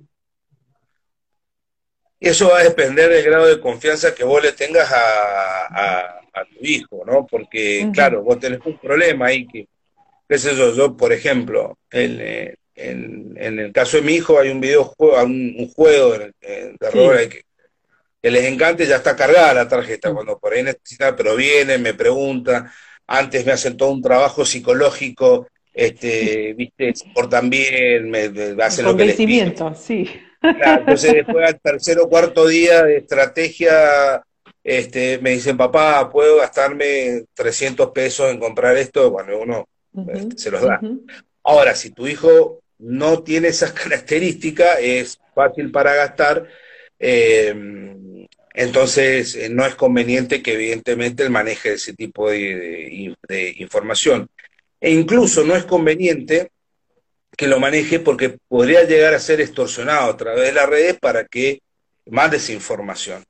Eso 2.21 2.49
va 2.49 2.61
a 2.61 2.63
depender 2.63 3.11
del 3.11 3.25
grado 3.25 3.47
de 3.47 3.61
confianza 3.61 4.15
que 4.15 4.25
vos 4.25 4.43
le 4.43 4.53
tengas 4.53 4.91
a, 4.93 6.21
tu 6.45 6.65
hijo, 6.65 7.05
¿no? 7.07 7.27
Porque, 7.27 7.89
claro, 7.93 8.23
vos 8.23 8.39
tenés 8.39 8.61
un 8.65 8.79
problema 8.79 9.27
ahí 9.27 9.47
que, 9.47 9.67
qué 10.29 10.39
sé 10.39 10.55
yo, 10.55 10.75
yo, 10.75 10.97
por 10.97 11.13
ejemplo, 11.13 11.79
eh, 11.91 12.55
en, 12.75 13.37
el 13.39 13.73
caso 13.73 13.97
de 13.97 14.03
mi 14.03 14.15
hijo 14.15 14.39
hay 14.39 14.51
un 14.51 14.61
videojuego, 14.61 15.23
un, 15.23 15.71
juego 15.75 16.13
de, 16.19 16.33
de 16.41 17.29
que, 17.29 17.43
que, 18.23 18.31
les 18.31 18.45
encanta 18.45 18.85
ya 18.85 18.97
está 18.97 19.17
cargada 19.17 19.55
la 19.55 19.69
tarjeta, 19.69 20.13
cuando 20.13 20.39
por 20.39 20.53
ahí 20.53 20.63
necesita, 20.63 21.17
pero 21.17 21.37
viene, 21.37 21.79
me 21.79 21.95
pregunta, 21.95 22.73
antes 23.07 23.47
me 23.47 23.53
hacen 23.53 23.77
todo 23.77 23.91
un 23.91 24.03
trabajo 24.03 24.45
psicológico, 24.45 25.49
este, 25.73 26.55
viste, 26.55 26.95
por 27.15 27.29
también, 27.29 28.11
me, 28.11 28.31
hacen 28.63 28.85
lo 28.85 28.97
que 28.97 29.05
les 29.05 29.17
sí. 29.77 30.09
Entonces 30.43 31.13
después 31.13 31.47
al 31.47 31.61
tercer 31.61 31.99
o 31.99 32.09
cuarto 32.09 32.47
día 32.47 32.83
de 32.83 32.99
estrategia, 32.99 34.23
este, 34.69 35.19
me 35.19 35.31
dicen, 35.31 35.57
papá, 35.57 36.11
¿puedo 36.11 36.39
gastarme 36.39 37.23
300 37.35 37.93
pesos 37.93 38.33
en 38.33 38.41
comprar 38.41 38.77
esto? 38.77 39.13
Bueno, 39.13 39.39
uno 39.39 39.69
este, 40.13 40.37
se 40.37 40.51
los 40.51 40.61
da. 40.61 40.81
Ahora, 41.45 41.77
si 41.77 41.91
tu 41.91 42.09
hijo 42.09 42.59
no 42.79 43.23
tiene 43.23 43.47
esas 43.47 43.71
características, 43.85 44.79
es 44.81 45.21
fácil 45.37 45.71
para 45.71 45.95
gastar, 45.95 46.49
em, 46.99 48.27
entonces 48.55 49.37
eh, 49.37 49.49
no 49.51 49.65
es 49.65 49.77
conveniente 49.77 50.43
que 50.43 50.55
evidentemente 50.55 51.23
él 51.23 51.31
maneje 51.31 51.75
ese 51.75 51.93
tipo 51.93 52.29
de 52.29 53.15
información. 53.59 54.29
E 54.81 54.91
incluso 54.91 55.45
no 55.45 55.55
es 55.55 55.65
conveniente 55.65 56.51
que 57.37 57.47
lo 57.47 57.61
maneje 57.61 58.01
porque 58.01 58.37
podría 58.49 58.83
llegar 58.83 59.15
a 59.15 59.21
ser 59.21 59.41
extorsionado 59.41 60.11
a 60.11 60.17
través 60.17 60.47
de 60.47 60.53
las 60.53 60.69
redes 60.69 60.99
para 60.99 61.25
que 61.25 61.61
mande 62.07 62.39
esa 62.39 62.53
información. 62.53 63.25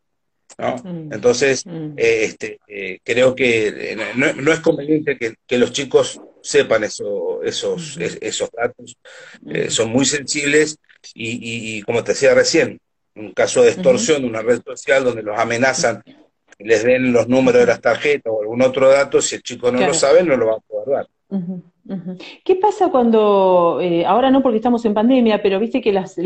¿No? 0.59 0.77
Mm. 0.77 1.13
Entonces, 1.13 1.67
mm. 1.67 1.93
Eh, 1.97 2.25
este, 2.25 2.59
eh, 2.69 2.99
creo 3.03 3.35
que 3.35 3.93
eh, 3.93 3.97
no, 4.17 4.53
es 4.53 4.61
conveniente 4.61 5.19
que, 5.19 5.59
los 5.59 5.73
chicos 5.73 6.21
sepan 6.43 6.85
eso, 6.85 7.43
esos, 7.43 7.99
esos 7.99 8.51
datos. 8.51 8.97
son 9.69 9.91
muy 9.91 10.05
sensibles 10.05 10.79
y, 11.15 11.83
como 11.83 12.05
te 12.05 12.13
decía 12.13 12.35
recién, 12.35 12.79
un 13.15 13.33
caso 13.33 13.63
de 13.63 13.71
extorsión 13.71 14.23
de 14.23 14.29
una 14.29 14.43
red 14.43 14.61
social 14.65 15.05
donde 15.05 15.23
los 15.23 15.39
amenazan, 15.39 16.03
les 16.59 16.85
den 16.85 17.13
los 17.13 17.29
números 17.29 17.61
de 17.61 17.67
las 17.67 17.81
tarjetas 17.81 18.33
o 18.33 18.41
algún 18.41 18.63
otro 18.63 18.89
dato, 18.89 19.21
si 19.21 19.37
el 19.37 19.43
chico 19.43 19.71
no 19.71 19.87
lo 19.87 19.95
sabe, 19.95 20.23
no 20.23 20.37
lo 20.37 20.47
va 20.47 20.57
a 20.57 20.61
poder 20.61 20.89
dar. 20.89 21.09
¿Qué 22.45 22.57
pasa 22.57 22.91
cuando, 22.91 23.79
eh, 23.81 24.05
ahora 24.05 24.31
no 24.31 24.43
porque 24.43 24.57
estamos 24.57 24.85
en 24.85 24.95
pandemia, 24.95 25.41
pero 25.41 25.61
viste 25.61 25.81
que 25.81 25.93
las, 25.93 26.17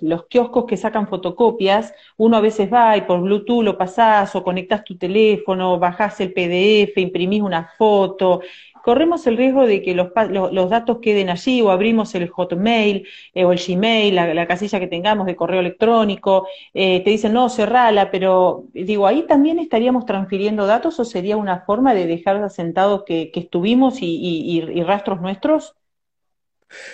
los 0.00 0.26
kioscos 0.26 0.64
que 0.64 0.76
sacan 0.76 1.06
fotocopias, 1.06 1.94
uno 2.16 2.36
a 2.36 2.40
veces 2.40 2.72
va 2.72 2.96
y 2.96 3.02
por 3.02 3.20
Bluetooth 3.20 3.62
lo 3.62 3.78
pasás 3.78 4.34
o 4.34 4.42
conectas 4.42 4.82
tu 4.82 4.98
teléfono, 4.98 5.78
bajás 5.78 6.20
el 6.20 6.32
PDF, 6.32 7.00
imprimís 7.00 7.42
una 7.42 7.70
foto, 7.78 8.40
corremos 8.88 9.26
el 9.26 9.36
riesgo 9.36 9.66
de 9.66 9.82
que 9.82 9.92
los, 9.92 10.70
datos 10.70 11.00
queden 11.02 11.28
allí 11.28 11.60
o 11.60 11.70
abrimos 11.70 12.14
el 12.14 12.30
Hotmail 12.30 13.06
eh, 13.34 13.44
o 13.44 13.52
el 13.52 13.58
Gmail, 13.58 14.14
la, 14.14 14.46
casilla 14.46 14.80
que 14.80 14.86
tengamos 14.86 15.26
de 15.26 15.36
correo 15.36 15.60
electrónico, 15.60 16.48
eh, 16.72 17.02
te 17.04 17.10
dicen 17.10 17.34
no, 17.34 17.50
cerrala, 17.50 18.10
pero 18.10 18.64
digo, 18.72 19.06
ahí 19.06 19.26
también 19.26 19.58
estaríamos 19.58 20.06
transfiriendo 20.06 20.64
datos 20.64 20.98
o 21.00 21.04
sería 21.04 21.36
una 21.36 21.66
forma 21.66 21.92
de 21.92 22.06
dejar 22.06 22.36
asentados 22.36 23.04
que, 23.04 23.30
estuvimos 23.34 23.98
y, 24.00 24.62
rastros 24.86 25.20
nuestros? 25.20 25.74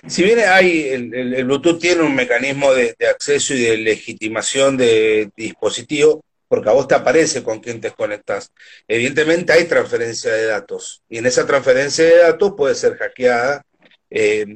Si 0.09 0.25
bien 0.25 0.41
hay, 0.49 0.89
el, 0.89 1.45
Bluetooth 1.45 1.79
tiene 1.79 2.03
un 2.03 2.17
mecanismo 2.17 2.75
de, 2.75 2.97
de, 2.99 3.07
acceso 3.07 3.55
y 3.55 3.61
de 3.61 3.77
legitimación 3.77 4.77
de 4.77 5.31
dispositivo, 5.37 6.25
porque 6.49 6.69
a 6.69 6.73
vos 6.73 6.89
te 6.89 6.95
aparece 6.95 7.43
con 7.43 7.61
quién 7.61 7.81
te 7.81 7.91
conectas. 7.91 8.53
Evidentemente 8.87 9.53
hay 9.53 9.65
transferencia 9.65 10.33
de 10.33 10.47
datos 10.47 11.03
y 11.09 11.19
en 11.19 11.27
esa 11.27 11.47
transferencia 11.47 12.05
de 12.05 12.19
datos 12.19 12.55
puede 12.57 12.75
ser 12.75 12.97
hackeada. 12.97 13.65
Eh, 14.11 14.47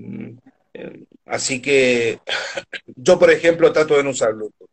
eh, 0.74 1.04
así 1.26 1.60
que 1.60 2.20
yo, 2.96 3.18
por 3.18 3.30
ejemplo, 3.30 3.72
trato 3.72 3.96
de 3.96 4.04
no 4.04 4.10
usar 4.10 4.34
Bluetooth. 4.34 4.68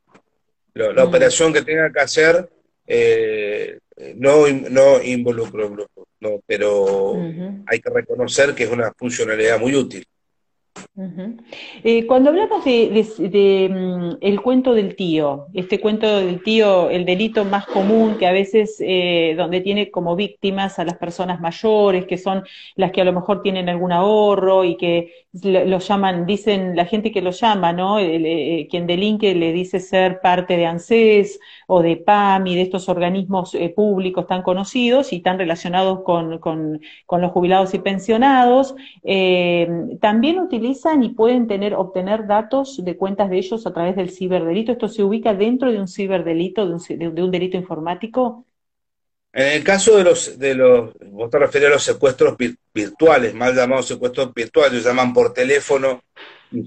La, 0.74 1.06
mm. 1.06 1.08
operación 1.08 1.54
que 1.54 1.62
tenga 1.62 1.92
que 1.92 2.02
hacer 2.02 2.50
eh, 2.86 3.80
no, 4.16 4.46
no 4.48 5.02
involucro 5.02 5.70
Bluetooth, 5.70 6.08
no, 6.20 6.42
pero 6.46 7.16
hay 7.66 7.80
que 7.80 7.90
reconocer 7.90 8.54
que 8.54 8.66
es 8.66 8.70
una 8.70 8.92
funcionalidad 8.94 9.60
muy 9.60 9.74
útil. 9.76 10.06
Eh, 11.84 12.06
cuando 12.06 12.30
hablamos 12.30 12.64
de, 12.64 13.70
mm, 13.70 14.18
el 14.22 14.42
cuento 14.42 14.74
del 14.74 14.96
tío, 14.96 15.48
este 15.54 15.80
cuento 15.80 16.20
del 16.20 16.42
tío, 16.44 16.90
el 16.90 17.06
delito 17.06 17.46
más 17.46 17.66
común 17.66 18.18
que 18.18 18.28
a 18.28 18.32
veces 18.32 18.78
eh, 18.80 19.36
donde 19.38 19.62
tiene 19.62 19.92
como 19.92 20.16
víctimas 20.16 20.80
a 20.80 20.86
las 20.86 20.98
personas 20.98 21.40
mayores, 21.42 22.06
que 22.06 22.18
son 22.18 22.44
las 22.76 22.92
que 22.92 23.02
a 23.02 23.06
lo 23.06 23.14
mejor 23.14 23.42
tienen 23.42 23.70
algún 23.70 23.92
ahorro 23.92 24.64
y 24.64 24.78
que 24.78 25.26
lo 25.44 25.80
llaman, 25.80 26.26
dicen 26.26 26.78
la 26.78 26.86
gente 26.86 27.12
que 27.12 27.22
lo 27.22 27.32
llama, 27.32 27.74
¿no? 27.74 28.00
Eh, 28.00 28.68
quien 28.72 28.88
delinque 28.88 29.36
le 29.36 29.52
dice 29.52 29.82
ser 29.82 30.22
parte 30.22 30.56
de 30.56 30.66
ANSES 30.66 31.40
o 31.68 31.82
de 31.82 31.98
PAM 31.98 32.48
y 32.48 32.56
de 32.56 32.62
estos 32.62 32.88
organismos 32.88 33.56
públicos 33.76 34.28
tan 34.28 34.44
conocidos 34.44 35.12
y 35.12 35.20
tan 35.20 35.38
relacionados 35.38 36.04
con, 36.04 36.40
con, 36.40 36.80
los 37.10 37.32
jubilados 37.32 37.74
y 37.74 37.80
pensionados. 37.80 38.76
también 40.00 40.40
utilizan 40.66 41.04
y 41.04 41.10
pueden 41.10 41.48
tener, 41.48 41.74
obtener 41.74 42.28
datos 42.28 42.84
de 42.84 42.98
cuentas 42.98 43.30
de 43.30 43.38
ellos 43.38 43.66
a 43.68 43.74
través 43.74 43.96
del 43.96 44.10
ciberdelito. 44.10 44.72
¿Esto 44.72 44.88
se 44.88 45.04
ubica 45.04 45.34
dentro 45.34 45.72
de 45.72 45.80
un 45.80 45.88
ciberdelito, 45.88 46.68
de 46.68 46.74
un, 46.74 47.14
de 47.16 47.24
un 47.24 47.32
delito 47.32 47.58
informático? 47.58 48.46
En 49.34 49.48
el 49.48 49.64
caso 49.64 49.98
de 49.98 50.04
los, 50.06 50.40
de 50.40 50.56
los, 50.56 50.94
vos 51.12 51.30
te 51.30 51.40
refieres 51.40 51.70
a 51.70 51.74
los 51.74 51.84
secuestros 51.84 52.38
virtuales, 52.74 53.34
mal 53.34 53.54
llamados 53.54 53.88
secuestros 53.88 54.34
virtuales, 54.34 54.84
llaman 54.84 55.14
por 55.14 55.34
teléfono, 55.34 56.04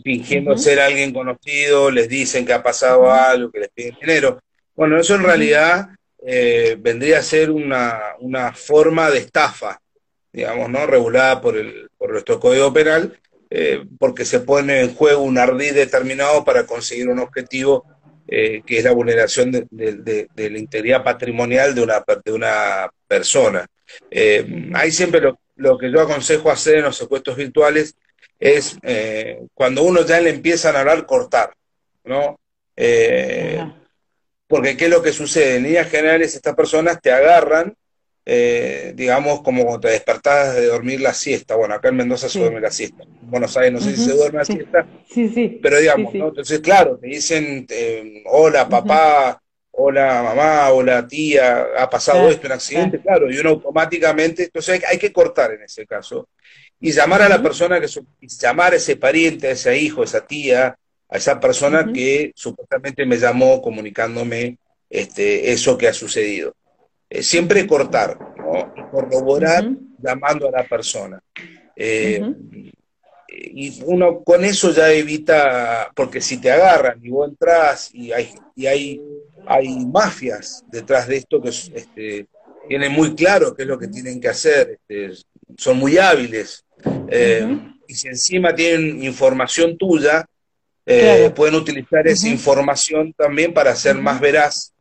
fingiendo 0.04 0.56
ser 0.58 0.78
alguien 0.78 1.14
conocido, 1.14 1.90
les 1.90 2.08
dicen 2.10 2.44
que 2.44 2.52
ha 2.52 2.62
pasado 2.62 3.10
algo, 3.10 3.50
que 3.50 3.60
les 3.60 3.70
piden 3.70 3.96
dinero. 3.98 4.38
Bueno, 4.76 5.00
eso 5.00 5.14
en 5.14 5.22
realidad 5.22 5.88
eh, 6.26 6.76
vendría 6.78 7.20
a 7.20 7.22
ser 7.22 7.50
una, 7.50 8.00
una, 8.18 8.52
forma 8.52 9.10
de 9.10 9.20
estafa, 9.20 9.80
digamos, 10.30 10.68
¿no? 10.68 10.86
Regulada 10.86 11.40
por, 11.40 11.56
el, 11.56 11.88
por 11.96 12.12
nuestro 12.12 12.38
Código 12.38 12.70
Penal, 12.70 13.18
eh, 13.50 13.84
porque 13.98 14.26
se 14.26 14.40
pone 14.40 14.80
en 14.80 14.94
juego 14.94 15.22
un 15.22 15.38
ardid 15.38 15.72
determinado 15.72 16.44
para 16.44 16.66
conseguir 16.66 17.08
un 17.08 17.18
objetivo 17.18 17.84
eh, 18.26 18.62
que 18.66 18.78
es 18.78 18.84
la 18.84 18.92
vulneración 18.92 19.50
de, 19.50 20.28
la 20.36 20.58
integridad 20.58 21.02
patrimonial 21.02 21.74
de 21.74 21.80
una, 21.80 22.04
de 22.24 22.32
una 22.32 22.90
persona. 23.06 23.66
Eh, 24.10 24.70
ahí 24.74 24.92
siempre 24.92 25.22
lo, 25.56 25.78
que 25.78 25.90
yo 25.90 26.02
aconsejo 26.02 26.50
hacer 26.50 26.76
en 26.76 26.84
los 26.84 26.96
secuestros 26.96 27.36
virtuales 27.36 27.94
es 28.38 28.76
cuando 29.54 29.82
uno 29.82 30.04
ya 30.04 30.20
le 30.20 30.30
empiezan 30.30 30.76
a 30.76 30.80
hablar, 30.80 31.06
cortar, 31.06 31.54
¿no? 32.04 32.38
porque 34.46 34.76
¿qué 34.76 34.84
es 34.84 34.90
lo 34.90 35.02
que 35.02 35.12
sucede? 35.12 35.56
En 35.56 35.64
líneas 35.64 35.90
generales 35.90 36.36
estas 36.36 36.54
personas 36.54 37.00
te 37.00 37.10
agarran 37.10 37.74
eh, 38.30 38.92
digamos, 38.94 39.40
como 39.40 39.62
cuando 39.62 39.80
te 39.80 39.88
despertás 39.88 40.54
de 40.54 40.66
dormir 40.66 41.00
la 41.00 41.14
siesta. 41.14 41.56
Bueno, 41.56 41.74
acá 41.74 41.88
en 41.88 41.96
Mendoza 41.96 42.28
se 42.28 42.38
duerme 42.38 42.60
la 42.60 42.70
siesta. 42.70 43.04
En 43.04 43.30
Buenos 43.30 43.56
Aires 43.56 43.72
no 43.72 43.80
sé 43.80 43.96
si 43.96 44.04
se 44.04 44.12
duerme 44.12 44.40
la 44.40 44.44
siesta. 44.44 44.86
Sí, 45.10 45.30
sí. 45.30 45.58
Pero 45.62 45.78
digamos, 45.78 46.12
¿no? 46.12 46.28
Entonces, 46.28 46.60
claro, 46.60 46.98
te 46.98 47.06
dicen, 47.06 47.66
eh, 47.70 48.22
hola 48.26 48.68
papá, 48.68 49.40
hola 49.70 50.22
mamá, 50.22 50.70
hola 50.72 51.06
tía, 51.08 51.68
ha 51.78 51.88
pasado 51.88 52.28
esto, 52.28 52.46
un 52.46 52.52
accidente, 52.52 53.00
claro, 53.00 53.30
y 53.32 53.38
uno 53.38 53.48
automáticamente, 53.48 54.44
entonces 54.44 54.84
hay, 54.86 54.98
que 54.98 55.10
cortar 55.10 55.52
en 55.52 55.62
ese 55.62 55.86
caso. 55.86 56.28
Y 56.78 56.92
llamar 56.92 57.22
a 57.22 57.30
la 57.30 57.42
persona 57.42 57.80
que, 57.80 57.88
llamar 58.20 58.74
a 58.74 58.76
ese 58.76 58.96
pariente, 58.96 59.48
a 59.48 59.52
ese 59.52 59.78
hijo, 59.78 60.02
a 60.02 60.04
esa 60.04 60.26
tía, 60.26 60.76
a 61.08 61.16
esa 61.16 61.40
persona 61.40 61.90
que 61.94 62.32
supuestamente 62.34 63.06
me 63.06 63.16
llamó 63.16 63.62
comunicándome 63.62 64.58
este, 64.90 65.50
eso 65.50 65.78
que 65.78 65.88
ha 65.88 65.94
sucedido. 65.94 66.54
Eh, 67.10 67.22
siempre 67.22 67.66
cortar, 67.66 68.18
¿no? 68.36 68.74
Y 68.76 68.90
corroborar 68.90 69.64
llamando 69.98 70.48
a 70.48 70.50
la 70.50 70.64
persona. 70.64 71.22
Eh, 71.74 72.22
y 73.28 73.82
uno 73.84 74.22
con 74.22 74.44
eso 74.44 74.72
ya 74.72 74.92
evita, 74.92 75.90
porque 75.94 76.20
si 76.20 76.38
te 76.38 76.50
agarran 76.50 76.98
y 77.02 77.08
vos 77.08 77.28
entras 77.28 77.90
y 77.94 78.12
hay, 78.12 78.30
y 78.54 78.66
hay, 78.66 79.00
hay 79.46 79.86
mafias 79.86 80.64
detrás 80.70 81.06
de 81.08 81.16
esto 81.16 81.40
que 81.40 81.48
este, 81.48 82.26
tienen 82.68 82.92
muy 82.92 83.14
claro 83.14 83.54
qué 83.54 83.62
es 83.62 83.68
lo 83.68 83.78
que 83.78 83.88
tienen 83.88 84.20
que 84.20 84.28
hacer, 84.28 84.78
este, 84.88 85.24
son 85.56 85.78
muy 85.78 85.96
hábiles. 85.96 86.64
Eh, 87.08 87.58
y 87.86 87.94
si 87.94 88.08
encima 88.08 88.54
tienen 88.54 89.02
información 89.02 89.78
tuya, 89.78 90.26
pueden 91.34 91.54
utilizar 91.54 92.06
esa 92.06 92.28
información 92.28 93.12
también 93.12 93.52
para 93.52 93.74
ser 93.76 93.96
más 93.96 94.20
veraz 94.20 94.72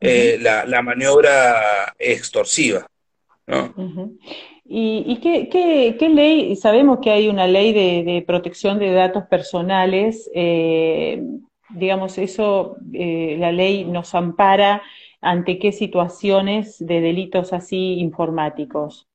eh, 0.00 0.38
la, 0.40 0.82
maniobra 0.82 1.94
extorsiva. 1.98 2.86
¿Y, 4.64 5.20
qué, 5.20 6.08
ley? 6.08 6.56
Sabemos 6.56 6.98
que 7.02 7.10
hay 7.10 7.28
una 7.28 7.46
ley 7.46 7.72
de, 7.72 8.24
protección 8.26 8.78
de 8.78 8.92
datos 8.92 9.24
personales. 9.24 10.30
Eh, 10.34 11.22
digamos, 11.70 12.18
eso, 12.18 12.76
eh, 12.92 13.36
la 13.38 13.52
ley 13.52 13.84
nos 13.84 14.14
ampara 14.14 14.82
ante 15.20 15.58
qué 15.58 15.72
situaciones 15.72 16.78
de 16.78 17.00
delitos 17.00 17.52
así 17.52 17.98
informáticos. 18.00 19.06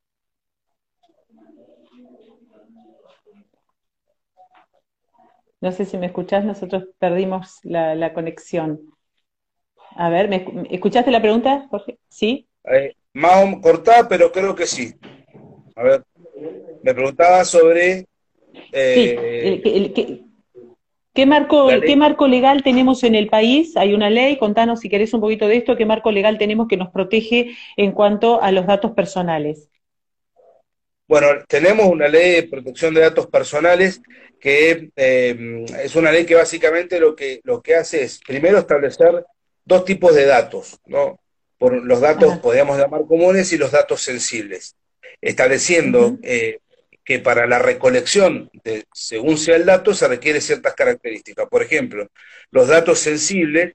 No 5.61 5.71
sé 5.71 5.85
si 5.85 5.97
me 5.97 6.05
escuchás, 6.05 6.45
nosotros 6.45 6.83
perdimos 6.99 7.59
la, 7.63 8.13
conexión. 8.13 8.94
A 9.95 10.09
ver, 10.09 10.27
¿me, 10.27 10.45
¿escuchaste 10.69 11.09
la 11.09 11.21
pregunta, 11.21 11.67
Jorge? 11.69 11.97
¿Sí? 12.09 12.47
Eh, 12.65 12.93
más 13.13 13.55
cortada, 13.61 14.07
pero 14.07 14.31
creo 14.31 14.53
que 14.53 14.67
sí. 14.67 14.93
A 15.75 15.83
ver, 15.83 16.03
me 16.83 16.93
preguntaba 16.93 17.45
sobre... 17.45 18.05
Eh, 18.71 19.91
sí, 19.95 20.25
¿qué, 21.13 21.25
marco, 21.25 21.69
¿qué 21.85 21.95
marco 21.95 22.27
legal 22.27 22.61
tenemos 22.61 23.03
en 23.03 23.15
el 23.15 23.27
país? 23.27 23.77
Hay 23.77 23.93
una 23.93 24.09
ley, 24.09 24.37
contanos 24.37 24.81
si 24.81 24.89
querés 24.89 25.13
un 25.13 25.21
poquito 25.21 25.47
de 25.47 25.57
esto, 25.57 25.77
¿qué 25.77 25.85
marco 25.85 26.11
legal 26.11 26.37
tenemos 26.37 26.67
que 26.67 26.77
nos 26.77 26.89
protege 26.89 27.55
en 27.77 27.93
cuanto 27.93 28.41
a 28.41 28.51
los 28.51 28.67
datos 28.67 28.91
personales? 28.91 29.69
Bueno, 31.07 31.27
tenemos 31.47 31.85
una 31.85 32.07
ley 32.07 32.35
de 32.35 32.43
protección 32.43 32.93
de 32.93 33.01
datos 33.01 33.27
personales 33.27 34.01
que 34.39 34.89
eh, 34.95 35.65
es 35.83 35.95
una 35.95 36.11
ley 36.11 36.25
que 36.25 36.35
básicamente 36.35 36.99
lo 36.99 37.15
que, 37.15 37.39
lo 37.43 37.61
que 37.61 37.75
hace 37.75 38.03
es, 38.03 38.19
primero, 38.25 38.57
establecer 38.57 39.23
dos 39.65 39.83
tipos 39.85 40.15
de 40.15 40.25
datos, 40.25 40.79
¿no? 40.85 41.19
Por 41.57 41.83
los 41.83 41.99
datos, 42.01 42.37
podríamos 42.37 42.77
llamar 42.77 43.01
comunes, 43.07 43.51
y 43.51 43.57
los 43.57 43.71
datos 43.71 44.01
sensibles 44.01 44.75
estableciendo 45.21 46.17
eh, 46.21 46.59
que 47.03 47.19
para 47.19 47.47
la 47.47 47.59
recolección, 47.59 48.49
de, 48.63 48.85
según 48.93 49.37
sea 49.37 49.55
el 49.55 49.65
dato, 49.65 49.93
se 49.93 50.07
requiere 50.07 50.41
ciertas 50.41 50.73
características. 50.73 51.47
Por 51.49 51.63
ejemplo, 51.63 52.07
los 52.51 52.67
datos 52.67 52.99
sensibles, 52.99 53.73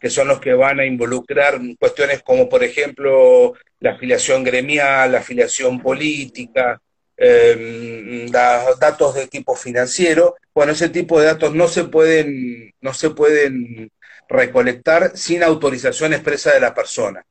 que 0.00 0.10
son 0.10 0.28
los 0.28 0.40
que 0.40 0.52
van 0.52 0.80
a 0.80 0.84
involucrar 0.84 1.58
cuestiones 1.78 2.22
como, 2.22 2.48
por 2.48 2.62
ejemplo, 2.62 3.54
la 3.80 3.92
afiliación 3.92 4.44
gremial, 4.44 5.12
la 5.12 5.18
afiliación 5.18 5.80
política, 5.80 6.80
los 7.18 8.78
datos 8.78 9.14
de 9.14 9.26
tipo 9.26 9.56
financiero, 9.56 10.36
bueno, 10.54 10.72
ese 10.72 10.88
tipo 10.88 11.18
de 11.20 11.26
datos 11.26 11.54
no 11.54 11.66
se 11.68 11.84
pueden, 11.84 12.72
no 12.80 12.92
se 12.92 13.10
pueden 13.10 13.90
recolectar 14.28 15.16
sin 15.16 15.42
autorización 15.42 16.12
expresa 16.12 16.52
de 16.52 16.60
la 16.60 16.74
persona. 16.74 17.24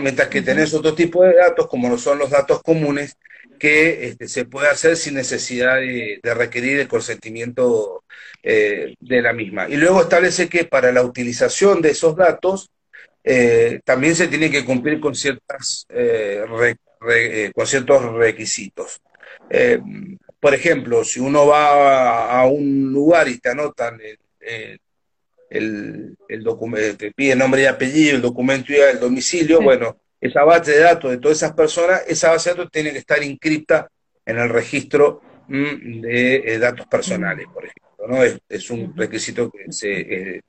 Mientras 0.00 0.28
que 0.28 0.42
tenés 0.42 0.74
otro 0.74 0.94
tipo 0.94 1.22
de 1.24 1.36
datos, 1.36 1.66
como 1.68 1.88
lo 1.88 1.98
son 1.98 2.18
los 2.18 2.30
datos 2.30 2.62
comunes, 2.62 3.16
que 3.58 4.06
este, 4.06 4.28
se 4.28 4.44
puede 4.44 4.68
hacer 4.68 4.96
sin 4.96 5.14
necesidad 5.14 5.76
de, 5.76 6.20
requerir 6.22 6.78
el 6.80 6.88
consentimiento 6.88 8.04
eh, 8.42 8.94
de 9.00 9.22
la 9.22 9.32
misma. 9.32 9.68
Y 9.68 9.76
luego 9.76 10.02
establece 10.02 10.48
que 10.48 10.64
para 10.64 10.92
la 10.92 11.02
utilización 11.02 11.82
de 11.82 11.90
esos 11.90 12.16
datos 12.16 12.70
eh, 13.24 13.80
también 13.84 14.14
se 14.14 14.28
tiene 14.28 14.50
que 14.50 14.64
cumplir 14.64 15.00
con, 15.00 15.14
ciertas, 15.14 15.86
eh, 15.90 16.44
con 17.54 17.66
ciertos 17.66 18.14
requisitos. 18.14 19.00
por 20.40 20.54
ejemplo, 20.54 21.04
si 21.04 21.20
uno 21.20 21.46
va 21.46 22.40
a, 22.40 22.46
un 22.46 22.92
lugar 22.92 23.28
y 23.28 23.38
te 23.38 23.50
anotan 23.50 24.00
el, 24.00 24.18
el, 24.40 24.80
el 25.50 26.42
documento, 26.42 26.96
te 26.96 27.12
pide 27.12 27.34
nombre 27.34 27.62
y 27.62 27.66
apellido, 27.66 28.16
el 28.16 28.22
documento 28.22 28.72
y 28.72 28.76
el 28.76 29.00
domicilio, 29.00 29.60
bueno, 29.60 29.96
esa 30.20 30.44
base 30.44 30.72
de 30.72 30.80
datos 30.80 31.10
de 31.10 31.18
todas 31.18 31.38
esas 31.38 31.52
personas, 31.52 32.02
esa 32.06 32.30
base 32.30 32.50
de 32.50 32.56
datos 32.56 32.72
tiene 32.72 32.92
que 32.92 32.98
estar 32.98 33.22
inscripta 33.22 33.88
en 34.26 34.38
el 34.38 34.48
registro 34.48 35.22
mm, 35.48 36.00
de 36.00 36.36
eh, 36.36 36.58
datos 36.58 36.86
personales, 36.86 37.46
por 37.52 37.64
ejemplo, 37.64 38.08
¿no? 38.08 38.22
Es, 38.48 38.70
un 38.70 38.96
requisito 38.96 39.50
que 39.50 39.72
se 39.72 40.00
eh, 40.00 40.42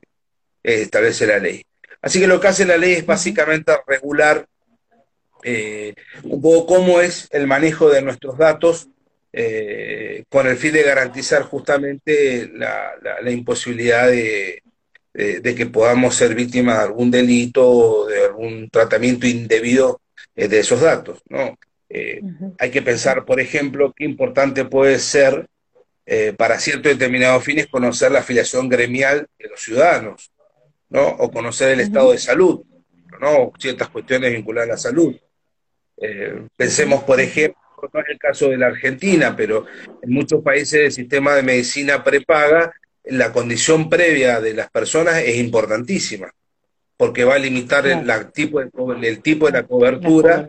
establece 0.62 1.26
la 1.26 1.38
ley. 1.38 1.62
Así 2.02 2.20
que 2.20 2.26
lo 2.26 2.40
que 2.40 2.48
hace 2.48 2.66
la 2.66 2.76
ley 2.76 2.94
es 2.94 3.06
básicamente 3.06 3.72
regular 3.86 4.46
eh, 5.42 5.94
un 6.24 6.42
poco 6.42 6.74
cómo 6.74 7.00
es 7.00 7.28
el 7.30 7.46
manejo 7.46 7.88
de 7.88 8.02
nuestros 8.02 8.36
datos 8.36 8.88
con 10.28 10.48
el 10.48 10.56
fin 10.56 10.72
de 10.72 10.82
garantizar 10.82 11.42
justamente 11.42 12.50
la 12.52 13.30
imposibilidad 13.30 14.08
de, 14.08 14.60
de 15.12 15.54
que 15.56 15.66
podamos 15.66 16.14
ser 16.14 16.34
víctimas 16.34 16.78
de 16.78 16.84
algún 16.84 17.10
delito 17.10 17.68
o 17.68 18.06
de 18.06 18.26
algún 18.26 18.70
tratamiento 18.70 19.26
indebido 19.26 20.00
eh, 20.40 20.48
de 20.48 20.60
esos 20.60 20.80
datos. 20.80 21.20
¿no? 21.28 21.58
Eh, 21.88 22.22
hay 22.58 22.70
que 22.70 22.82
pensar, 22.82 23.24
por 23.24 23.40
ejemplo, 23.40 23.92
qué 23.94 24.04
importante 24.04 24.64
puede 24.64 24.98
ser 24.98 25.46
eh, 26.06 26.32
para 26.36 26.58
ciertos 26.58 26.92
determinados 26.92 27.44
fines 27.44 27.66
conocer 27.66 28.10
la 28.10 28.20
afiliación 28.20 28.68
gremial 28.68 29.26
de 29.38 29.48
los 29.48 29.60
ciudadanos, 29.60 30.32
¿no? 30.88 31.06
o 31.06 31.30
conocer 31.30 31.70
el 31.70 31.80
estado 31.80 32.12
de 32.12 32.18
salud, 32.18 32.62
¿no? 33.20 33.52
ciertas 33.58 33.88
cuestiones 33.88 34.32
vinculadas 34.32 34.68
a 34.68 34.72
la 34.72 34.78
salud. 34.78 35.16
pensemos, 36.56 37.04
por 37.04 37.20
ejemplo, 37.20 37.60
no 37.92 38.00
es 38.00 38.08
el 38.08 38.18
caso 38.18 38.48
de 38.48 38.56
la 38.56 38.68
Argentina, 38.68 39.34
pero 39.36 39.66
en 40.00 40.10
muchos 40.10 40.42
países 40.42 40.80
el 40.80 40.92
sistema 40.92 41.34
de 41.34 41.42
medicina 41.42 42.02
prepaga 42.02 42.72
la 43.04 43.32
condición 43.32 43.88
previa 43.88 44.40
de 44.40 44.54
las 44.54 44.70
personas 44.70 45.18
es 45.18 45.36
importantísima, 45.36 46.32
porque 46.96 47.24
va 47.24 47.34
a 47.34 47.38
limitar 47.38 47.86
el, 47.86 48.04
tipo 48.32 48.60
de, 48.60 48.70
el, 49.08 49.20
tipo 49.20 49.46
de 49.46 49.52
la 49.52 49.62
cobertura, 49.62 50.48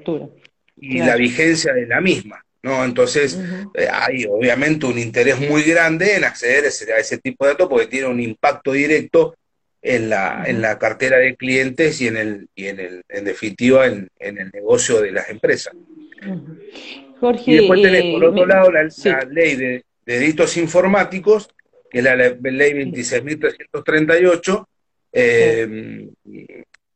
y 0.82 1.00
la 1.00 1.16
vigencia 1.16 1.74
de 1.74 1.86
la 1.86 2.02
misma. 2.02 2.44
¿no? 2.64 2.84
Entonces, 2.84 3.40
eh, 3.74 3.88
hay 3.92 4.26
obviamente 4.26 4.86
un 4.86 4.98
interés 4.98 5.40
muy 5.40 5.64
grande 5.64 6.16
en 6.16 6.24
acceder 6.24 6.66
a 6.66 6.98
ese, 7.00 7.18
tipo 7.20 7.46
de 7.46 7.52
datos 7.52 7.70
porque 7.70 7.88
tiene 7.88 8.08
un 8.08 8.20
impacto 8.20 8.72
directo 8.72 9.36
en 9.82 10.10
la, 10.10 10.44
en 10.46 10.62
la 10.62 10.78
cartera 10.78 11.18
de 11.18 11.36
clientes 11.36 12.02
y 12.02 12.08
en 12.08 12.18
el, 12.18 12.48
y 12.56 12.68
en 12.68 12.80
el, 12.80 13.04
en 13.10 13.26
definitiva 13.26 13.88
en, 13.88 14.10
el 14.20 14.52
negocio 14.52 15.02
de 15.02 15.12
las 15.12 15.30
empresas. 15.30 15.74
Jorge, 17.20 17.52
y 17.52 17.56
después 17.58 17.82
tenés, 17.82 18.14
por 18.14 18.26
otro 18.26 18.46
lado, 18.46 18.72
la, 18.72 18.84
ley 19.30 19.56
de, 19.56 19.84
de, 20.06 20.20
delitos 20.20 20.58
informáticos, 20.58 21.50
que 21.92 22.00
es 22.00 22.04
la 22.04 22.16
ley 22.16 22.32
26.338, 22.74 24.66
eh, 25.12 26.08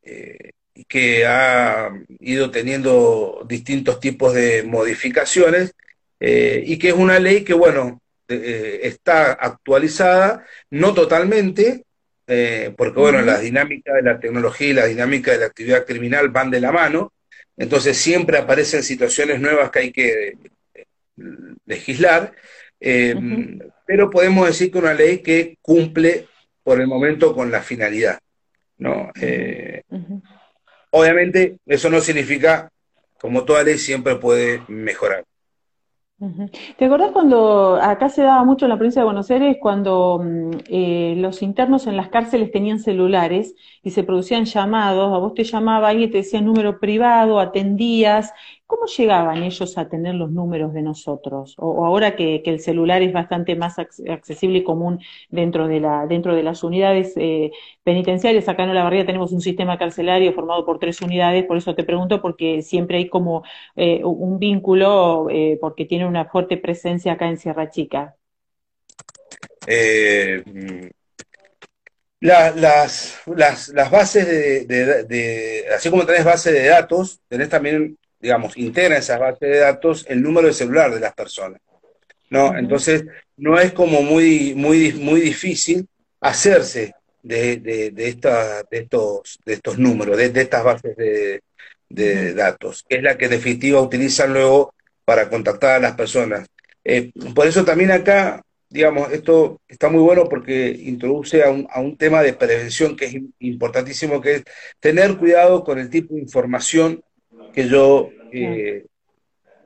eh, 0.02 0.50
que 0.88 1.26
ha 1.26 1.90
ido 2.20 2.50
teniendo 2.50 3.44
distintos 3.46 4.00
tipos 4.00 4.32
de 4.32 4.62
modificaciones 4.62 5.74
eh, 6.18 6.62
y 6.64 6.78
que 6.78 6.88
es 6.88 6.94
una 6.94 7.18
ley 7.18 7.44
que, 7.44 7.52
bueno, 7.52 8.00
está 8.28 9.32
actualizada, 9.32 10.44
no 10.70 10.94
totalmente, 10.94 11.84
porque, 12.76 12.98
bueno, 12.98 13.20
las 13.22 13.40
dinámicas 13.42 13.94
de 13.94 14.02
la 14.02 14.18
tecnología 14.18 14.68
y 14.68 14.72
la 14.72 14.86
dinámica 14.86 15.30
de 15.32 15.38
la 15.38 15.46
actividad 15.46 15.86
criminal 15.86 16.30
van 16.30 16.50
de 16.50 16.60
la 16.60 16.72
mano, 16.72 17.12
entonces 17.56 17.96
siempre 17.96 18.38
aparecen 18.38 18.82
situaciones 18.82 19.40
nuevas 19.40 19.70
que 19.70 19.78
hay 19.78 19.92
que 19.92 20.32
legislar, 21.66 22.32
pero 23.86 24.10
podemos 24.10 24.46
decir 24.46 24.70
que 24.70 24.78
una 24.78 24.92
ley 24.92 25.18
que 25.18 25.56
cumple 25.62 26.26
por 26.62 26.80
el 26.80 26.88
momento 26.88 27.34
con 27.34 27.50
la 27.50 27.62
finalidad. 27.62 28.18
¿no? 28.78 29.10
Eh, 29.20 29.82
obviamente, 30.90 31.58
eso 31.64 31.88
no 31.88 32.00
significa, 32.00 32.70
como 33.18 33.44
toda 33.44 33.62
ley, 33.62 33.78
siempre 33.78 34.16
puede 34.16 34.62
mejorar. 34.68 35.24
¿Te 36.78 36.86
acordás 36.86 37.10
cuando 37.10 37.76
acá 37.76 38.08
se 38.08 38.22
daba 38.22 38.42
mucho 38.42 38.64
en 38.64 38.70
la 38.70 38.76
provincia 38.76 39.02
de 39.02 39.04
Buenos 39.04 39.30
Aires 39.30 39.58
cuando 39.60 40.18
mm, 40.24 40.50
eh, 40.66 41.14
los 41.18 41.42
internos 41.42 41.86
en 41.86 41.94
las 41.94 42.08
cárceles 42.08 42.50
tenían 42.50 42.78
celulares 42.78 43.54
y 43.82 43.90
se 43.90 44.02
producían 44.02 44.46
llamados, 44.46 45.14
a 45.14 45.18
vos 45.18 45.34
te 45.34 45.44
llamaba 45.44 45.90
alguien 45.90 46.10
te 46.10 46.18
decía 46.18 46.40
número 46.40 46.80
privado, 46.80 47.38
atendías 47.38 48.32
¿Cómo 48.66 48.86
llegaban 48.86 49.44
ellos 49.44 49.78
a 49.78 49.88
tener 49.88 50.16
los 50.16 50.32
números 50.32 50.74
de 50.74 50.82
nosotros? 50.82 51.54
O, 51.56 51.84
ahora 51.86 52.16
que, 52.16 52.42
el 52.44 52.58
celular 52.58 53.00
es 53.00 53.12
bastante 53.12 53.54
más 53.54 53.78
accesible 53.78 54.58
y 54.58 54.64
común 54.64 54.98
dentro 55.28 55.68
de, 55.68 55.78
la, 55.78 56.06
dentro 56.08 56.34
de 56.34 56.42
las 56.42 56.64
unidades 56.64 57.12
eh, 57.16 57.52
penitenciarias, 57.84 58.48
acá 58.48 58.64
en 58.64 58.74
La 58.74 58.82
Barriga 58.82 59.06
tenemos 59.06 59.30
un 59.30 59.40
sistema 59.40 59.78
carcelario 59.78 60.32
formado 60.32 60.66
por 60.66 60.80
tres 60.80 61.00
unidades, 61.00 61.44
por 61.44 61.56
eso 61.56 61.76
te 61.76 61.84
pregunto, 61.84 62.20
porque 62.20 62.60
siempre 62.62 62.98
hay 62.98 63.08
como 63.08 63.44
eh, 63.76 64.02
un 64.04 64.40
vínculo, 64.40 65.28
eh, 65.30 65.58
porque 65.60 65.84
tiene 65.84 66.06
una 66.06 66.24
fuerte 66.24 66.56
presencia 66.56 67.12
acá 67.12 67.28
en 67.28 67.38
Sierra 67.38 67.70
Chica. 67.70 68.16
las, 72.20 72.56
las, 73.26 73.68
las, 73.68 73.90
bases 73.92 74.26
de, 74.26 75.04
de, 75.04 75.64
así 75.72 75.88
como 75.88 76.04
tenés 76.04 76.24
bases 76.24 76.52
de 76.52 76.66
datos, 76.66 77.20
tenés 77.28 77.48
también 77.48 77.96
digamos, 78.20 78.56
integra 78.56 78.96
en 78.96 79.02
esas 79.02 79.20
bases 79.20 79.40
de 79.40 79.58
datos 79.58 80.06
el 80.08 80.22
número 80.22 80.48
de 80.48 80.54
celular 80.54 80.92
de 80.92 81.00
las 81.00 81.14
personas. 81.14 81.60
¿no? 82.30 82.56
Entonces, 82.56 83.04
no 83.36 83.58
es 83.58 83.72
como 83.72 84.02
muy, 84.02 84.54
muy, 84.54 84.92
muy 84.92 85.20
difícil 85.20 85.86
hacerse 86.20 86.94
de, 87.22 87.56
de, 87.56 87.90
de, 87.90 88.14
de, 88.70 88.78
estos, 88.78 89.38
de 89.44 89.52
estos 89.52 89.78
números, 89.78 90.16
de, 90.16 90.32
estas 90.34 90.64
bases 90.64 90.96
de, 90.96 91.42
de 91.88 92.34
datos, 92.34 92.84
que 92.88 92.96
es 92.96 93.02
la 93.02 93.16
que 93.16 93.26
en 93.26 93.32
definitiva 93.32 93.80
utilizan 93.80 94.32
luego 94.32 94.74
para 95.04 95.28
contactar 95.28 95.76
a 95.76 95.80
las 95.80 95.94
personas. 95.94 96.48
Eh, 96.84 97.12
por 97.34 97.46
eso 97.46 97.64
también 97.64 97.90
acá, 97.90 98.42
digamos, 98.68 99.12
esto 99.12 99.60
está 99.68 99.88
muy 99.88 100.00
bueno 100.00 100.28
porque 100.28 100.68
introduce 100.68 101.42
a 101.42 101.50
un, 101.50 101.66
a 101.70 101.80
un 101.80 101.96
tema 101.96 102.22
de 102.22 102.32
prevención 102.32 102.96
que 102.96 103.06
es 103.06 103.16
importantísimo, 103.40 104.20
que 104.20 104.36
es 104.36 104.44
tener 104.80 105.16
cuidado 105.16 105.64
con 105.64 105.78
el 105.78 105.90
tipo 105.90 106.14
de 106.14 106.20
información 106.20 107.02
que 107.56 107.66
yo 107.66 108.10
eh, 108.32 108.84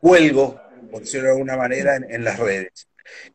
cuelgo, 0.01 0.61
por 0.93 1.01
decirlo 1.01 1.26
de 1.26 1.32
alguna 1.32 1.57
manera, 1.57 1.97
en, 1.97 2.22
las 2.22 2.38
redes. 2.38 2.86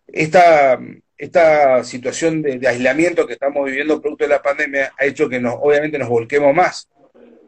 Esta, 0.07 0.79
esta 1.17 1.83
situación 1.83 2.41
de, 2.41 2.65
aislamiento 2.65 3.27
que 3.27 3.33
estamos 3.33 3.65
viviendo 3.65 4.01
producto 4.01 4.23
de 4.23 4.29
la 4.29 4.41
pandemia 4.41 4.93
ha 4.97 5.05
hecho 5.05 5.27
que 5.27 5.41
nos, 5.41 5.55
obviamente 5.59 5.99
nos 5.99 6.07
volquemos 6.07 6.55
más 6.55 6.87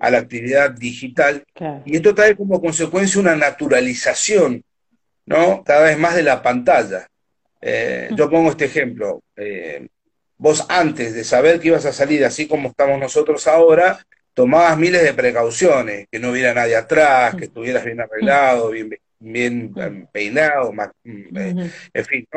a 0.02 0.12
la 0.12 0.18
actividad 0.18 0.72
digital 0.72 1.44
y 1.86 1.96
esto 1.96 2.14
trae 2.14 2.36
como 2.36 2.60
consecuencia 2.60 3.22
una 3.22 3.38
naturalización, 3.38 4.62
¿no? 5.26 5.64
Cada 5.64 5.86
vez 5.86 5.98
más 5.98 6.14
de 6.14 6.24
la 6.24 6.42
pantalla. 6.42 7.08
Eh, 7.62 8.10
yo 8.16 8.30
pongo 8.30 8.52
este 8.52 8.66
ejemplo. 8.66 9.22
Eh, 9.38 9.88
vos 10.38 10.66
antes 10.68 11.16
de 11.16 11.24
saber 11.24 11.62
que 11.62 11.70
ibas 11.70 11.86
a 11.86 11.94
salir 11.94 12.26
así 12.26 12.48
como 12.48 12.70
estamos 12.70 13.00
nosotros 13.00 13.48
ahora, 13.48 14.06
tomabas 14.38 14.78
miles 14.78 15.02
de 15.02 15.16
precauciones, 15.16 16.08
que 16.12 16.20
no 16.20 16.30
hubiera 16.30 16.54
nadie 16.54 16.76
atrás, 16.76 17.34
que 17.34 17.46
estuvieras 17.46 17.84
bien 17.84 18.00
arreglado, 18.00 18.70
bien, 18.70 18.96
bien 19.18 19.74
peinado, 20.12 20.72
mm, 20.72 21.38
eh, 21.38 21.72
en 21.92 22.06
fin, 22.06 22.28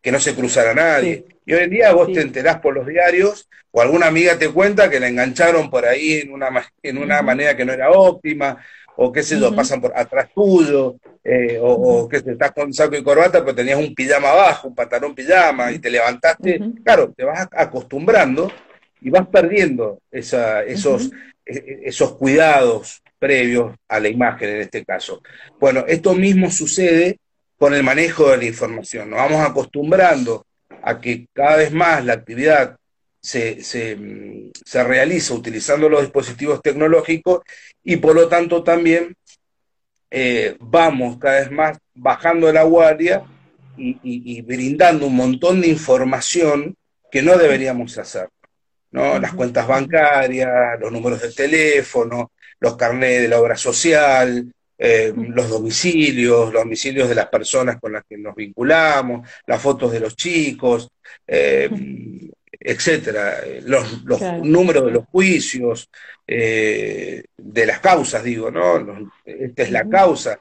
que 0.00 0.12
no 0.12 0.20
se 0.20 0.36
cruzara 0.36 0.74
nadie. 0.74 1.24
Y 1.44 1.52
hoy 1.52 1.64
en 1.64 1.70
día 1.70 1.92
vos 1.92 2.12
te 2.12 2.20
enterás 2.20 2.60
por 2.60 2.72
los 2.72 2.86
diarios 2.86 3.48
o 3.72 3.82
alguna 3.82 4.06
amiga 4.06 4.38
te 4.38 4.48
cuenta 4.48 4.88
que 4.88 5.00
la 5.00 5.08
engancharon 5.08 5.70
por 5.70 5.86
ahí 5.86 6.20
en 6.20 6.32
una, 6.32 6.50
en 6.84 6.98
una 6.98 7.20
manera 7.20 7.56
que 7.56 7.64
no 7.64 7.72
era 7.72 7.90
óptima, 7.90 8.56
o 8.94 9.10
qué 9.10 9.24
sé 9.24 9.40
yo, 9.40 9.52
pasan 9.52 9.80
por 9.80 9.92
atrás 9.96 10.28
tuyo, 10.32 10.94
eh, 11.24 11.58
o, 11.60 12.08
que 12.08 12.20
te 12.20 12.30
estás 12.30 12.52
con 12.52 12.72
saco 12.72 12.94
y 12.94 13.02
corbata, 13.02 13.40
pero 13.40 13.56
tenías 13.56 13.80
un 13.80 13.92
pijama 13.92 14.30
abajo, 14.30 14.68
un 14.68 14.74
pantalón 14.76 15.16
pijama, 15.16 15.72
y 15.72 15.80
te 15.80 15.90
levantaste. 15.90 16.60
Claro, 16.84 17.12
te 17.16 17.24
vas 17.24 17.48
acostumbrando 17.50 18.52
y 19.00 19.10
vas 19.10 19.26
perdiendo 19.26 20.00
esa, 20.12 20.62
esos, 20.62 21.10
esos 21.44 22.16
cuidados 22.16 23.02
previos 23.18 23.74
a 23.88 24.00
la 24.00 24.08
imagen 24.08 24.48
en 24.48 24.60
este 24.62 24.84
caso. 24.84 25.22
Bueno, 25.58 25.84
esto 25.86 26.14
mismo 26.14 26.50
sucede 26.50 27.18
con 27.58 27.74
el 27.74 27.82
manejo 27.82 28.30
de 28.30 28.38
la 28.38 28.44
información. 28.46 29.10
Nos 29.10 29.18
vamos 29.18 29.40
acostumbrando 29.40 30.46
a 30.82 31.00
que 31.00 31.26
cada 31.32 31.56
vez 31.56 31.72
más 31.72 32.04
la 32.04 32.14
actividad 32.14 32.76
se, 33.20 33.62
se, 33.62 33.98
realiza 34.82 35.34
utilizando 35.34 35.88
los 35.90 36.00
dispositivos 36.00 36.62
tecnológicos 36.62 37.42
y 37.84 37.96
por 37.96 38.14
lo 38.14 38.28
tanto 38.28 38.64
también 38.64 39.14
eh, 40.10 40.56
vamos 40.58 41.18
cada 41.18 41.40
vez 41.40 41.50
más 41.50 41.78
bajando 41.94 42.50
la 42.50 42.62
guardia 42.62 43.22
y 43.76 44.42
brindando 44.42 45.06
un 45.06 45.16
montón 45.16 45.60
de 45.60 45.68
información 45.68 46.74
que 47.10 47.22
no 47.22 47.36
deberíamos 47.36 47.96
hacer. 47.98 48.28
¿No? 48.92 49.18
Las 49.18 49.34
cuentas 49.34 49.66
bancarias, 49.66 50.78
los 50.80 50.92
números 50.92 51.22
de 51.22 51.32
teléfono, 51.32 52.32
los 52.60 52.76
carnés 52.76 53.22
de 53.22 53.28
la 53.28 53.40
obra 53.40 53.56
social, 53.56 54.52
eh, 54.78 55.12
los 55.14 55.48
domicilios, 55.48 56.52
los 56.52 56.62
domicilios 56.62 57.08
de 57.08 57.14
las 57.14 57.28
personas 57.28 57.78
con 57.78 57.92
las 57.92 58.04
que 58.08 58.16
nos 58.16 58.34
vinculamos, 58.34 59.28
las 59.46 59.60
fotos 59.60 59.92
de 59.92 60.00
los 60.00 60.16
chicos, 60.16 60.90
eh, 61.26 61.70
etcétera, 62.58 63.40
los, 63.64 64.04
números 64.42 64.86
de 64.86 64.92
los 64.92 65.04
juicios, 65.06 65.90
eh, 66.26 67.24
de 67.36 67.66
las 67.66 67.80
causas, 67.80 68.22
digo, 68.22 68.50
¿no? 68.50 69.12
esta 69.24 69.62
es 69.62 69.70
la 69.70 69.88
causa, 69.88 70.40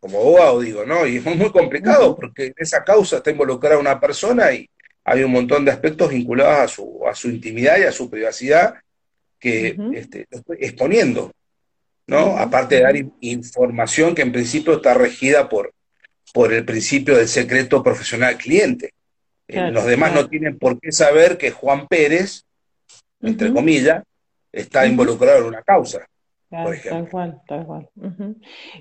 como 0.00 0.18
abogado, 0.18 0.60
digo, 0.60 0.84
¿no? 0.84 1.06
Y 1.06 1.16
es 1.16 1.24
muy 1.24 1.50
complicado 1.50 2.16
porque 2.16 2.46
en 2.46 2.54
esa 2.56 2.84
causa 2.84 3.18
está 3.18 3.30
involucrada 3.30 3.78
una 3.78 3.98
persona 3.98 4.52
y, 4.52 4.68
hay 5.10 5.22
un 5.22 5.32
montón 5.32 5.64
de 5.64 5.70
aspectos 5.70 6.10
vinculados 6.10 6.58
a 6.58 6.68
su, 6.68 7.00
a 7.06 7.14
su 7.14 7.28
intimidad 7.28 7.78
y 7.78 7.84
a 7.84 7.92
su 7.92 8.10
privacidad 8.10 8.74
que 9.38 9.76
este, 9.94 10.26
estoy 10.30 10.58
exponiendo, 10.60 11.32
¿no? 12.06 12.36
Aparte 12.36 12.76
de 12.76 12.82
dar 12.82 12.96
información 13.20 14.14
que 14.14 14.22
en 14.22 14.32
principio 14.32 14.74
está 14.74 14.94
regida 14.94 15.48
por, 15.48 15.72
por 16.32 16.52
el 16.52 16.64
principio 16.64 17.16
del 17.16 17.28
secreto 17.28 17.82
profesional 17.82 18.36
cliente. 18.36 18.92
Eh, 19.46 19.70
los 19.70 19.86
demás 19.86 20.12
no 20.12 20.28
tienen 20.28 20.58
por 20.58 20.78
qué 20.78 20.92
saber 20.92 21.38
que 21.38 21.50
Juan 21.50 21.86
Pérez, 21.86 22.44
entre 23.22 23.52
comillas, 23.52 24.02
está 24.52 24.86
involucrado 24.86 25.38
en 25.38 25.44
una 25.44 25.62
causa. 25.62 26.06
Tal 26.50 27.08
cual, 27.10 27.42
tal 27.46 27.66
cual. 27.66 27.90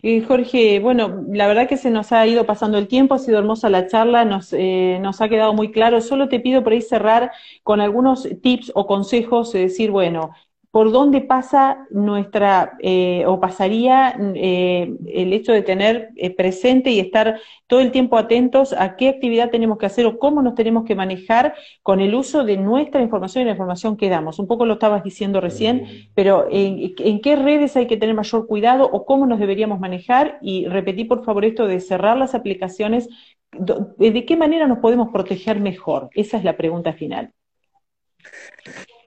Y 0.01 0.21
Jorge, 0.21 0.79
bueno, 0.79 1.25
la 1.29 1.47
verdad 1.47 1.67
que 1.67 1.75
se 1.77 1.89
nos 1.91 2.13
ha 2.13 2.25
ido 2.25 2.45
pasando 2.45 2.77
el 2.77 2.87
tiempo, 2.87 3.13
ha 3.15 3.19
sido 3.19 3.39
hermosa 3.39 3.69
la 3.69 3.87
charla, 3.87 4.23
nos, 4.23 4.53
eh, 4.53 4.99
nos 5.01 5.19
ha 5.21 5.27
quedado 5.27 5.53
muy 5.53 5.71
claro. 5.71 5.99
Solo 5.99 6.29
te 6.29 6.39
pido 6.39 6.63
por 6.63 6.71
ahí 6.73 6.81
cerrar 6.81 7.31
con 7.63 7.81
algunos 7.81 8.27
tips 8.41 8.71
o 8.73 8.87
consejos, 8.87 9.51
de 9.51 9.59
decir, 9.61 9.91
bueno, 9.91 10.31
por 10.77 10.91
dónde 10.91 11.21
pasa 11.21 11.87
nuestra, 11.89 12.77
eh, 12.83 13.23
o 13.25 13.39
pasaría 13.39 14.15
eh, 14.35 14.95
el 15.07 15.33
hecho 15.33 15.51
de 15.51 15.63
tener 15.63 16.09
eh, 16.15 16.29
presente 16.29 16.91
y 16.91 16.99
estar 16.99 17.39
todo 17.65 17.79
el 17.79 17.89
tiempo 17.89 18.15
atentos 18.15 18.73
a 18.73 18.95
qué 18.95 19.09
actividad 19.09 19.49
tenemos 19.49 19.79
que 19.79 19.87
hacer 19.87 20.05
o 20.05 20.19
cómo 20.19 20.43
nos 20.43 20.53
tenemos 20.53 20.85
que 20.85 20.93
manejar 20.93 21.55
con 21.81 21.99
el 21.99 22.13
uso 22.13 22.43
de 22.43 22.57
nuestra 22.57 23.01
información 23.01 23.41
y 23.41 23.45
la 23.45 23.53
información 23.53 23.97
que 23.97 24.07
damos. 24.07 24.37
Un 24.37 24.45
poco 24.45 24.67
lo 24.67 24.73
estabas 24.73 25.03
diciendo 25.03 25.41
recién, 25.41 26.11
pero 26.13 26.45
¿en, 26.51 27.21
qué 27.21 27.35
redes 27.35 27.75
hay 27.75 27.87
que 27.87 27.97
tener 27.97 28.13
mayor 28.13 28.45
cuidado 28.45 28.87
o 28.87 29.03
cómo 29.03 29.25
nos 29.25 29.39
deberíamos 29.39 29.79
manejar? 29.79 30.37
Y 30.43 30.67
repetí 30.67 31.05
por 31.05 31.25
favor 31.25 31.43
esto 31.43 31.65
de 31.65 31.79
cerrar 31.79 32.17
las 32.17 32.35
aplicaciones. 32.35 33.09
¿De 33.51 34.25
qué 34.25 34.37
manera 34.37 34.67
nos 34.67 34.77
podemos 34.77 35.09
proteger 35.09 35.59
mejor? 35.59 36.11
Esa 36.13 36.37
es 36.37 36.43
la 36.43 36.55
pregunta 36.55 36.93
final. 36.93 37.33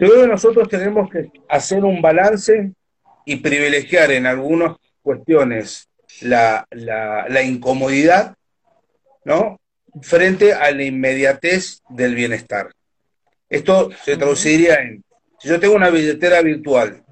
Yo 0.01 0.09
creo 0.09 0.23
que 0.23 0.29
nosotros 0.29 0.67
tenemos 0.67 1.11
que 1.11 1.31
hacer 1.47 1.85
un 1.85 2.01
balance 2.01 2.73
y 3.27 3.37
privilegiar 3.37 4.11
en 4.13 4.25
algunas 4.25 4.77
cuestiones 5.03 5.91
la, 6.23 6.67
incomodidad, 7.45 8.35
¿no? 9.27 9.61
Frente 10.01 10.55
a 10.55 10.71
la 10.71 10.85
inmediatez 10.85 11.83
del 11.91 12.15
bienestar. 12.15 12.71
Esto 13.51 13.91
se 14.03 14.17
traduciría 14.17 14.77
en, 14.77 15.05
si 15.39 15.49
yo 15.49 15.61
tengo 15.61 15.75
una 15.75 15.91
billetera 15.91 16.41
virtual, 16.41 17.05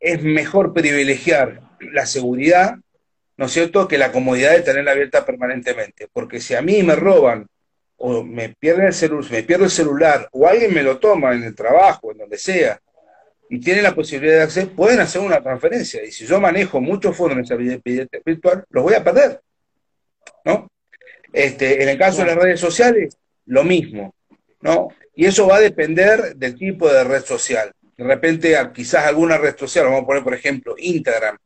es 0.00 0.22
mejor 0.22 0.74
privilegiar 0.74 1.62
la 1.80 2.04
seguridad, 2.04 2.76
¿no 3.38 3.46
es 3.46 3.52
cierto?, 3.52 3.88
que 3.88 3.96
la 3.96 4.12
comodidad 4.12 4.52
de 4.52 4.60
tenerla 4.60 4.90
abierta 4.90 5.24
permanentemente. 5.24 6.08
Porque 6.12 6.40
si 6.40 6.54
a 6.54 6.60
mí 6.60 6.82
me 6.82 6.94
roban 6.94 7.46
o 8.04 8.24
me 8.24 8.48
pierde 8.48 8.86
el 8.86 8.92
celular, 8.92 9.30
me 9.30 9.42
pierdo 9.44 9.64
el 9.64 9.70
celular, 9.70 10.28
o 10.32 10.48
alguien 10.48 10.74
me 10.74 10.82
lo 10.82 10.98
toma 10.98 11.34
en 11.34 11.44
el 11.44 11.54
trabajo, 11.54 12.10
en 12.10 12.18
donde 12.18 12.36
sea, 12.36 12.80
y 13.48 13.60
tiene 13.60 13.80
la 13.80 13.94
posibilidad 13.94 14.38
de 14.38 14.42
acceder, 14.42 14.70
pueden 14.70 14.98
hacer 14.98 15.20
una 15.20 15.40
transferencia. 15.40 16.02
Y 16.04 16.10
si 16.10 16.26
yo 16.26 16.40
manejo 16.40 16.80
muchos 16.80 17.16
fondos 17.16 17.38
en 17.38 17.44
esa 17.44 17.54
billetera 17.54 18.22
virtual, 18.26 18.64
los 18.70 18.82
voy 18.82 18.94
a 18.94 19.04
perder. 19.04 19.40
¿No? 20.44 20.68
Este, 21.32 21.80
en 21.80 21.90
el 21.90 21.98
caso 21.98 22.22
de 22.22 22.26
las 22.26 22.36
redes 22.36 22.58
sociales, 22.58 23.16
lo 23.46 23.62
mismo. 23.62 24.12
¿no? 24.62 24.88
Y 25.14 25.26
eso 25.26 25.46
va 25.46 25.56
a 25.56 25.60
depender 25.60 26.34
del 26.34 26.56
tipo 26.56 26.92
de 26.92 27.04
red 27.04 27.24
social. 27.24 27.70
De 27.96 28.02
repente, 28.02 28.56
quizás 28.74 29.06
alguna 29.06 29.38
red 29.38 29.56
social, 29.56 29.84
vamos 29.84 30.02
a 30.02 30.06
poner 30.06 30.24
por 30.24 30.34
ejemplo 30.34 30.74
Instagram, 30.76 31.36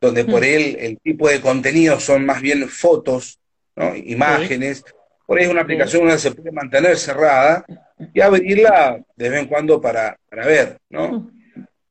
donde 0.00 0.24
por 0.24 0.42
mm. 0.42 0.44
él 0.44 0.76
el 0.78 0.98
tipo 1.00 1.28
de 1.28 1.40
contenido 1.40 1.98
son 1.98 2.24
más 2.24 2.40
bien 2.40 2.68
fotos, 2.68 3.40
¿no? 3.74 3.96
imágenes, 3.96 4.84
por 5.26 5.38
ahí 5.38 5.44
es 5.44 5.50
una 5.50 5.62
aplicación 5.62 6.02
donde 6.02 6.18
se 6.18 6.32
puede 6.32 6.52
mantener 6.52 6.96
cerrada 6.96 7.64
y 8.12 8.20
abrirla 8.20 9.00
de 9.16 9.28
vez 9.28 9.40
en 9.40 9.48
cuando 9.48 9.80
para, 9.80 10.18
ver, 10.30 10.78
¿no? 10.90 11.30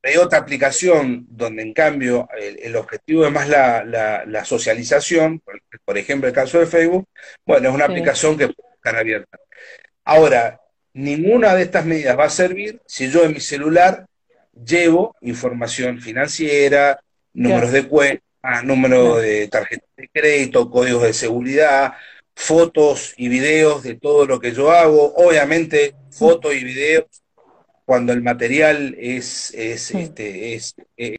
Hay 0.02 0.16
otra 0.16 0.38
aplicación 0.38 1.26
donde 1.30 1.62
en 1.62 1.72
cambio 1.72 2.28
el, 2.38 2.76
objetivo 2.76 3.24
es 3.24 3.32
más 3.32 3.48
la, 3.48 4.44
socialización, 4.44 5.40
por, 5.84 5.98
ejemplo 5.98 6.28
el 6.28 6.34
caso 6.34 6.58
de 6.58 6.66
Facebook, 6.66 7.06
bueno, 7.46 7.70
es 7.70 7.74
una 7.74 7.86
aplicación 7.86 8.36
que 8.36 8.48
puede 8.48 8.74
estar 8.74 8.96
abierta. 8.96 9.38
Ahora, 10.04 10.60
ninguna 10.92 11.54
de 11.54 11.62
estas 11.62 11.86
medidas 11.86 12.18
va 12.18 12.24
a 12.24 12.30
servir 12.30 12.80
si 12.86 13.10
yo 13.10 13.24
en 13.24 13.32
mi 13.32 13.40
celular 13.40 14.06
llevo 14.52 15.16
información 15.22 16.00
financiera, 16.00 17.00
números 17.32 17.72
de 17.72 17.88
cuenta, 17.88 18.22
números 18.62 19.22
de 19.22 19.48
tarjetas 19.48 19.88
de 19.96 20.08
crédito, 20.08 20.70
códigos 20.70 21.02
de 21.02 21.14
seguridad, 21.14 21.94
fotos 22.34 23.14
y 23.16 23.28
videos 23.28 23.82
de 23.82 23.94
todo 23.94 24.26
lo 24.26 24.40
que 24.40 24.52
yo 24.52 24.70
hago, 24.70 25.14
obviamente 25.14 25.94
fotos 26.10 26.54
y 26.54 26.64
videos 26.64 27.04
cuando 27.84 28.12
el 28.12 28.22
material 28.22 28.96
es, 28.98 29.52
es, 29.54 29.90
este, 29.90 30.54
es 30.54 30.74
eh, 30.96 31.16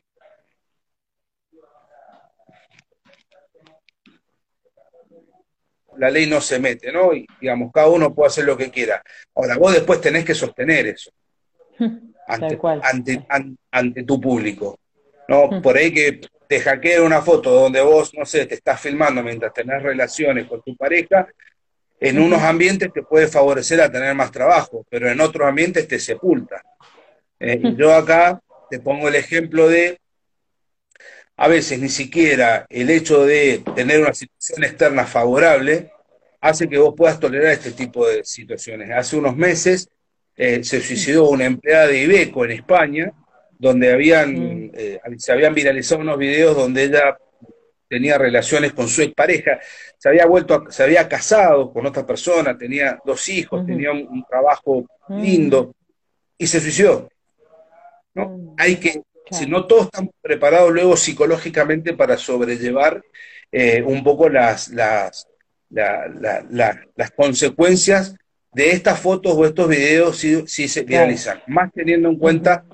la 5.97 6.09
ley 6.09 6.27
no 6.27 6.41
se 6.41 6.59
mete, 6.59 6.91
¿no? 6.91 7.13
Y 7.13 7.25
digamos, 7.39 7.71
cada 7.73 7.89
uno 7.89 8.13
puede 8.13 8.27
hacer 8.27 8.45
lo 8.45 8.57
que 8.57 8.69
quiera. 8.69 9.01
Ahora, 9.33 9.57
vos 9.57 9.73
después 9.73 10.01
tenés 10.01 10.25
que 10.25 10.35
sostener 10.35 10.87
eso 10.87 11.11
ante, 12.27 12.59
ante, 12.81 13.25
ante, 13.71 14.03
tu 14.03 14.19
público. 14.19 14.79
¿no? 15.27 15.61
Por 15.61 15.77
ahí 15.77 15.93
que 15.93 16.21
te 16.47 16.59
hackea 16.59 17.01
una 17.01 17.21
foto 17.21 17.51
donde 17.51 17.81
vos, 17.81 18.13
no 18.13 18.25
sé, 18.25 18.45
te 18.45 18.55
estás 18.55 18.79
filmando 18.79 19.23
mientras 19.23 19.53
tenés 19.53 19.81
relaciones 19.81 20.47
con 20.47 20.61
tu 20.61 20.75
pareja, 20.75 21.27
en 21.99 22.19
unos 22.19 22.41
ambientes 22.41 22.91
te 22.93 23.03
puede 23.03 23.27
favorecer 23.27 23.81
a 23.81 23.91
tener 23.91 24.13
más 24.15 24.31
trabajo, 24.31 24.85
pero 24.89 25.09
en 25.09 25.21
otros 25.21 25.47
ambientes 25.47 25.87
te 25.87 25.99
sepulta. 25.99 26.61
Eh, 27.39 27.59
y 27.63 27.75
yo 27.75 27.93
acá 27.93 28.39
te 28.69 28.79
pongo 28.79 29.07
el 29.07 29.15
ejemplo 29.15 29.67
de, 29.67 29.99
a 31.37 31.47
veces 31.47 31.79
ni 31.79 31.89
siquiera 31.89 32.65
el 32.69 32.89
hecho 32.89 33.25
de 33.25 33.63
tener 33.75 34.01
una 34.01 34.13
situación 34.13 34.63
externa 34.63 35.05
favorable 35.05 35.91
hace 36.41 36.69
que 36.69 36.77
vos 36.77 36.93
puedas 36.95 37.19
tolerar 37.19 37.51
este 37.51 37.71
tipo 37.71 38.07
de 38.07 38.23
situaciones. 38.23 38.91
Hace 38.91 39.17
unos 39.17 39.35
meses 39.35 39.89
eh, 40.35 40.63
se 40.63 40.81
suicidó 40.81 41.29
una 41.29 41.45
empleada 41.45 41.87
de 41.87 42.03
Ibeco 42.03 42.45
en 42.45 42.51
España, 42.51 43.13
donde 43.57 43.91
habían, 43.91 44.71
eh, 44.73 44.99
se 45.17 45.31
habían 45.31 45.53
viralizado 45.53 46.01
unos 46.01 46.17
videos 46.17 46.55
donde 46.55 46.83
ella 46.83 47.17
tenía 47.87 48.17
relaciones 48.17 48.73
con 48.73 48.87
su 48.87 49.01
expareja, 49.01 49.59
se 49.97 50.09
había 50.09 50.25
vuelto, 50.25 50.65
se 50.69 50.83
había 50.83 51.07
casado 51.07 51.71
con 51.71 51.85
otra 51.85 52.05
persona, 52.05 52.57
tenía 52.57 52.99
dos 53.05 53.29
hijos, 53.29 53.65
tenía 53.65 53.91
un, 53.91 54.23
trabajo 54.27 54.85
lindo 55.09 55.73
y 56.37 56.47
se 56.47 56.59
suicidó. 56.59 57.09
¿no? 58.13 58.55
Hay 58.57 58.77
que, 58.77 59.01
si 59.31 59.45
no 59.47 59.65
todos 59.65 59.85
están 59.85 60.09
preparados 60.21 60.71
luego 60.71 60.97
psicológicamente 60.97 61.93
para 61.93 62.17
sobrellevar 62.17 63.03
eh, 63.51 63.83
un 63.83 64.03
poco 64.03 64.29
las, 64.29 64.69
las, 64.69 65.27
las 65.69 67.11
consecuencias 67.15 68.15
de 68.55 68.71
estas 68.71 68.99
fotos 68.99 69.33
o 69.35 69.45
estos 69.45 69.67
videos 69.67 70.17
si, 70.17 70.67
se 70.67 70.83
viralizan, 70.83 71.41
más 71.47 71.71
teniendo 71.73 72.09
en 72.09 72.17
cuenta 72.17 72.65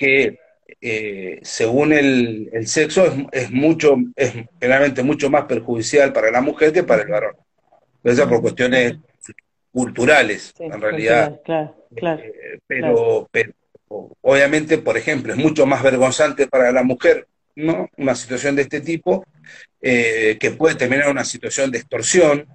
que 0.00 0.38
eh, 0.80 1.40
según 1.42 1.92
el, 1.92 2.50
sexo 2.66 3.04
es, 3.32 3.50
mucho, 3.50 3.96
es 4.16 4.32
generalmente 4.58 5.02
mucho 5.02 5.28
más 5.28 5.44
perjudicial 5.44 6.10
para 6.10 6.30
la 6.30 6.40
mujer 6.40 6.72
que 6.72 6.84
para 6.84 7.02
el 7.02 7.08
varón. 7.08 7.36
Eso 8.02 8.26
por 8.26 8.40
cuestiones 8.40 8.96
culturales, 9.70 10.54
en 10.58 10.80
realidad. 10.80 11.38
Eh, 11.46 12.58
pero, 12.66 13.28
pero 13.30 13.52
obviamente, 14.22 14.78
por 14.78 14.96
ejemplo, 14.96 15.34
es 15.34 15.38
mucho 15.38 15.66
más 15.66 15.82
vergonzante 15.82 16.46
para 16.46 16.72
la 16.72 16.82
mujer 16.82 17.28
¿no? 17.56 17.90
una 17.98 18.14
situación 18.14 18.56
de 18.56 18.62
este 18.62 18.80
tipo, 18.80 19.26
eh, 19.82 20.38
que 20.40 20.50
puede 20.52 20.76
terminar 20.76 21.10
una 21.10 21.26
situación 21.26 21.70
de 21.70 21.76
extorsión, 21.76 22.46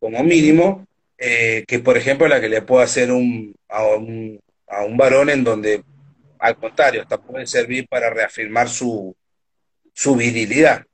como 0.00 0.24
mínimo, 0.24 0.84
que 1.16 1.78
por 1.84 1.96
ejemplo 1.96 2.26
la 2.26 2.40
que 2.40 2.48
le 2.48 2.62
puede 2.62 2.82
hacer 2.82 3.12
un, 3.12 3.54
a, 3.68 3.84
un, 3.86 4.40
a 4.66 4.84
un 4.84 4.96
varón 4.96 5.30
en 5.30 5.44
donde 5.44 5.84
al 6.42 6.56
contrario, 6.56 7.02
hasta 7.02 7.18
puede 7.18 7.46
servir 7.46 7.86
para 7.88 8.10
reafirmar 8.10 8.68
su, 8.68 9.14
su 9.92 10.16
virilidad, 10.16 10.84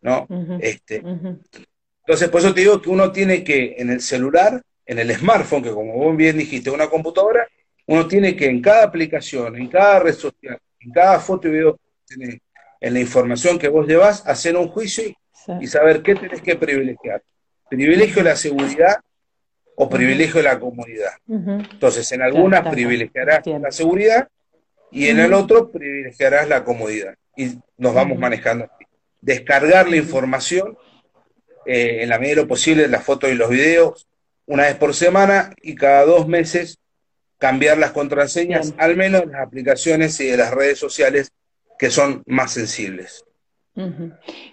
¿no? 0.00 0.26
este, 0.60 0.96
Entonces, 0.96 2.28
por 2.28 2.40
eso 2.40 2.52
te 2.52 2.62
digo 2.62 2.82
que 2.82 2.90
uno 2.90 3.12
tiene 3.12 3.44
que, 3.44 3.76
en 3.78 3.90
el 3.90 4.00
celular, 4.00 4.60
en 4.84 4.98
el 4.98 5.14
smartphone, 5.14 5.62
que 5.62 5.70
como 5.70 5.92
vos 5.92 6.16
bien 6.16 6.36
dijiste, 6.36 6.70
una 6.70 6.88
computadora, 6.88 7.46
uno 7.86 8.08
tiene 8.08 8.34
que 8.34 8.46
en 8.46 8.60
cada 8.60 8.82
aplicación, 8.82 9.54
en 9.54 9.68
cada 9.68 10.00
red 10.00 10.14
social, 10.14 10.58
en 10.80 10.90
cada 10.90 11.20
foto 11.20 11.46
y 11.46 11.52
video 11.52 11.76
que 11.76 12.16
tenés, 12.16 12.40
en 12.80 12.94
la 12.94 12.98
información 13.00 13.56
que 13.56 13.68
vos 13.68 13.86
llevas, 13.86 14.26
hacer 14.26 14.56
un 14.56 14.66
juicio 14.66 15.04
y, 15.60 15.66
saber 15.68 16.02
qué 16.02 16.16
tenés 16.16 16.42
que 16.42 16.56
privilegiar. 16.56 17.22
¿Privilegio 17.70 18.24
la 18.24 18.34
seguridad 18.34 18.96
o 19.76 19.88
privilegio 19.88 20.42
la 20.42 20.58
comodidad? 20.58 21.12
Entonces, 21.28 22.10
en 22.10 22.22
algunas 22.22 22.68
privilegiarás 22.68 23.46
la 23.46 23.70
seguridad 23.70 24.28
y 24.90 25.08
en 25.08 25.20
el 25.20 25.32
otro 25.32 25.70
privilegiarás 25.70 26.48
la 26.48 26.64
comodidad. 26.64 27.14
Y 27.36 27.58
nos 27.76 27.94
vamos 27.94 28.18
manejando 28.18 28.68
Descargar 29.20 29.88
la 29.88 29.96
información 29.96 30.78
eh, 31.66 31.98
en 32.02 32.08
la 32.08 32.18
medida 32.18 32.36
de 32.36 32.42
lo 32.42 32.48
posible, 32.48 32.86
las 32.86 33.04
fotos 33.04 33.30
y 33.30 33.34
los 33.34 33.50
videos, 33.50 34.06
una 34.46 34.64
vez 34.64 34.76
por 34.76 34.94
semana 34.94 35.52
y 35.60 35.74
cada 35.74 36.04
dos 36.04 36.28
meses 36.28 36.78
cambiar 37.36 37.78
las 37.78 37.92
contraseñas, 37.92 38.74
al 38.78 38.96
menos 38.96 39.22
en 39.22 39.32
las 39.32 39.46
aplicaciones 39.46 40.18
y 40.20 40.26
de 40.26 40.36
las 40.36 40.52
redes 40.52 40.78
sociales 40.78 41.30
que 41.78 41.90
son 41.90 42.22
más 42.26 42.52
sensibles. 42.52 43.24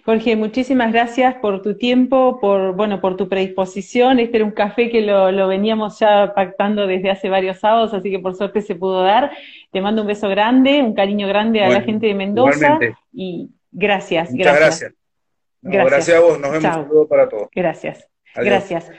Jorge, 0.05 0.35
muchísimas 0.35 0.91
gracias 0.91 1.35
por 1.35 1.61
tu 1.61 1.77
tiempo, 1.77 2.39
por 2.39 2.75
bueno, 2.75 3.01
por 3.01 3.17
tu 3.17 3.27
predisposición. 3.27 4.19
Este 4.19 4.37
era 4.37 4.45
un 4.45 4.51
café 4.51 4.89
que 4.89 5.01
lo, 5.01 5.47
veníamos 5.47 5.99
ya 5.99 6.33
pactando 6.35 6.85
desde 6.85 7.09
hace 7.09 7.29
varios 7.29 7.59
sábados, 7.59 7.93
así 7.93 8.11
que 8.11 8.19
por 8.19 8.35
suerte 8.35 8.61
se 8.61 8.75
pudo 8.75 9.03
dar. 9.03 9.31
Te 9.71 9.81
mando 9.81 10.01
un 10.01 10.07
beso 10.07 10.29
grande, 10.29 10.81
un 10.81 10.93
cariño 10.93 11.27
grande 11.27 11.63
a 11.63 11.69
la 11.69 11.81
gente 11.81 12.07
de 12.07 12.13
Mendoza 12.13 12.77
y 13.11 13.49
gracias. 13.71 14.31
Muchas 14.31 14.55
gracias. 14.55 14.93
Gracias. 15.61 16.17
a 16.17 16.19
vos, 16.19 16.39
nos 16.39 16.51
vemos. 16.51 16.65
Un 16.65 16.83
saludo 16.83 17.07
para 17.07 17.27
todos. 17.27 17.47
Gracias. 17.53 18.07
Gracias. 18.35 18.91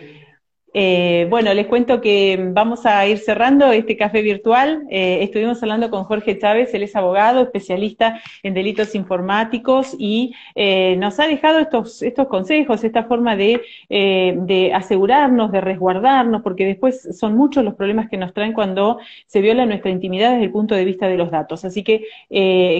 Eh, 0.79 1.27
bueno, 1.31 1.55
les 1.55 1.69
cuento 1.69 2.03
que 2.03 2.39
vamos 2.53 2.85
a 2.85 3.07
ir 3.07 3.17
cerrando 3.17 3.73
este 3.73 3.97
café 3.97 4.21
virtual. 4.21 4.83
Eh, 4.91 5.21
estuvimos 5.23 5.63
hablando 5.63 5.89
con 5.89 6.05
Jorge 6.05 6.39
Chávez, 6.39 6.75
él 6.75 6.83
es 6.83 6.95
abogado, 6.95 7.41
especialista 7.41 8.21
en 8.43 8.53
delitos 8.53 8.95
informáticos 8.95 9.97
y 9.99 10.35
eh, 10.55 10.97
nos 10.99 11.19
ha 11.19 11.29
dejado 11.29 11.61
estos, 11.61 12.03
estos 12.03 12.27
consejos, 12.27 12.85
esta 12.85 13.05
forma 13.05 13.37
de, 13.37 13.63
de, 13.89 14.73
asegurarnos, 14.75 15.51
de 15.51 15.63
resguardarnos, 15.63 16.43
porque 16.43 16.67
después 16.67 17.09
son 17.19 17.37
muchos 17.39 17.65
los 17.65 17.73
problemas 17.73 18.11
que 18.11 18.19
nos 18.19 18.35
traen 18.35 18.53
cuando 18.53 18.99
se 19.27 19.41
viola 19.41 19.65
nuestra 19.65 19.91
intimidad 19.91 20.33
desde 20.33 20.45
el 20.45 20.53
punto 20.53 20.75
de 20.75 20.85
vista 20.85 21.09
de 21.09 21.17
los 21.17 21.31
datos. 21.31 21.65
Así 21.65 21.85
que 21.85 22.05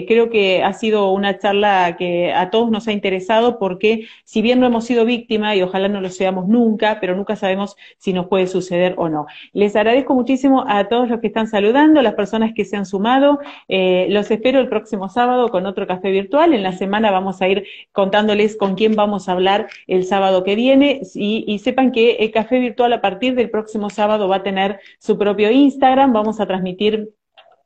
creo 0.07 0.29
que 0.29 0.61
ha 0.63 0.73
sido 0.73 1.11
una 1.13 1.39
charla 1.39 1.95
que 1.97 2.31
a 2.31 2.51
todos 2.51 2.69
nos 2.69 2.87
ha 2.87 2.91
interesado 2.91 3.57
porque 3.57 4.07
si 4.23 4.43
bien 4.43 4.59
no 4.59 4.67
hemos 4.67 4.85
sido 4.85 5.03
víctima 5.03 5.55
y 5.55 5.63
ojalá 5.63 5.87
no 5.87 5.99
lo 5.99 6.09
seamos 6.09 6.47
nunca, 6.47 6.99
pero 7.01 7.15
nunca 7.15 7.35
sabemos 7.35 7.75
si 7.97 8.13
nos 8.13 8.27
puede 8.27 8.47
suceder 8.47 8.95
o 8.97 9.09
no. 9.09 9.25
Les 9.53 9.75
agradezco 9.75 10.13
muchísimo 10.13 10.65
a 10.67 10.87
todos 10.87 11.09
los 11.09 11.19
que 11.19 11.27
están 11.27 11.47
saludando, 11.47 12.01
las 12.01 12.15
personas 12.15 12.53
que 12.53 12.65
se 12.65 12.77
han 12.77 12.85
sumado. 12.85 13.39
Eh, 13.67 14.07
los 14.09 14.29
espero 14.31 14.59
el 14.59 14.69
próximo 14.69 15.09
sábado 15.09 15.49
con 15.49 15.65
otro 15.65 15.87
café 15.87 16.11
virtual. 16.11 16.53
En 16.53 16.63
la 16.63 16.73
semana 16.73 17.11
vamos 17.11 17.41
a 17.41 17.47
ir 17.47 17.65
contándoles 17.91 18.57
con 18.57 18.75
quién 18.75 18.95
vamos 18.95 19.29
a 19.29 19.33
hablar 19.33 19.67
el 19.87 20.03
sábado 20.03 20.43
que 20.43 20.55
viene 20.55 21.01
y, 21.15 21.43
y 21.47 21.59
sepan 21.59 21.91
que 21.91 22.17
el 22.17 22.31
café 22.31 22.59
virtual 22.59 22.93
a 22.93 23.01
partir 23.01 23.35
del 23.35 23.49
próximo 23.49 23.89
sábado 23.89 24.27
va 24.27 24.37
a 24.37 24.43
tener 24.43 24.79
su 24.99 25.17
propio 25.17 25.51
Instagram. 25.51 26.13
Vamos 26.13 26.39
a 26.39 26.45
transmitir 26.45 27.16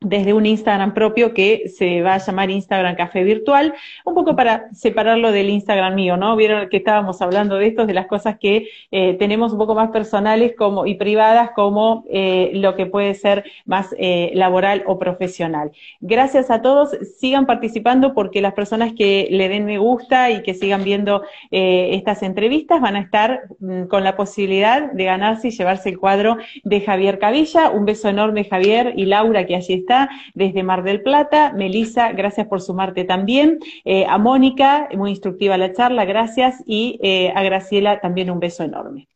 desde 0.01 0.33
un 0.33 0.47
Instagram 0.47 0.95
propio 0.95 1.33
que 1.33 1.69
se 1.69 2.01
va 2.01 2.15
a 2.15 2.17
llamar 2.17 2.49
Instagram 2.49 2.95
Café 2.95 3.23
Virtual, 3.23 3.73
un 4.03 4.15
poco 4.15 4.35
para 4.35 4.65
separarlo 4.73 5.31
del 5.31 5.49
Instagram 5.49 5.93
mío, 5.93 6.17
¿no? 6.17 6.35
Vieron 6.35 6.69
que 6.69 6.77
estábamos 6.77 7.21
hablando 7.21 7.57
de 7.57 7.67
esto, 7.67 7.85
de 7.85 7.93
las 7.93 8.07
cosas 8.07 8.37
que 8.39 8.67
eh, 8.89 9.13
tenemos 9.19 9.53
un 9.53 9.59
poco 9.59 9.75
más 9.75 9.91
personales 9.91 10.53
como 10.57 10.87
y 10.87 10.95
privadas, 10.95 11.51
como 11.51 12.03
eh, 12.09 12.49
lo 12.55 12.75
que 12.75 12.87
puede 12.87 13.13
ser 13.13 13.43
más 13.65 13.93
eh, 13.99 14.31
laboral 14.33 14.83
o 14.87 14.97
profesional. 14.97 15.71
Gracias 15.99 16.49
a 16.49 16.63
todos, 16.63 16.97
sigan 17.19 17.45
participando 17.45 18.15
porque 18.15 18.41
las 18.41 18.53
personas 18.53 18.93
que 18.93 19.27
le 19.29 19.49
den 19.49 19.65
me 19.65 19.77
gusta 19.77 20.31
y 20.31 20.41
que 20.41 20.55
sigan 20.55 20.83
viendo 20.83 21.23
estas 21.51 22.23
entrevistas 22.23 22.81
van 22.81 22.95
a 22.95 23.01
estar 23.01 23.41
mm, 23.59 23.83
con 23.83 24.03
la 24.03 24.15
posibilidad 24.15 24.91
de 24.91 25.03
ganarse 25.03 25.49
y 25.49 25.51
llevarse 25.51 25.89
el 25.89 25.99
cuadro 25.99 26.37
de 26.63 26.81
Javier 26.81 27.19
Cavilla. 27.19 27.69
Un 27.69 27.85
beso 27.85 28.09
enorme, 28.09 28.45
Javier 28.45 28.93
y 28.95 29.05
Laura, 29.05 29.45
que 29.45 29.55
allí 29.55 29.73
desde 30.33 30.63
Mar 30.63 30.83
del 30.83 31.01
Plata. 31.01 31.53
Melisa, 31.53 32.11
gracias 32.11 32.47
por 32.47 32.61
sumarte 32.61 33.03
también. 33.03 33.59
Eh, 33.85 34.05
a 34.07 34.17
Mónica, 34.17 34.89
muy 34.95 35.11
instructiva 35.11 35.57
la 35.57 35.73
charla, 35.73 36.05
gracias. 36.05 36.63
Y 36.65 36.99
eh, 37.01 37.31
a 37.35 37.43
Graciela 37.43 37.99
también 37.99 38.29
un 38.29 38.39
beso 38.39 38.63
enorme. 38.63 39.07